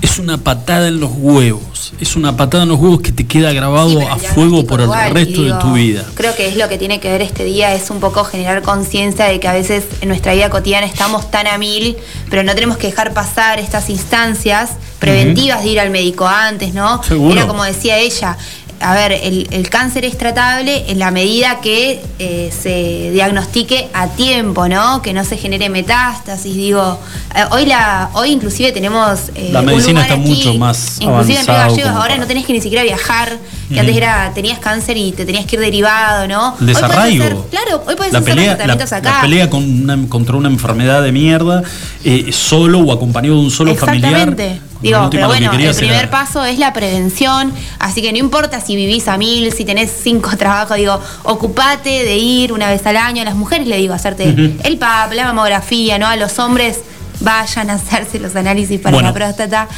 [0.00, 3.52] es una patada en los huevos, es una patada en los huevos que te queda
[3.52, 6.04] grabado a fuego por el igual, resto de tu vida.
[6.14, 9.24] Creo que es lo que tiene que ver este día, es un poco generar conciencia
[9.24, 11.96] de que a veces en nuestra vida cotidiana estamos tan a mil,
[12.30, 14.70] pero no tenemos que dejar pasar estas instancias
[15.00, 17.02] preventivas de ir al médico antes, ¿no?
[17.02, 17.34] Seguro.
[17.34, 18.36] Era como decía ella.
[18.80, 24.06] A ver, el, el cáncer es tratable en la medida que eh, se diagnostique a
[24.08, 25.02] tiempo, ¿no?
[25.02, 26.54] Que no se genere metástasis.
[26.54, 26.98] Digo,
[27.34, 31.46] eh, hoy la, hoy inclusive tenemos eh, La medicina está aquí, mucho más inclusive en
[31.46, 33.36] Río Gallegos ahora no tenés que ni siquiera viajar,
[33.68, 36.54] que antes era tenías cáncer y te tenías que ir derivado, ¿no?
[36.60, 37.24] El Hoy podés desarraigo.
[37.24, 39.10] hacer- claro, hoy puedes la hacer pelea, tratamientos la, acá.
[39.16, 41.62] la pelea con una- contra una enfermedad de mierda,
[42.04, 44.36] eh, solo o acompañado de un solo familiar.
[44.80, 48.76] Digo, pero bueno, el primer era- paso es la prevención, así que no importa si
[48.76, 53.22] vivís a mil, si tenés cinco trabajos, digo, ocupate de ir una vez al año.
[53.22, 54.24] A las mujeres le digo, hacerte
[54.62, 56.06] el PAP, la mamografía, ¿no?
[56.06, 56.80] A los hombres
[57.20, 59.08] vayan a hacerse los análisis para Bueno.
[59.08, 59.68] la próstata.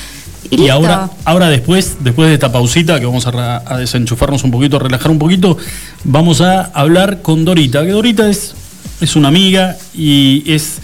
[0.51, 0.72] Y, listo.
[0.72, 4.81] ahora, ahora después, después de esta pausita, que vamos a, a desenchufarnos un poquito, a
[4.81, 5.56] relajar un poquito,
[6.05, 8.55] vamos a hablar con Dorita, que Dorita es,
[9.01, 10.78] es una amiga y es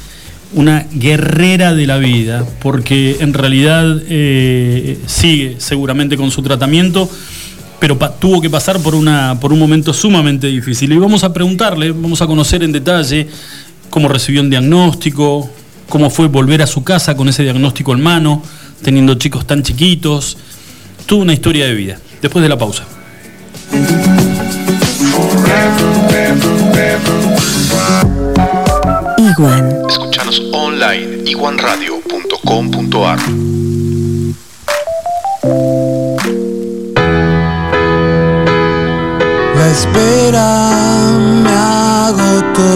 [0.57, 7.11] una guerrera de la vida, porque en realidad eh, sigue seguramente con su tratamiento,
[7.79, 10.91] pero tuvo que pasar por, una, por un momento sumamente difícil.
[10.93, 13.29] Y vamos a preguntarle, vamos a conocer en detalle
[13.91, 15.49] cómo recibió el diagnóstico,
[15.91, 18.43] cómo fue volver a su casa con ese diagnóstico en mano,
[18.83, 20.39] teniendo chicos tan chiquitos.
[21.05, 21.99] Tuvo una historia de vida.
[22.23, 22.85] Después de la pausa.
[29.27, 29.83] Iguan.
[29.89, 33.19] Escuchanos online iguanradio.com.ar
[39.57, 41.11] La espera
[41.43, 41.51] me
[42.09, 42.71] agotó.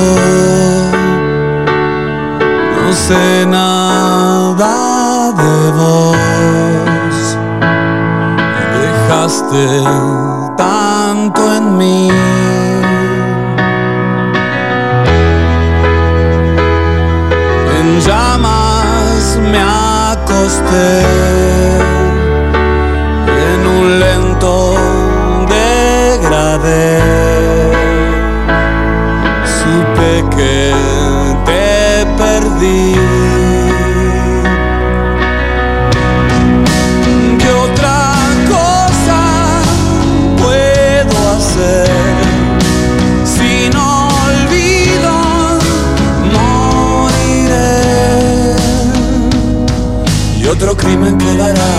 [2.75, 4.75] No sé nada
[5.33, 7.37] de vos.
[8.81, 9.85] Dejaste
[10.57, 12.40] tanto en mí.
[23.47, 24.75] En un lento
[25.49, 27.01] degradé.
[29.45, 30.73] Supe que
[31.47, 33.00] te perdí.
[50.51, 51.71] Otro crimen quedará.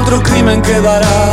[0.00, 1.29] Otro crimen quedará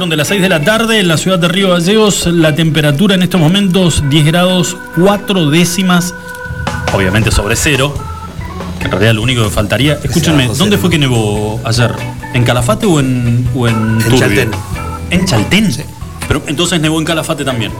[0.00, 2.26] Pasaron de las 6 de la tarde en la ciudad de Río Gallegos.
[2.26, 6.14] La temperatura en estos momentos 10 grados 4 décimas.
[6.94, 7.92] Obviamente sobre cero.
[8.78, 9.98] Que en realidad lo único que faltaría.
[10.02, 11.92] Escúchenme, ¿dónde fue que nevó ayer?
[12.32, 14.20] ¿En Calafate o en, o en, Turbio?
[14.20, 14.50] Chaltén.
[15.10, 15.70] ¿En Chaltén?
[16.26, 17.70] Pero entonces nevó en Calafate también.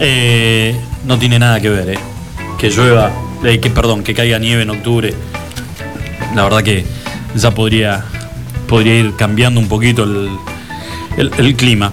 [0.00, 0.76] Eh,
[1.06, 1.98] no tiene nada que ver, ¿eh?
[2.58, 3.12] Que llueva,
[3.44, 5.14] eh, que perdón, que caiga nieve en octubre.
[6.34, 6.84] La verdad que
[7.36, 8.04] ya podría,
[8.66, 10.30] podría ir cambiando un poquito el,
[11.16, 11.92] el- el clima.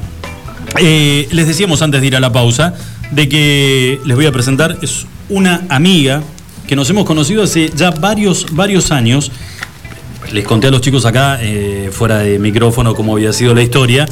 [0.80, 2.74] Eh, les decíamos antes de ir a la pausa
[3.12, 6.22] de que les voy a presentar, es una amiga
[6.68, 9.32] que nos hemos conocido hace ya varios, varios años.
[10.32, 14.08] Les conté a los chicos acá, eh, fuera de micrófono, cómo había sido la historia,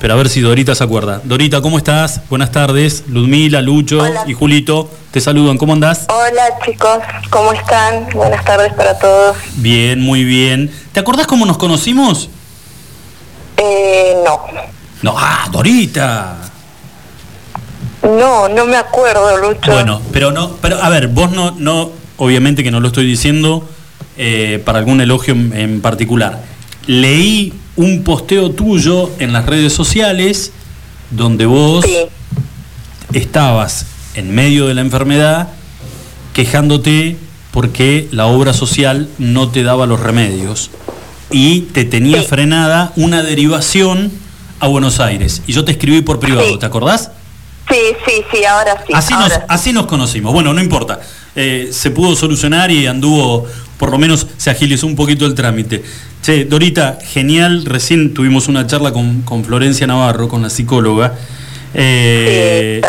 [0.00, 1.20] pero a ver si Dorita se acuerda.
[1.24, 2.20] Dorita, ¿cómo estás?
[2.30, 3.04] Buenas tardes.
[3.08, 5.58] Ludmila, Lucho y Julito, te saludan.
[5.58, 6.06] ¿Cómo andás?
[6.10, 6.98] Hola chicos,
[7.30, 8.06] ¿cómo están?
[8.14, 9.36] Buenas tardes para todos.
[9.56, 10.70] Bien, muy bien.
[10.92, 12.28] ¿Te acordás cómo nos conocimos?
[13.64, 14.40] Eh, no,
[15.02, 16.36] No, ah, Dorita.
[18.02, 19.70] no, no me acuerdo, Lucho.
[19.72, 23.66] Bueno, pero no, pero a ver, vos no, no, obviamente que no lo estoy diciendo
[24.16, 26.42] eh, para algún elogio en, en particular.
[26.86, 30.52] Leí un posteo tuyo en las redes sociales
[31.10, 31.84] donde vos
[33.12, 35.48] estabas en medio de la enfermedad
[36.32, 37.16] quejándote
[37.52, 40.70] porque la obra social no te daba los remedios
[41.34, 44.12] y te tenía frenada una derivación
[44.60, 45.42] a Buenos Aires.
[45.48, 47.10] Y yo te escribí por privado, ¿te acordás?
[47.68, 48.92] Sí, sí, sí, ahora sí.
[48.94, 49.40] Así nos, sí.
[49.48, 50.32] así nos conocimos.
[50.32, 51.00] Bueno, no importa.
[51.34, 53.48] Eh, se pudo solucionar y anduvo,
[53.78, 55.82] por lo menos se agilizó un poquito el trámite.
[56.22, 57.64] Che, Dorita, genial.
[57.64, 61.14] Recién tuvimos una charla con, con Florencia Navarro, con la psicóloga.
[61.74, 62.80] Eh,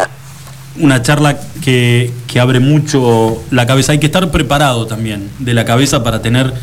[0.78, 3.94] una charla que, que abre mucho la cabeza.
[3.94, 6.54] Hay que estar preparado también de la cabeza para tener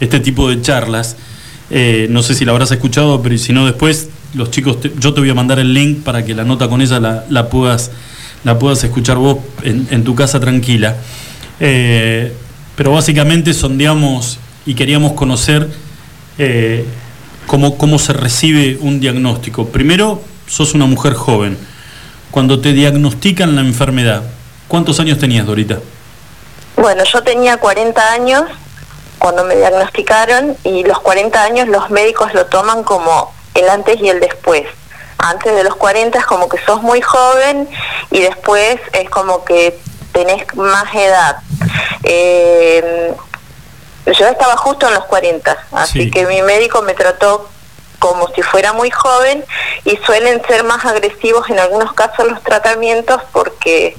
[0.00, 1.16] este tipo de charlas.
[1.70, 5.12] Eh, no sé si la habrás escuchado, pero si no después, los chicos, te- yo
[5.14, 7.90] te voy a mandar el link para que la nota con ella la, la puedas,
[8.44, 10.96] la puedas escuchar vos en, en tu casa tranquila.
[11.60, 12.32] Eh,
[12.76, 15.68] pero básicamente sondeamos y queríamos conocer
[16.38, 16.84] eh,
[17.46, 19.66] cómo, cómo se recibe un diagnóstico.
[19.68, 21.56] Primero, sos una mujer joven.
[22.30, 24.22] Cuando te diagnostican la enfermedad,
[24.68, 25.80] ¿cuántos años tenías, Dorita?
[26.76, 28.42] Bueno, yo tenía 40 años
[29.18, 34.08] cuando me diagnosticaron y los 40 años los médicos lo toman como el antes y
[34.08, 34.64] el después.
[35.18, 37.68] Antes de los 40 es como que sos muy joven
[38.10, 39.78] y después es como que
[40.12, 41.38] tenés más edad.
[42.04, 43.14] Eh,
[44.06, 46.10] yo estaba justo en los 40, así Sí.
[46.10, 47.48] que mi médico me trató
[47.98, 49.44] como si fuera muy joven
[49.84, 53.96] y suelen ser más agresivos en algunos casos los tratamientos porque,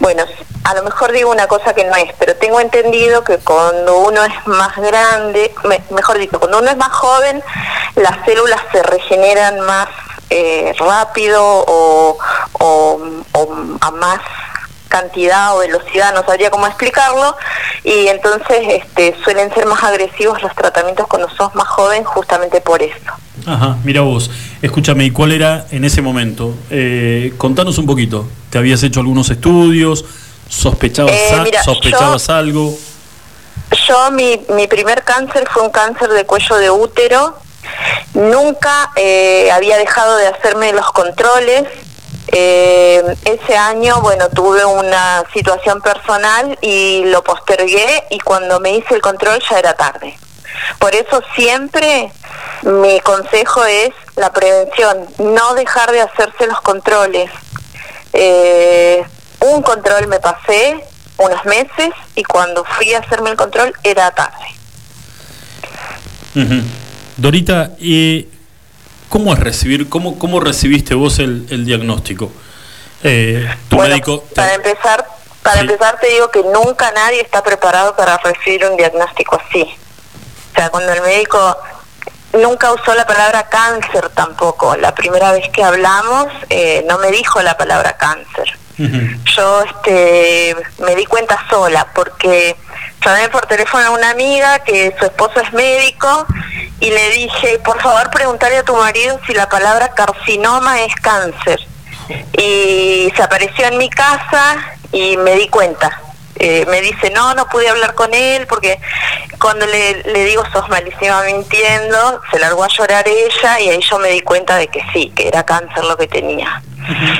[0.00, 0.24] bueno,
[0.64, 4.22] a lo mejor digo una cosa que no es, pero tengo entendido que cuando uno
[4.24, 7.42] es más grande, me- mejor dicho, cuando uno es más joven,
[7.96, 9.88] las células se regeneran más
[10.30, 12.18] eh, rápido o
[13.80, 14.20] a más
[14.88, 17.36] cantidad o velocidad, no sabría cómo explicarlo,
[17.84, 22.82] y entonces este, suelen ser más agresivos los tratamientos cuando sos más joven justamente por
[22.82, 23.12] eso.
[23.46, 24.30] Ajá, mira vos.
[24.62, 26.54] Escúchame, ¿y cuál era en ese momento?
[26.70, 28.26] Eh, contanos un poquito.
[28.50, 30.04] ¿Te habías hecho algunos estudios?
[30.48, 32.76] ¿Sospechabas, Eh, mira, sospechabas algo?
[33.86, 37.38] Yo, mi, mi primer cáncer fue un cáncer de cuello de útero.
[38.14, 41.64] Nunca eh, había dejado de hacerme los controles.
[42.30, 48.94] Eh, ese año, bueno, tuve una situación personal y lo postergué y cuando me hice
[48.94, 50.18] el control ya era tarde.
[50.78, 52.10] Por eso siempre
[52.62, 57.30] mi consejo es la prevención, no dejar de hacerse los controles.
[58.12, 59.02] Eh,
[59.40, 60.84] un control me pasé
[61.18, 64.46] unos meses y cuando fui a hacerme el control era tarde.
[67.16, 68.28] Dorita, eh,
[69.08, 72.30] ¿cómo es recibir, cómo, cómo recibiste vos el, el diagnóstico?
[73.02, 74.20] Eh, tu médico...
[74.28, 75.06] te- Para empezar,
[75.42, 79.68] para empezar te digo que nunca nadie está preparado para recibir un diagnóstico así.
[80.58, 81.56] Sea, cuando el médico
[82.32, 84.74] nunca usó la palabra cáncer tampoco.
[84.74, 88.58] La primera vez que hablamos eh, no me dijo la palabra cáncer.
[88.76, 92.56] Yo este, me di cuenta sola porque
[93.04, 96.26] llamé por teléfono a una amiga que su esposo es médico
[96.80, 101.60] y le dije, por favor preguntarle a tu marido si la palabra carcinoma es cáncer.
[102.36, 104.56] Y se apareció en mi casa
[104.90, 106.02] y me di cuenta.
[106.40, 108.78] Eh, me dice, no, no pude hablar con él porque
[109.40, 113.98] cuando le, le digo, sos malísima mintiendo, se largó a llorar ella y ahí yo
[113.98, 116.62] me di cuenta de que sí, que era cáncer lo que tenía.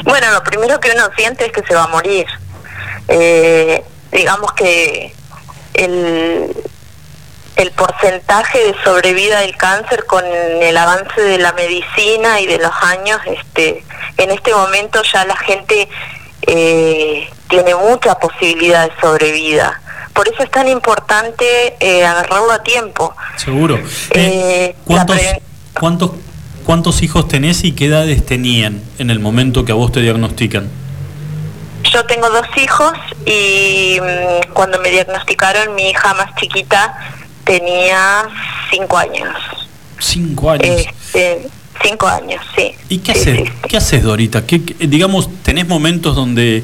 [0.05, 2.27] Bueno, lo primero que uno siente es que se va a morir.
[3.09, 3.83] Eh,
[4.13, 5.13] digamos que
[5.75, 6.55] el,
[7.57, 12.73] el porcentaje de sobrevida del cáncer con el avance de la medicina y de los
[12.83, 13.85] años, este,
[14.17, 15.89] en este momento ya la gente
[16.49, 19.81] eh, tiene mucha posibilidad de sobrevida.
[20.13, 23.15] Por eso es tan importante eh, agarrarlo a tiempo.
[23.37, 23.79] Seguro.
[24.15, 25.43] Eh, ¿Cuántos, la pre-
[25.79, 26.11] cuántos,
[26.65, 30.69] ¿Cuántos hijos tenés y qué edades tenían en el momento que a vos te diagnostican?
[31.93, 32.93] Yo tengo dos hijos
[33.25, 36.95] y mm, cuando me diagnosticaron mi hija más chiquita
[37.45, 38.29] tenía
[38.71, 39.35] cinco años.
[39.99, 40.67] Cinco años.
[40.67, 41.49] Este,
[41.83, 42.75] cinco años, sí.
[42.89, 44.47] ¿Y qué haces, qué haces Dorita?
[44.47, 46.63] ¿Qué, qué- digamos, tenés momentos donde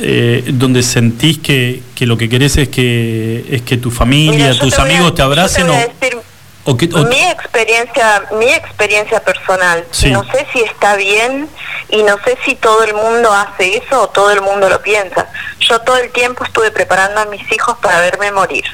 [0.00, 4.58] eh, donde sentís que, que lo que querés es que es que tu familia, Mira,
[4.60, 6.18] tus a- amigos te abracen o, decir
[6.64, 9.84] o que o- mi experiencia mi experiencia personal.
[10.10, 11.48] No sé si está bien
[11.90, 15.26] y no sé si todo el mundo hace eso o todo el mundo lo piensa.
[15.60, 18.64] Yo todo el tiempo estuve preparando a mis hijos para verme morir.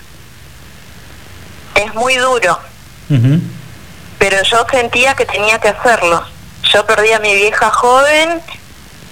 [1.74, 2.59] Es muy duro.
[3.10, 3.40] Ujú.
[4.19, 6.24] Pero yo sentía que tenía que hacerlo
[6.73, 8.41] yo perdí a mi vieja joven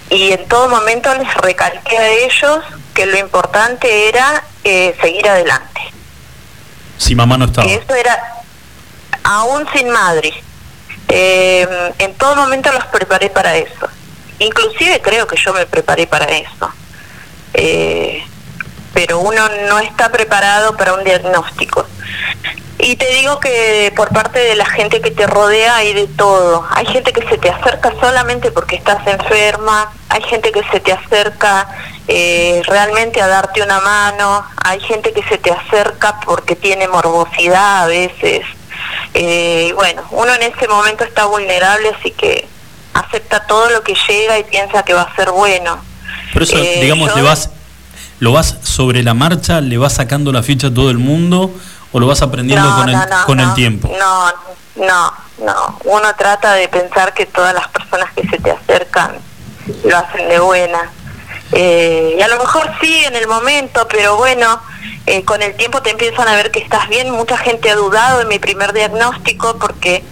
[0.09, 2.59] y en todo momento les recalqué a ellos
[2.93, 5.81] que lo importante era eh, seguir adelante
[6.97, 7.67] si mamá no estaba.
[7.67, 8.17] que eso era
[9.23, 10.33] aún sin madre.
[11.09, 11.67] Eh,
[11.99, 13.87] en todo momento los preparé para eso.
[14.39, 16.71] Inclusive creo que yo me preparé para eso.
[17.53, 18.23] Eh,
[18.93, 21.85] pero uno no está preparado para un diagnóstico.
[22.85, 26.65] Y te digo que por parte de la gente que te rodea hay de todo.
[26.71, 30.91] Hay gente que se te acerca solamente porque estás enferma, hay gente que se te
[30.91, 31.67] acerca
[32.07, 37.83] eh, realmente a darte una mano, hay gente que se te acerca porque tiene morbosidad
[37.83, 38.41] a veces.
[39.13, 42.47] Eh, y bueno, uno en ese momento está vulnerable, así que
[42.93, 45.77] acepta todo lo que llega y piensa que va a ser bueno.
[46.33, 47.49] Por eso, Eh, digamos, yo- le vas
[48.19, 51.53] lo vas sobre la marcha, le vas sacando la ficha a todo el mundo
[51.93, 53.89] o lo vas aprendiendo No, con el no, no, con el tiempo.
[53.97, 54.33] No,
[54.75, 55.79] no, no.
[55.85, 59.15] Uno trata de pensar que todas las personas que se te acercan
[59.85, 60.91] lo hacen de buena.
[61.51, 64.59] Eh, y a lo mejor sí en el momento, pero bueno,
[65.05, 67.11] eh, con el tiempo te empiezan a ver que estás bien.
[67.11, 70.03] Mucha gente ha dudado de mi primer diagnóstico porque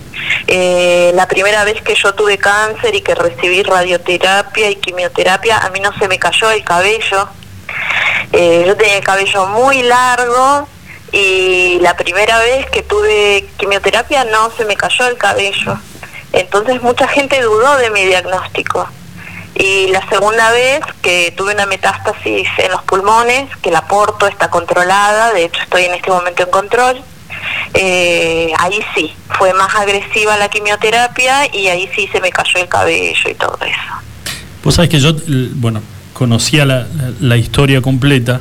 [0.45, 5.70] eh, la primera vez que yo tuve cáncer y que recibí radioterapia y quimioterapia, a
[5.72, 7.28] mí no se me cayó el cabello.
[8.34, 10.68] Eh, yo tenía el cabello muy largo
[11.12, 15.78] y la primera vez que tuve quimioterapia no se me cayó el cabello.
[16.34, 18.88] Entonces mucha gente dudó de mi diagnóstico.
[19.54, 24.50] Y la segunda vez que tuve una metástasis en los pulmones, que la porto está
[24.50, 27.02] controlada, de hecho estoy en este momento en control,
[27.74, 32.68] eh, ahí sí, fue más agresiva la quimioterapia y ahí sí se me cayó el
[32.70, 34.32] cabello y todo eso.
[34.64, 35.82] Vos sabés que yo, l- bueno,
[36.14, 36.88] conocía la-
[37.20, 38.40] la historia completa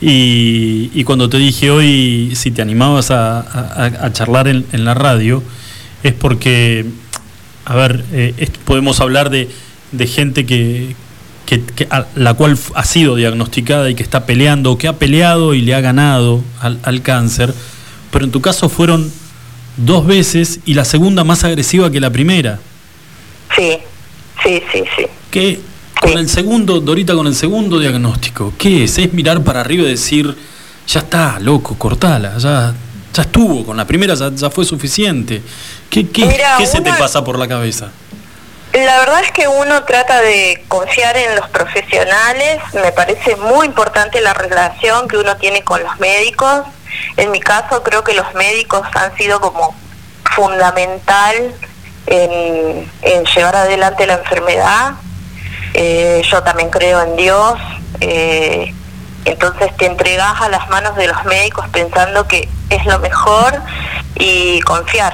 [0.00, 4.84] y, y cuando te dije hoy si te animabas a, a- a charlar en, en
[4.84, 5.42] la radio,
[6.02, 6.84] es porque,
[7.64, 9.48] a ver, eh, es- podemos hablar de,
[9.92, 10.94] de gente que,
[11.46, 15.54] que- que a la cual ha sido diagnosticada y que está peleando, que ha peleado
[15.54, 17.54] y le ha ganado al, al cáncer,
[18.10, 19.10] pero en tu caso fueron
[19.78, 22.58] dos veces y la segunda más agresiva que la primera.
[23.56, 23.78] Sí,
[24.42, 25.06] sí, sí, sí.
[26.06, 28.98] Con el segundo, Dorita, con el segundo diagnóstico, ¿qué es?
[28.98, 30.36] Es mirar para arriba y decir,
[30.86, 32.72] ya está, loco, cortala, ya,
[33.12, 35.42] ya estuvo, con la primera ya, ya fue suficiente.
[35.90, 37.90] ¿Qué, qué, Mira, qué se te pasa por la cabeza?
[38.72, 44.20] La verdad es que uno trata de confiar en los profesionales, me parece muy importante
[44.20, 46.62] la relación que uno tiene con los médicos.
[47.16, 49.74] En mi caso creo que los médicos han sido como
[50.34, 51.34] fundamental
[52.06, 54.94] en, en llevar adelante la enfermedad.
[55.78, 57.58] Eh, yo también creo en Dios,
[58.00, 58.74] eh,
[59.26, 63.60] entonces te entregas a las manos de los médicos pensando que es lo mejor
[64.14, 65.12] y confiar.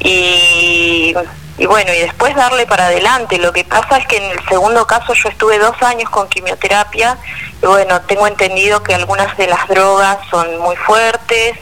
[0.00, 1.14] Y,
[1.58, 3.38] y bueno, y después darle para adelante.
[3.38, 7.16] Lo que pasa es que en el segundo caso yo estuve dos años con quimioterapia
[7.62, 11.56] y bueno, tengo entendido que algunas de las drogas son muy fuertes,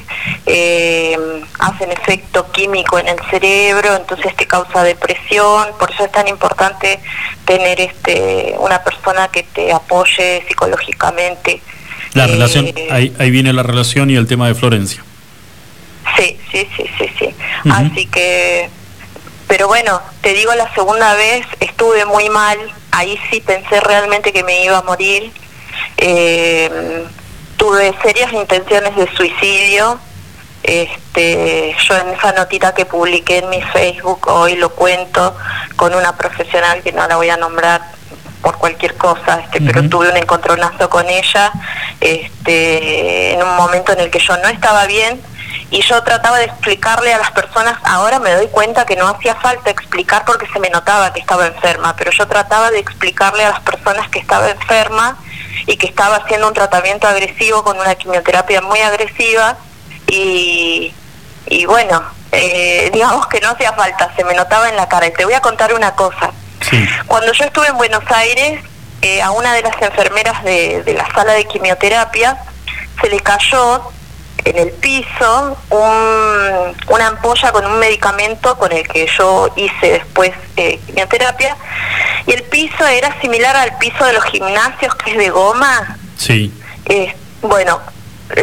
[0.46, 1.16] eh,
[1.60, 6.98] hacen efecto químico en el cerebro, entonces te causa depresión, por eso es tan importante
[7.44, 11.60] tener este una persona que te apoye psicológicamente.
[12.14, 15.04] La Eh, relación, ahí, ahí viene la relación y el tema de Florencia.
[16.16, 17.34] Sí, sí, sí, sí, sí.
[17.70, 18.68] Así que,
[19.48, 22.58] pero bueno, te digo, la segunda vez estuve muy mal,
[22.90, 25.32] ahí sí pensé realmente que me iba a morir.
[25.96, 27.04] Eh,
[27.56, 29.98] tuve serias intenciones de suicidio.
[30.62, 35.36] Este, yo en esa notita que publiqué en mi Facebook hoy lo cuento
[35.76, 37.82] con una profesional que no la voy a nombrar
[38.40, 41.52] por cualquier cosa, este, pero tuve un encontronazo con ella
[42.00, 45.20] este, en un momento en el que yo no estaba bien
[45.74, 49.34] y yo trataba de explicarle a las personas, ahora me doy cuenta que no hacía
[49.34, 53.50] falta explicar porque se me notaba que estaba enferma, pero yo trataba de explicarle a
[53.50, 55.18] las personas que estaba enferma
[55.66, 59.56] y que estaba haciendo un tratamiento agresivo con una quimioterapia muy agresiva
[60.06, 60.94] y,
[61.46, 65.08] y bueno, eh, digamos que no hacía falta, se me notaba en la cara.
[65.08, 66.30] Y te voy a contar una cosa.
[67.08, 68.62] Cuando yo estuve en Buenos Aires,
[69.02, 72.38] eh, a una de las enfermeras de, de la sala de quimioterapia
[73.00, 73.90] se le cayó
[74.44, 80.32] en el piso un- una ampolla con un medicamento con el que yo hice después
[80.56, 81.56] eh, quimioterapia
[82.26, 85.96] y el piso era similar al piso de los gimnasios que es de goma.
[86.16, 86.52] Sí.
[86.86, 87.80] Eh, bueno,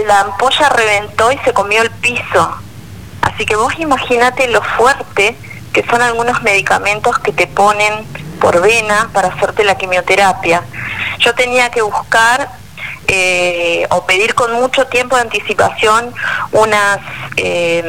[0.06, 2.56] la ampolla reventó y se comió el piso.
[3.22, 5.36] Así que vos imagínate lo fuerte
[5.74, 8.06] que son algunos medicamentos que te ponen
[8.40, 10.64] por vena para hacerte la quimioterapia.
[11.20, 12.50] Yo tenía que buscar
[13.14, 16.14] eh, o pedir con mucho tiempo de anticipación
[16.54, 17.00] unas
[17.38, 17.84] eh,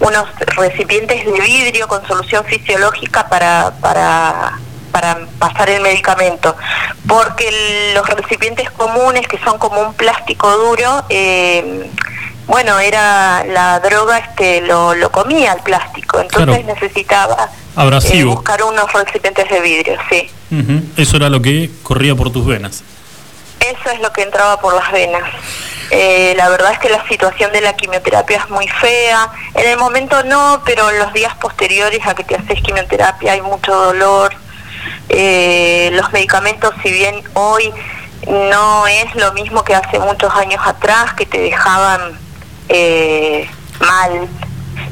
[0.00, 4.52] unos recipientes de vidrio con solución fisiológica para, para,
[4.92, 6.54] para pasar el medicamento,
[7.08, 11.90] porque el- los recipientes comunes, que son como un plástico duro, eh,
[12.46, 16.74] bueno, era la droga, este, lo, lo comía el plástico, entonces Claro.
[16.80, 17.48] necesitaba
[18.20, 20.30] eh, buscar unos recipientes de vidrio, sí.
[20.96, 22.82] Eso era lo que corría por tus venas.
[23.60, 25.24] Eso es lo que entraba por las venas.
[25.90, 29.30] Eh, la verdad es que la situación de la quimioterapia es muy fea.
[29.54, 33.40] En el momento no, pero en los días posteriores a que te haces quimioterapia hay
[33.40, 34.34] mucho dolor.
[35.08, 37.72] Eh, los medicamentos, si bien hoy
[38.26, 42.18] no es lo mismo que hace muchos años atrás, que te dejaban
[42.68, 43.48] eh,
[43.80, 44.28] mal,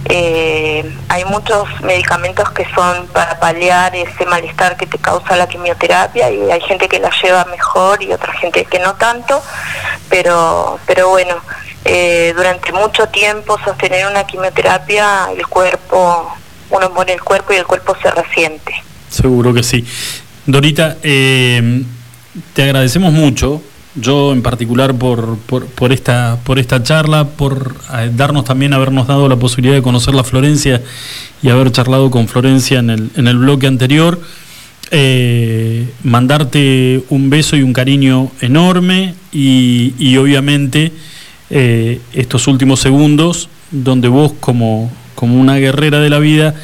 [0.09, 6.31] eh, hay muchos medicamentos que son para paliar ese malestar que te causa la quimioterapia
[6.31, 9.43] y hay gente que la lleva mejor y otra gente que no tanto,
[10.09, 11.35] pero, pero bueno,
[11.85, 16.33] eh, durante mucho tiempo sostener una quimioterapia, el cuerpo,
[16.71, 18.75] uno pone el cuerpo y el cuerpo se resiente.
[19.09, 19.85] Seguro que sí.
[20.47, 21.83] Dorita, eh,
[22.55, 23.63] te agradecemos mucho,
[23.97, 29.07] yo en particular por, por, por esta, por esta charla, por eh, darnos también, habernos
[29.07, 30.83] dado la posibilidad de conocer la Florencia
[31.43, 34.21] y haber charlado con Florencia en el, en el bloque anterior.
[34.93, 40.93] Eh, mandarte un beso y un cariño enorme y, y obviamente
[41.51, 46.55] eh, estos últimos segundos donde vos como, como una guerrera de la vida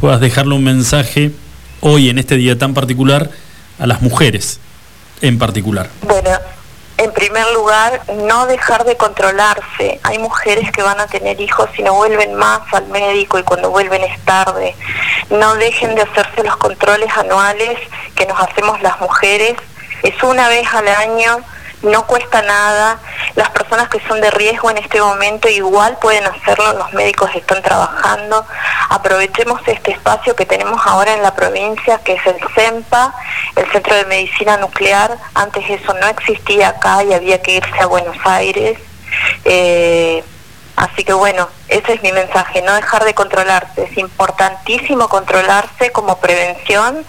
[0.00, 1.32] puedas dejarle un mensaje
[1.80, 3.30] hoy en este día tan particular
[3.78, 4.60] a las mujeres
[5.20, 5.90] en particular.
[6.06, 6.30] Bueno,
[6.96, 10.00] en primer lugar, no dejar de controlarse.
[10.04, 13.70] Hay mujeres que van a tener hijos y no vuelven más al médico y cuando
[13.70, 14.74] vuelven es tarde.
[15.30, 17.78] No dejen de hacerse los controles anuales
[18.14, 19.54] que nos hacemos las mujeres.
[20.02, 21.38] Es una vez al año,
[21.84, 22.98] no cuesta nada.
[23.36, 27.62] Las personas que son de riesgo en este momento igual pueden hacerlo, los médicos están
[27.62, 28.44] trabajando.
[28.90, 33.14] Aprovechemos este espacio que tenemos ahora en la provincia, que es el CEMPA,
[33.56, 35.16] el Centro de Medicina Nuclear.
[35.34, 38.78] Antes eso no existía acá y había que irse a Buenos Aires.
[39.44, 40.24] Eh,
[40.76, 43.84] Así que bueno, ese es mi mensaje, no dejar de controlarse.
[43.84, 47.04] Es importantísimo controlarse como prevención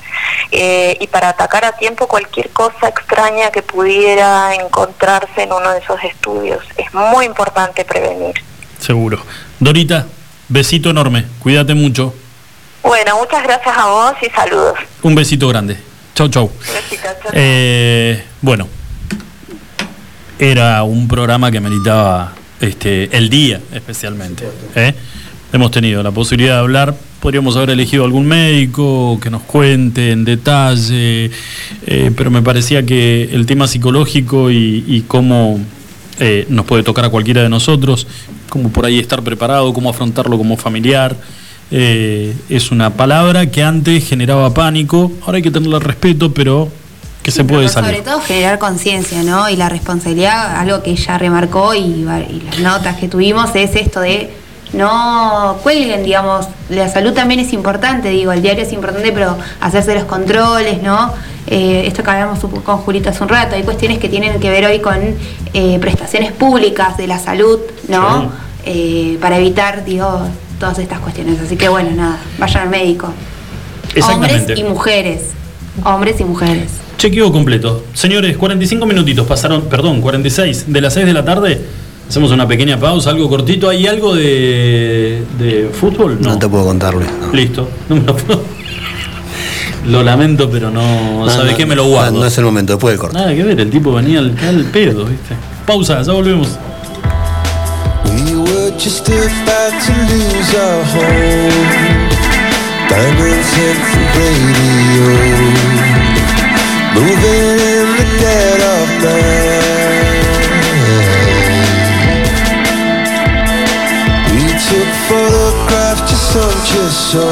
[0.51, 5.79] eh, y para atacar a tiempo cualquier cosa extraña que pudiera encontrarse en uno de
[5.79, 6.63] esos estudios.
[6.77, 8.35] Es muy importante prevenir.
[8.79, 9.19] Seguro.
[9.59, 10.05] Dorita,
[10.47, 12.13] besito enorme, cuídate mucho.
[12.83, 14.77] Bueno, muchas gracias a vos y saludos.
[15.01, 15.75] Un besito grande.
[16.13, 16.51] Chau, chau.
[17.33, 18.67] Eh, bueno,
[20.37, 24.45] era un programa que meritaba este, el día especialmente.
[24.75, 24.93] ¿eh?
[25.53, 30.25] Hemos tenido la posibilidad de hablar, podríamos haber elegido algún médico que nos cuente en
[30.25, 31.31] detalle,
[31.85, 35.59] eh, pero me parecía que el tema psicológico y, cómo
[36.19, 38.07] eh, nos puede tocar a cualquiera de nosotros,
[38.49, 41.15] cómo por ahí estar preparado, cómo afrontarlo como familiar.
[41.71, 46.69] es una palabra que antes generaba pánico, ahora hay que tenerle respeto, pero
[47.25, 47.89] que se puede salir.
[47.89, 49.49] Sobre todo generar conciencia, ¿no?
[49.49, 54.31] Y la responsabilidad, algo que ella remarcó y, las notas que tuvimos es esto de
[54.73, 59.95] no cuelguen, digamos, la salud también es importante, digo, el diario es importante, pero hacerse
[59.95, 61.13] los controles, ¿no?
[61.47, 64.63] Eh, esto que hablamos con Julita hace un rato, hay cuestiones que tienen que ver
[64.65, 64.95] hoy con
[65.53, 68.29] eh, prestaciones públicas de la salud, ¿no?
[68.65, 70.27] eh, para evitar, digo,
[70.59, 71.39] todas estas cuestiones.
[71.39, 73.11] Así que bueno, nada, vayan al médico.
[74.11, 75.31] Hombres y mujeres.
[75.83, 76.71] Hombres y mujeres.
[76.97, 77.83] Chequeo completo.
[77.93, 81.61] Señores, 45 minutitos pasaron, perdón, 46 de las 6 de la tarde.
[82.07, 83.67] Hacemos una pequeña pausa, algo cortito.
[83.69, 86.17] ¿Hay algo de, de fútbol?
[86.21, 86.29] No.
[86.31, 87.09] No te puedo contar, Luis.
[87.33, 87.69] Listo.
[87.89, 88.41] No me lo puedo-
[89.87, 91.25] Lo lamento, pero no.
[91.25, 91.65] No, ¿Sabes no, qué?
[91.65, 92.11] Me lo guardo.
[92.13, 93.17] No, no es el momento, después del corte.
[93.17, 95.35] Nada que ver, el tipo venía al, al pedo, ¿viste?
[95.65, 96.47] Pausa, ya volvemos.
[98.05, 102.04] We were just about to lose our home.
[102.95, 103.75] Diamonds hit
[104.15, 105.07] radio.
[106.95, 110.15] Moving in the dead of night.
[114.31, 117.27] We took photographs just on just so.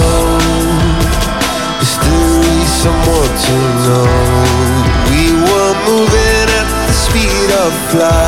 [1.80, 3.58] Is there someone to
[3.88, 4.12] know?
[5.16, 8.23] We were moving at the speed of flight.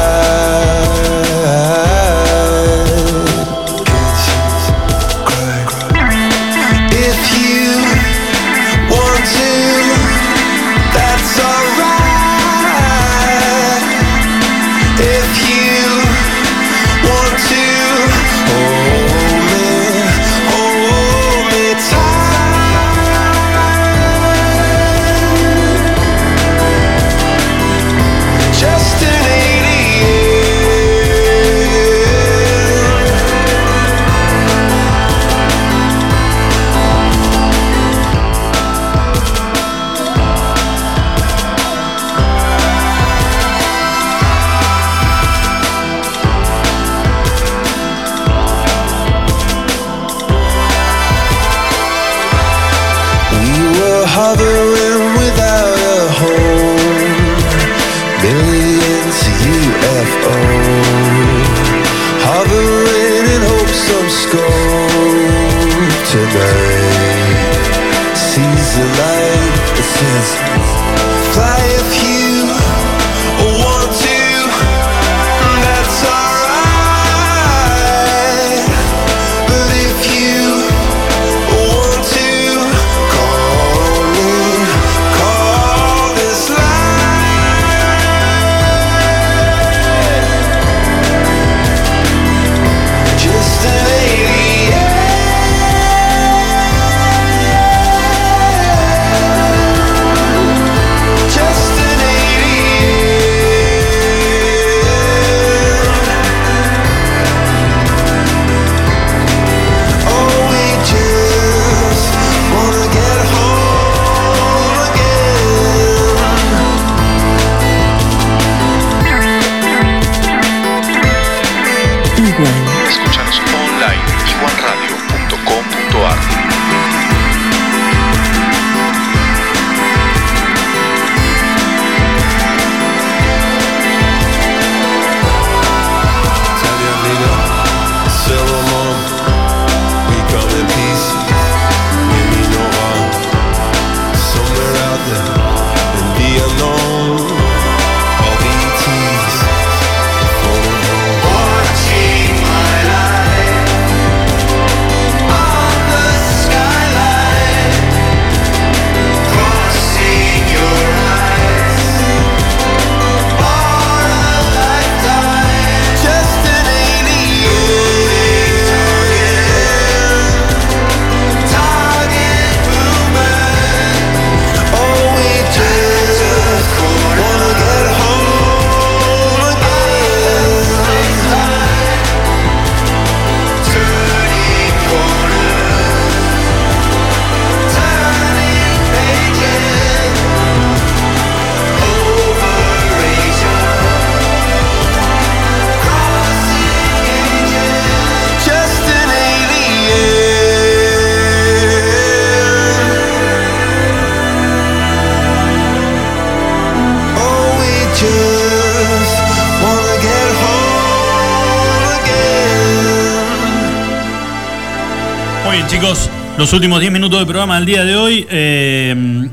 [215.85, 216.09] Chicos.
[216.37, 218.25] Los últimos 10 minutos del programa del día de hoy.
[218.29, 219.27] eh,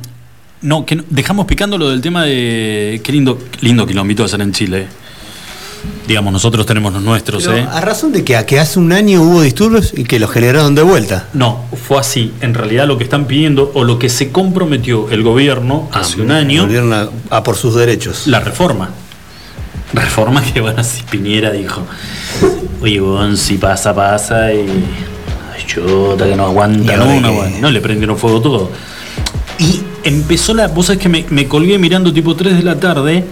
[0.63, 3.01] no, que dejamos picando lo del tema de.
[3.03, 4.87] Qué lindo, lindo quilombito hacer en Chile.
[6.07, 7.67] Digamos, nosotros tenemos los nuestros, Pero, ¿eh?
[7.69, 10.77] a razón de que, a que hace un año hubo disturbios y que los generaron
[10.77, 11.27] de vuelta.
[11.33, 12.33] No, fue así.
[12.41, 16.31] En realidad lo que están pidiendo o lo que se comprometió el gobierno hace un
[16.31, 18.29] año, Volvieron a, a por sus derechos.
[18.29, 18.91] la reforma.
[19.93, 21.83] Reforma que, bueno, si Piñera dijo.
[22.81, 24.67] Oye, weón, si pasa, pasa y.
[25.67, 27.61] Chota, que no ahora una, que-.
[27.61, 28.71] No le prendieron fuego todo.
[29.59, 30.69] Y empezó la.
[30.69, 33.25] Vos sabés que me, me colgué mirando tipo 3 de la tarde.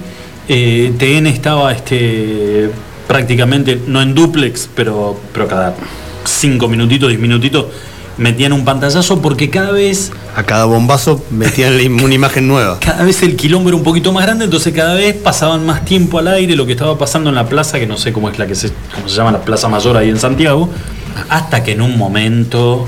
[0.49, 2.71] eh, TN estaba este
[3.07, 5.75] prácticamente, no en duplex, pero, pero cada
[6.25, 7.67] 5 minutitos, 10 minutitos,
[8.19, 12.79] metían un pantallazo porque cada vez A cada bombazo metían una imagen nueva.
[12.79, 16.19] cada vez el quilombo era un poquito más grande, entonces cada vez pasaban más tiempo
[16.21, 18.47] al aire lo que estaba pasando en la plaza, que no sé cómo es la
[18.47, 20.69] que se, cómo se llama la Plaza Mayor ahí en Santiago,
[21.29, 22.87] hasta que en un momento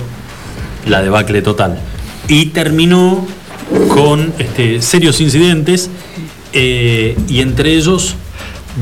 [0.86, 1.78] la debacle total.
[2.28, 3.26] Y terminó
[3.88, 5.90] con este, serios incidentes
[6.52, 8.16] eh, y entre ellos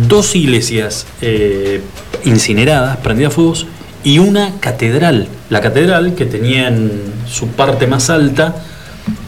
[0.09, 1.83] dos iglesias eh,
[2.25, 3.67] incineradas, prendidas a fuegos,
[4.03, 5.29] y una catedral.
[5.51, 6.91] La catedral que tenía en
[7.29, 8.57] su parte más alta,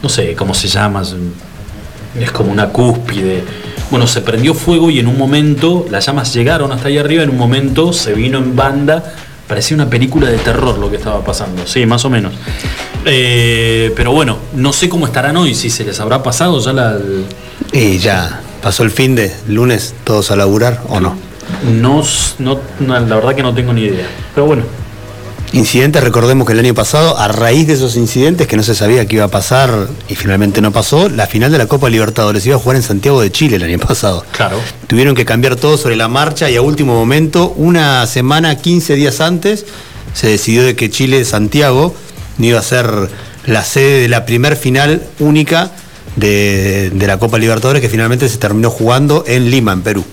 [0.02, 1.02] no sé cómo se llama,
[2.18, 3.44] es como una cúspide.
[3.90, 7.30] Bueno, se prendió fuego y en un momento las llamas llegaron hasta ahí arriba, en
[7.30, 9.14] un momento se vino en banda,
[9.46, 12.32] parecía una película de terror lo que estaba pasando, sí, más o menos.
[13.04, 16.98] Eh, pero bueno, no sé cómo estarán hoy, si se les habrá pasado ya la...
[17.72, 21.16] Y ya, pasó el fin de lunes, todos a laburar o no.
[21.70, 22.02] No,
[22.38, 24.06] no, no, la verdad que no tengo ni idea.
[24.34, 24.64] Pero bueno,
[25.52, 29.04] Incidentes, recordemos que el año pasado, a raíz de esos incidentes que no se sabía
[29.04, 32.56] que iba a pasar y finalmente no pasó, la final de la Copa Libertadores iba
[32.56, 34.24] a jugar en Santiago de Chile el año pasado.
[34.32, 34.58] claro.
[34.86, 39.20] Tuvieron que cambiar todo sobre la marcha y a último momento, una semana, 15 días
[39.20, 39.66] antes,
[40.14, 41.94] se decidió de que Chile-Santiago
[42.38, 43.10] no iba a ser
[43.44, 45.70] la sede de la primer final única
[46.16, 50.04] de, de la Copa Libertadores que finalmente se terminó jugando en Lima, en Perú.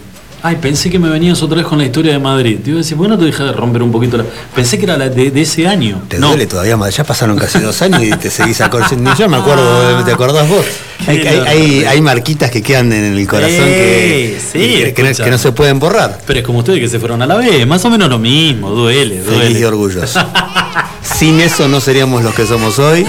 [0.42, 2.60] Ay, pensé que me venías otra vez con la historia de Madrid.
[2.64, 4.24] Te iba a decir, bueno, te dejé de romper un poquito la...
[4.56, 6.04] Pensé que era la de, de ese año.
[6.08, 6.30] Te no.
[6.30, 9.14] duele todavía más, ya pasaron casi dos años y te seguís acordando.
[9.16, 10.66] Yo me acuerdo, ¿te acordás vos?
[11.08, 15.14] Hay, hay, hay- hay marquitas que quedan en el corazón que, Sí, que- que no,
[15.26, 16.20] que no se pueden borrar.
[16.26, 18.70] Pero es como ustedes que se fueron a la vez, más o menos lo mismo,
[18.72, 19.66] duele, Feliz y duele.
[19.66, 20.20] orgulloso.
[21.20, 23.06] Sin eso no seríamos los que somos hoy.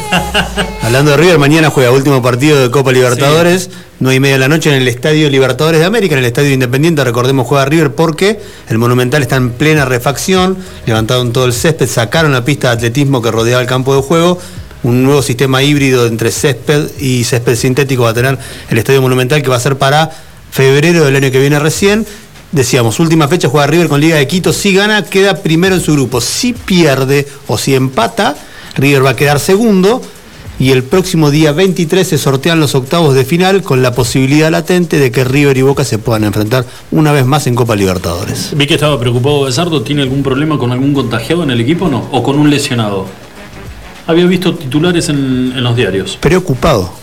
[0.82, 3.70] Hablando de River, mañana juega último partido de Copa Libertadores,
[4.01, 6.51] 9 y media de la noche en el Estadio Libertadores de América, en el Estadio
[6.51, 7.05] Independiente.
[7.05, 12.32] Recordemos juega River porque el Monumental está en plena refacción, levantaron todo el césped, sacaron
[12.32, 14.41] la pista de atletismo que rodeaba el campo de juego.
[14.82, 18.37] Un nuevo sistema híbrido entre césped y césped sintético va a tener
[18.70, 20.11] el Estadio Monumental que va a ser para
[20.51, 22.05] febrero del año que viene recién.
[22.52, 24.52] Decíamos, última fecha juega River con Liga de Quito.
[24.52, 26.20] Si gana, queda primero en su grupo.
[26.20, 28.36] Si pierde o si empata,
[28.77, 30.02] River va a quedar segundo.
[30.59, 34.98] Y el próximo día 23 se sortean los octavos de final con la posibilidad latente
[34.98, 38.51] de que River y Boca se puedan enfrentar una vez más en Copa Libertadores.
[38.55, 41.89] Vi que estaba preocupado Besardo, ¿tiene algún problema con algún contagiado en el equipo o
[41.89, 42.09] no?
[42.12, 43.06] ¿O con un lesionado?
[44.06, 46.18] Había visto titulares en, en los diarios.
[46.20, 46.99] Preocupado.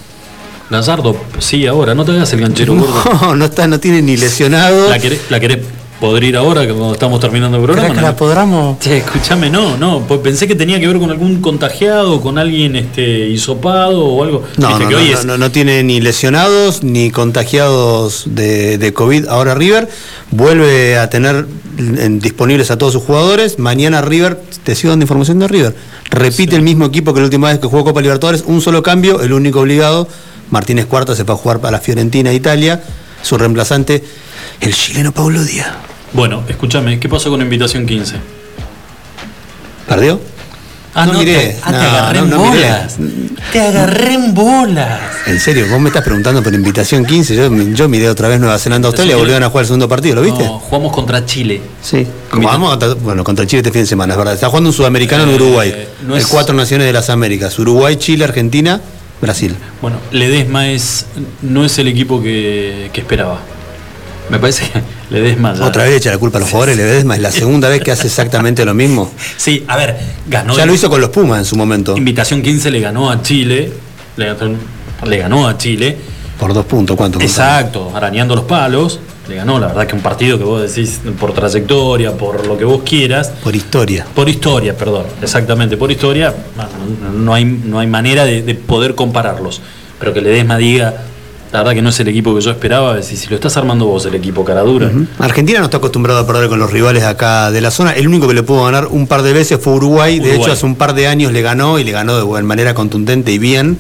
[0.70, 3.04] Lazardo, sí, ahora, no te hagas el ganchero gordo.
[3.22, 4.90] No, no, está, no tiene ni lesionado.
[4.90, 5.60] ¿La querés, la querés
[6.00, 8.02] podrir ahora que cuando estamos terminando el programa?
[8.02, 8.78] La podamos?
[8.80, 12.76] Che, escúchame, no, no, pues pensé que tenía que ver con algún contagiado, con alguien
[12.76, 14.44] este, hisopado o algo.
[14.58, 18.78] No, no, que no, hoy no, es- no, no tiene ni lesionados ni contagiados de,
[18.78, 19.28] de COVID.
[19.28, 19.90] Ahora River
[20.32, 21.48] vuelve a tener
[21.80, 23.58] en- disponibles a todos sus jugadores.
[23.58, 25.76] Mañana River, te sigo dando información de River,
[26.12, 29.22] repite el mismo equipo que la última vez que jugó Copa Libertadores, un solo cambio,
[29.22, 30.08] el único obligado.
[30.52, 32.82] Martínez Cuarta se va a jugar para la Fiorentina de Italia.
[33.22, 34.04] Su reemplazante,
[34.62, 35.68] el chileno Paulo Díaz.
[36.14, 38.16] Bueno, escúchame, ¿qué pasó con Invitación 15?
[39.88, 40.20] ¿Perdió?
[40.94, 41.34] Ah, no, miré.
[41.36, 42.64] te, ah, te No, agarré no, en no miré.
[42.64, 42.96] bolas.
[43.54, 45.00] Te agarré en bolas.
[45.28, 47.36] En serio, vos me estás preguntando por invitación 15.
[47.36, 50.22] Yo, yo miré otra vez Nueva Zelanda Australia, volvieron a jugar el segundo partido, ¿lo
[50.24, 50.44] viste?
[50.44, 51.62] No, jugamos contra Chile.
[51.84, 52.08] Sí.
[53.04, 54.34] Bueno, contra Chile este fin de semana, es verdad.
[54.34, 55.88] Está jugando un sudamericano en Eh, Uruguay.
[56.08, 57.60] no el es- cuatro naciones de las Américas.
[57.60, 58.82] Uruguay, Chile, Argentina,
[59.22, 59.56] Brasil.
[59.82, 61.06] Bueno, Ledesma es,
[61.42, 63.40] no es el equipo que, que esperaba.
[64.30, 65.66] Me parece que Ledesma ya...
[65.66, 68.08] Otra vez echa la culpa a los jugadores, Ledesma es la segunda vez que hace
[68.08, 69.12] exactamente lo mismo.
[69.38, 70.56] Sí, a ver, ganó...
[70.58, 71.96] Ya lo hizo con los Pumas en su momento.
[71.98, 73.72] Invitación 15 le ganó a Chile.
[74.18, 74.58] Le, ganó-
[75.06, 75.98] le ganó a Chile.
[76.40, 77.20] Por dos puntos, ¿cuánto?
[77.22, 79.00] Exacto, arañando los palos.
[79.30, 82.64] Le ganó, la verdad que un partido que vos decís por trayectoria, por lo que
[82.64, 83.32] vos quieras.
[83.44, 84.06] Por historia.
[84.16, 86.34] Por historia, perdón, exactamente, por historia,
[87.14, 89.62] no, hay, no hay manera de, de poder compararlos.
[90.00, 90.94] Pero que Ledesma diga,
[91.52, 93.86] la verdad que no es el equipo que yo esperaba, decir, si lo estás armando
[93.86, 94.92] vos, el equipo cara dura.
[95.18, 97.94] Argentina no está acostumbrado a perder con los rivales acá de la zona.
[97.94, 100.20] El único que le pudo ganar un par de veces fue Uruguay.
[100.20, 102.74] De hecho, hace un par de años le ganó y le ganó de buena manera
[102.74, 103.78] contundente y bien.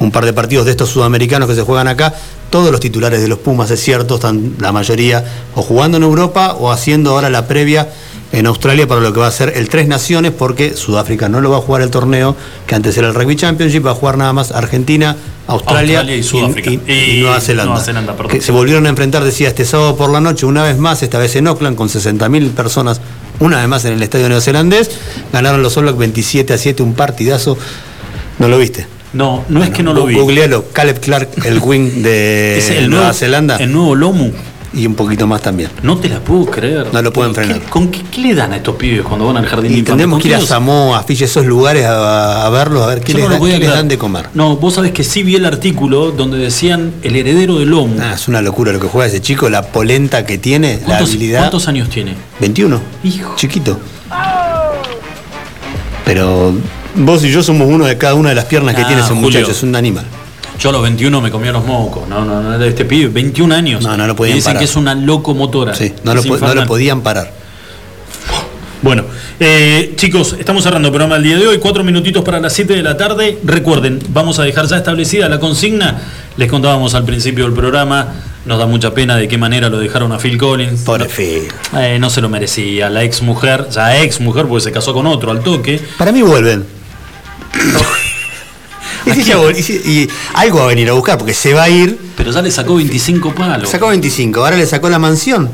[0.00, 2.14] Un par de partidos de estos sudamericanos que se juegan acá.
[2.50, 6.56] Todos los titulares de los Pumas, es cierto, están la mayoría o jugando en Europa
[6.58, 7.88] o haciendo ahora la previa
[8.32, 11.50] en Australia para lo que va a ser el Tres Naciones, porque Sudáfrica no lo
[11.50, 12.34] va a jugar el torneo,
[12.66, 15.16] que antes era el Rugby Championship, va a jugar nada más Argentina,
[15.46, 16.70] Australia, Australia y Sudáfrica.
[16.70, 17.72] y- y Y Nueva Zelanda.
[17.72, 18.32] Nueva Zelanda, perdón.
[18.32, 21.18] que se volvieron a enfrentar, decía, este sábado por la noche, una vez más, esta
[21.18, 23.00] vez en Auckland, con 60.000 personas,
[23.38, 24.90] una vez más en el estadio neozelandés.
[25.32, 27.56] Ganaron los All Blacks 27 a 7, un partidazo.
[28.40, 28.86] ¿No lo viste?
[29.14, 30.14] No, no es que no lo vi.
[30.16, 33.56] Googlealo, Caleb Clark, el wing de Es el Nueva nuevo- Zelanda.
[33.56, 34.30] El nuevo Lomu.
[34.76, 35.70] Y un poquito más también.
[35.84, 36.88] No te la puedo creer.
[36.92, 37.60] No lo pueden frenar.
[37.60, 39.82] ¿Qué- ¿Con qué, qué le dan a estos pibes cuando van al jardín de Y
[39.82, 43.00] tendremos ¿Con que ir a Samoa, a Fiji, esos lugares a, a verlos, a ver
[43.00, 44.30] qué, les, no da- qué les dan de comer.
[44.34, 47.98] No, vos sabés que sí vi el artículo donde decían el heredero del Lomu.
[48.02, 51.10] Ah, es una locura lo que juega ese chico, la polenta que tiene, la ¿Cuántos,
[51.10, 51.38] habilidad.
[51.38, 52.14] cuántos años tiene?
[52.40, 52.80] 21.
[53.36, 53.78] Chiquito.
[56.04, 56.52] Pero
[56.94, 59.10] vos y yo somos uno de cada una de las piernas que Ah, tiene ese
[59.10, 59.22] Julio.
[59.22, 60.04] muchacho, es un animal.
[60.58, 62.08] Yo a los 21 me comía los mocos.
[62.08, 63.82] No, no, no, de este pibe, 21 años.
[63.82, 64.58] No, no lo podían Y dicen parar.
[64.60, 65.74] que es una locomotora.
[65.74, 67.32] Sí, no lo, no lo podían parar.
[68.82, 69.04] Bueno,
[69.40, 72.74] eh, chicos, estamos cerrando el programa del día de hoy, cuatro minutitos para las 7
[72.74, 73.38] de la tarde.
[73.42, 76.02] Recuerden, vamos a dejar ya establecida la consigna.
[76.36, 78.08] Les contábamos al principio del programa,
[78.44, 80.82] nos da mucha pena de qué manera lo dejaron a Phil Collins.
[80.82, 81.48] Pobre no, Phil.
[81.78, 85.06] eh, no se lo merecía, la ex mujer, ya ex mujer, porque se casó con
[85.06, 85.80] otro al toque.
[85.96, 86.64] Para mí vuelven.
[89.06, 91.52] Y, si ya vol- y si- y algo va a venir a buscar, porque se
[91.52, 91.98] va a ir.
[92.16, 93.68] Pero ya le sacó 25 palos.
[93.68, 95.50] Sacó 25, ahora le sacó la mansión.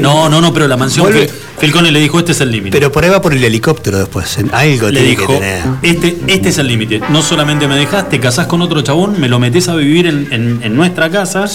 [0.00, 1.30] No, no, no, pero la mansión, Vuelve-
[1.72, 2.76] Collins le dijo, este es el límite.
[2.76, 4.36] Pero por ahí va por el helicóptero después.
[4.38, 5.62] en- Algo le tiene dijo, que tener.
[5.82, 7.00] este, este es el límite.
[7.10, 10.28] No solamente me dejas, te casás con otro chabón, me lo metés a vivir en,
[10.30, 11.46] en- en nuestra casa,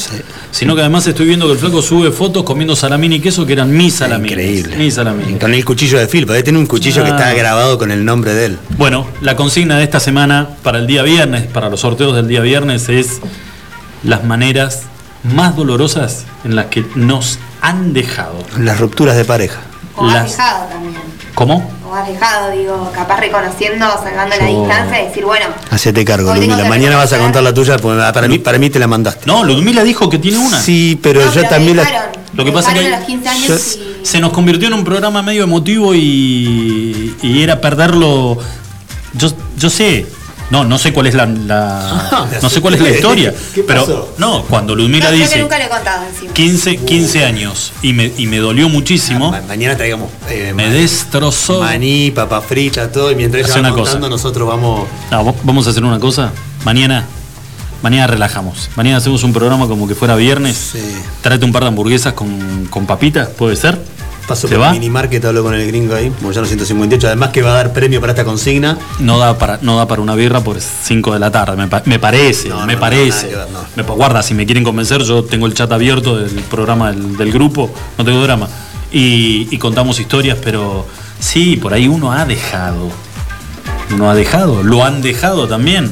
[0.51, 3.53] sino que además estoy viendo que el flaco sube fotos comiendo salamín y queso que
[3.53, 4.31] eran mis salamines.
[4.31, 4.77] Increíble.
[4.77, 5.39] Mis salamines.
[5.39, 7.15] Con el cuchillo de Phil, porque tiene un cuchillo que Ah.
[7.17, 8.57] está grabado con el nombre de él.
[8.77, 12.41] Bueno, la consigna de esta semana para el día viernes, para los sorteos del día
[12.41, 13.19] viernes, es
[14.03, 14.83] las maneras
[15.35, 18.43] más dolorosas en las que nos han dejado.
[18.57, 19.59] Las rupturas de pareja.
[19.99, 20.95] O has Las- dejado también.
[21.35, 21.71] ¿Cómo?
[21.89, 26.33] O has dejado, digo, capaz reconociendo, salvando la Yo- distancia y decir, bueno, Hacete cargo,
[26.33, 26.65] Ludmila.
[26.67, 29.25] Mañana vas a contar la tuya, porque para mí, para mí te la mandaste.
[29.25, 30.59] No, Ludmila dijo que tiene una.
[30.59, 32.11] Sí, pero No, yo pero también la.
[32.33, 33.55] Lo que pasa es que dejaron a los 15 años yo-
[34.01, 38.37] y- se nos convirtió en un programa medio emotivo y, y era perderlo.
[39.13, 40.05] Yo, yo sé,
[40.49, 43.81] no, no sé cuál es la, la- no sé cuál es la historia, ¿Qué pero
[43.81, 44.13] pasó?
[44.17, 46.33] no, cuando Ludmila no, creo que dice nunca lo he contado encima.
[46.33, 51.61] 15, 15 años y me, y me dolió muchísimo, Ma- Mañana traigamos eh, me destrozó.
[51.61, 53.83] maní, papa frita, todo, y mientras ella va una cosa.
[53.93, 54.87] contando, nosotros vamos.
[55.11, 56.31] No, va- vamos a hacer una cosa.
[56.65, 57.05] Mañana,
[57.81, 58.69] mañana relajamos.
[58.75, 60.73] Mañana hacemos un programa como que fuera viernes.
[61.21, 63.79] Tráete un par de hamburguesas con, con papitas, ¿puede ser?
[64.29, 64.67] Paso ¿Te por va?
[64.67, 67.07] el mini market, hablo con el gringo ahí, como ya los 158.
[67.07, 68.77] Además que va a dar premio para esta consigna.
[68.99, 71.81] No da para, no da para una birra por 5 de la tarde, me, pa-
[71.85, 73.31] me parece, No, me no, parece.
[73.31, 73.67] no, nada que ver, no.
[73.75, 77.17] Me pa- guarda, si me quieren convencer, yo tengo el chat abierto del programa del,
[77.17, 78.47] del grupo, no tengo drama.
[78.91, 80.85] Y, y contamos historias, pero
[81.19, 82.89] sí, por ahí uno ha dejado.
[83.91, 85.91] Uno ha dejado, lo han dejado también.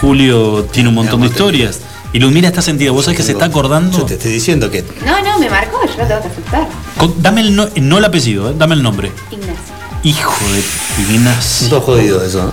[0.00, 1.80] Julio tiene un montón de historias.
[2.14, 3.98] Y Ludmila está sentida, vos sabés que se está acordando.
[3.98, 6.66] Yo te estoy diciendo que No, no, me marcó, yo lo tengo que aceptar.
[6.98, 9.12] Con- dame el no, no el apellido, eh, dame el nombre.
[9.30, 9.54] Ignacio.
[10.02, 11.68] Hijo de Ignacio.
[11.68, 12.44] todo jodido eso.
[12.44, 12.52] ¿no?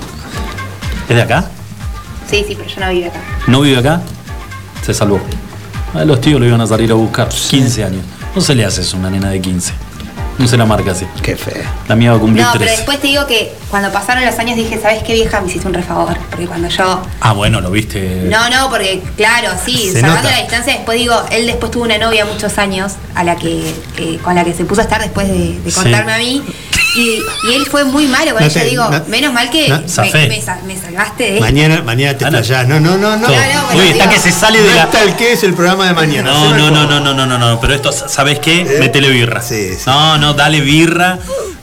[1.10, 1.50] ¿Es de acá?
[2.30, 3.20] Sí, sí, pero yo no vivo acá.
[3.48, 4.02] ¿No vive acá?
[4.86, 5.20] Se salvó.
[5.94, 7.30] A los tíos lo iban a salir a buscar.
[7.30, 8.04] 15 años.
[8.36, 9.74] No se le hace eso a una nena de 15.
[10.38, 11.06] No se la marca así.
[11.22, 11.64] Qué feo.
[11.88, 12.78] La mía va a cumplir No, pero 13.
[12.78, 15.40] después te digo que cuando pasaron los años dije, ¿sabes qué vieja?
[15.42, 16.18] Me hiciste un refavor.
[16.30, 17.02] Porque cuando yo.
[17.22, 18.24] Ah, bueno, lo viste.
[18.30, 20.32] No, no, porque claro, sí, Se salvando nota.
[20.32, 24.20] la distancia, después digo, él después tuvo una novia muchos años a la que eh,
[24.24, 25.94] con la que se puso a estar después de, de Sí.
[25.94, 26.42] a mí.
[26.96, 28.62] Y, y él fue muy malo con No ella.
[28.62, 31.42] te- digo, no- menos mal que no, me, me sa- me salvaste de esto.
[31.46, 32.68] Mañana, mañana te estallás.
[32.68, 33.28] No, no, no, no.
[33.28, 33.34] No,
[33.78, 34.84] Uy, está que se sale de No la.
[34.84, 36.32] está el que es el programa de mañana.
[36.32, 37.02] No, no, no, favor.
[37.02, 38.62] no, no, no, no, pero esto, ¿sabes qué?
[38.62, 38.78] ¿Eh?
[38.80, 39.42] Métele birra.
[39.42, 39.84] Sí, sí.
[39.88, 41.18] No, no, dale birra.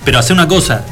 [0.04, 0.82] Pero hace una cosa.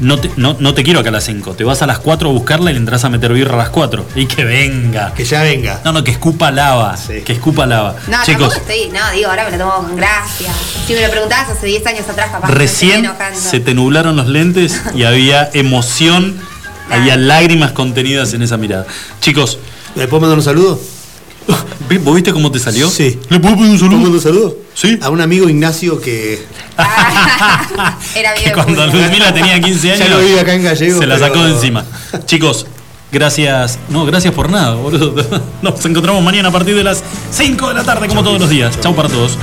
[0.00, 1.54] No te, no, no te quiero acá a las 5.
[1.54, 3.70] Te vas a las 4 a buscarla y le entras a meter birra a las
[3.70, 4.06] 4.
[4.14, 5.12] Y que venga.
[5.14, 5.80] Que ya venga.
[5.84, 6.96] No, no, que escupa lava.
[7.24, 7.96] Que escupa lava.
[8.06, 10.52] No, Chicos, tampoco estoy, no, digo, ahora me lo tomo con gracia.
[10.86, 14.28] Si me lo preguntabas hace 10 años atrás, capaz me recién se te nublaron los
[14.28, 16.38] lentes y había emoción,
[16.90, 18.86] había lágrimas contenidas en esa mirada.
[19.20, 19.58] Chicos,
[19.94, 20.80] ¿Le puedo mandar un saludo?
[21.88, 22.88] ¿vi- ¿vos viste cómo te salió?
[22.88, 23.18] Sí.
[23.28, 23.96] ¿Le puedo pedir un ¿Puedo saludo?
[23.96, 24.56] mandar un saludo?
[24.74, 24.98] Sí.
[25.02, 26.44] A un amigo Ignacio que.
[28.14, 28.54] Era Que bien.
[28.54, 31.44] cuando Ludmila tenía 15 años, Ya lo vive acá en Gallego, se la pero- sacó
[31.44, 31.84] de encima.
[32.26, 32.66] Chicos,
[33.10, 33.78] gracias.
[33.88, 35.14] No, gracias por nada, boludo.
[35.62, 37.02] Nos encontramos mañana a partir de las
[37.32, 38.78] 5 de la tarde, como todos los días.
[38.80, 39.36] Chau para todos.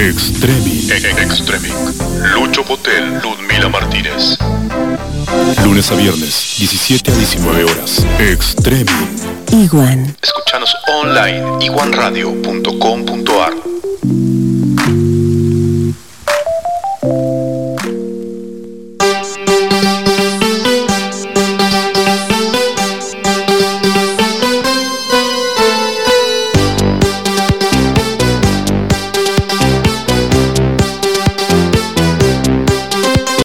[0.00, 0.90] Extreming.
[0.90, 1.74] Extreming.
[2.32, 4.38] Lucho Potel, Ludmila Martínez.
[5.62, 8.06] Lunes a viernes, 17 a 19 horas.
[8.18, 9.10] Extreming.
[9.52, 10.16] Iguan.
[10.22, 13.52] Escuchanos online iguanradio.com.ar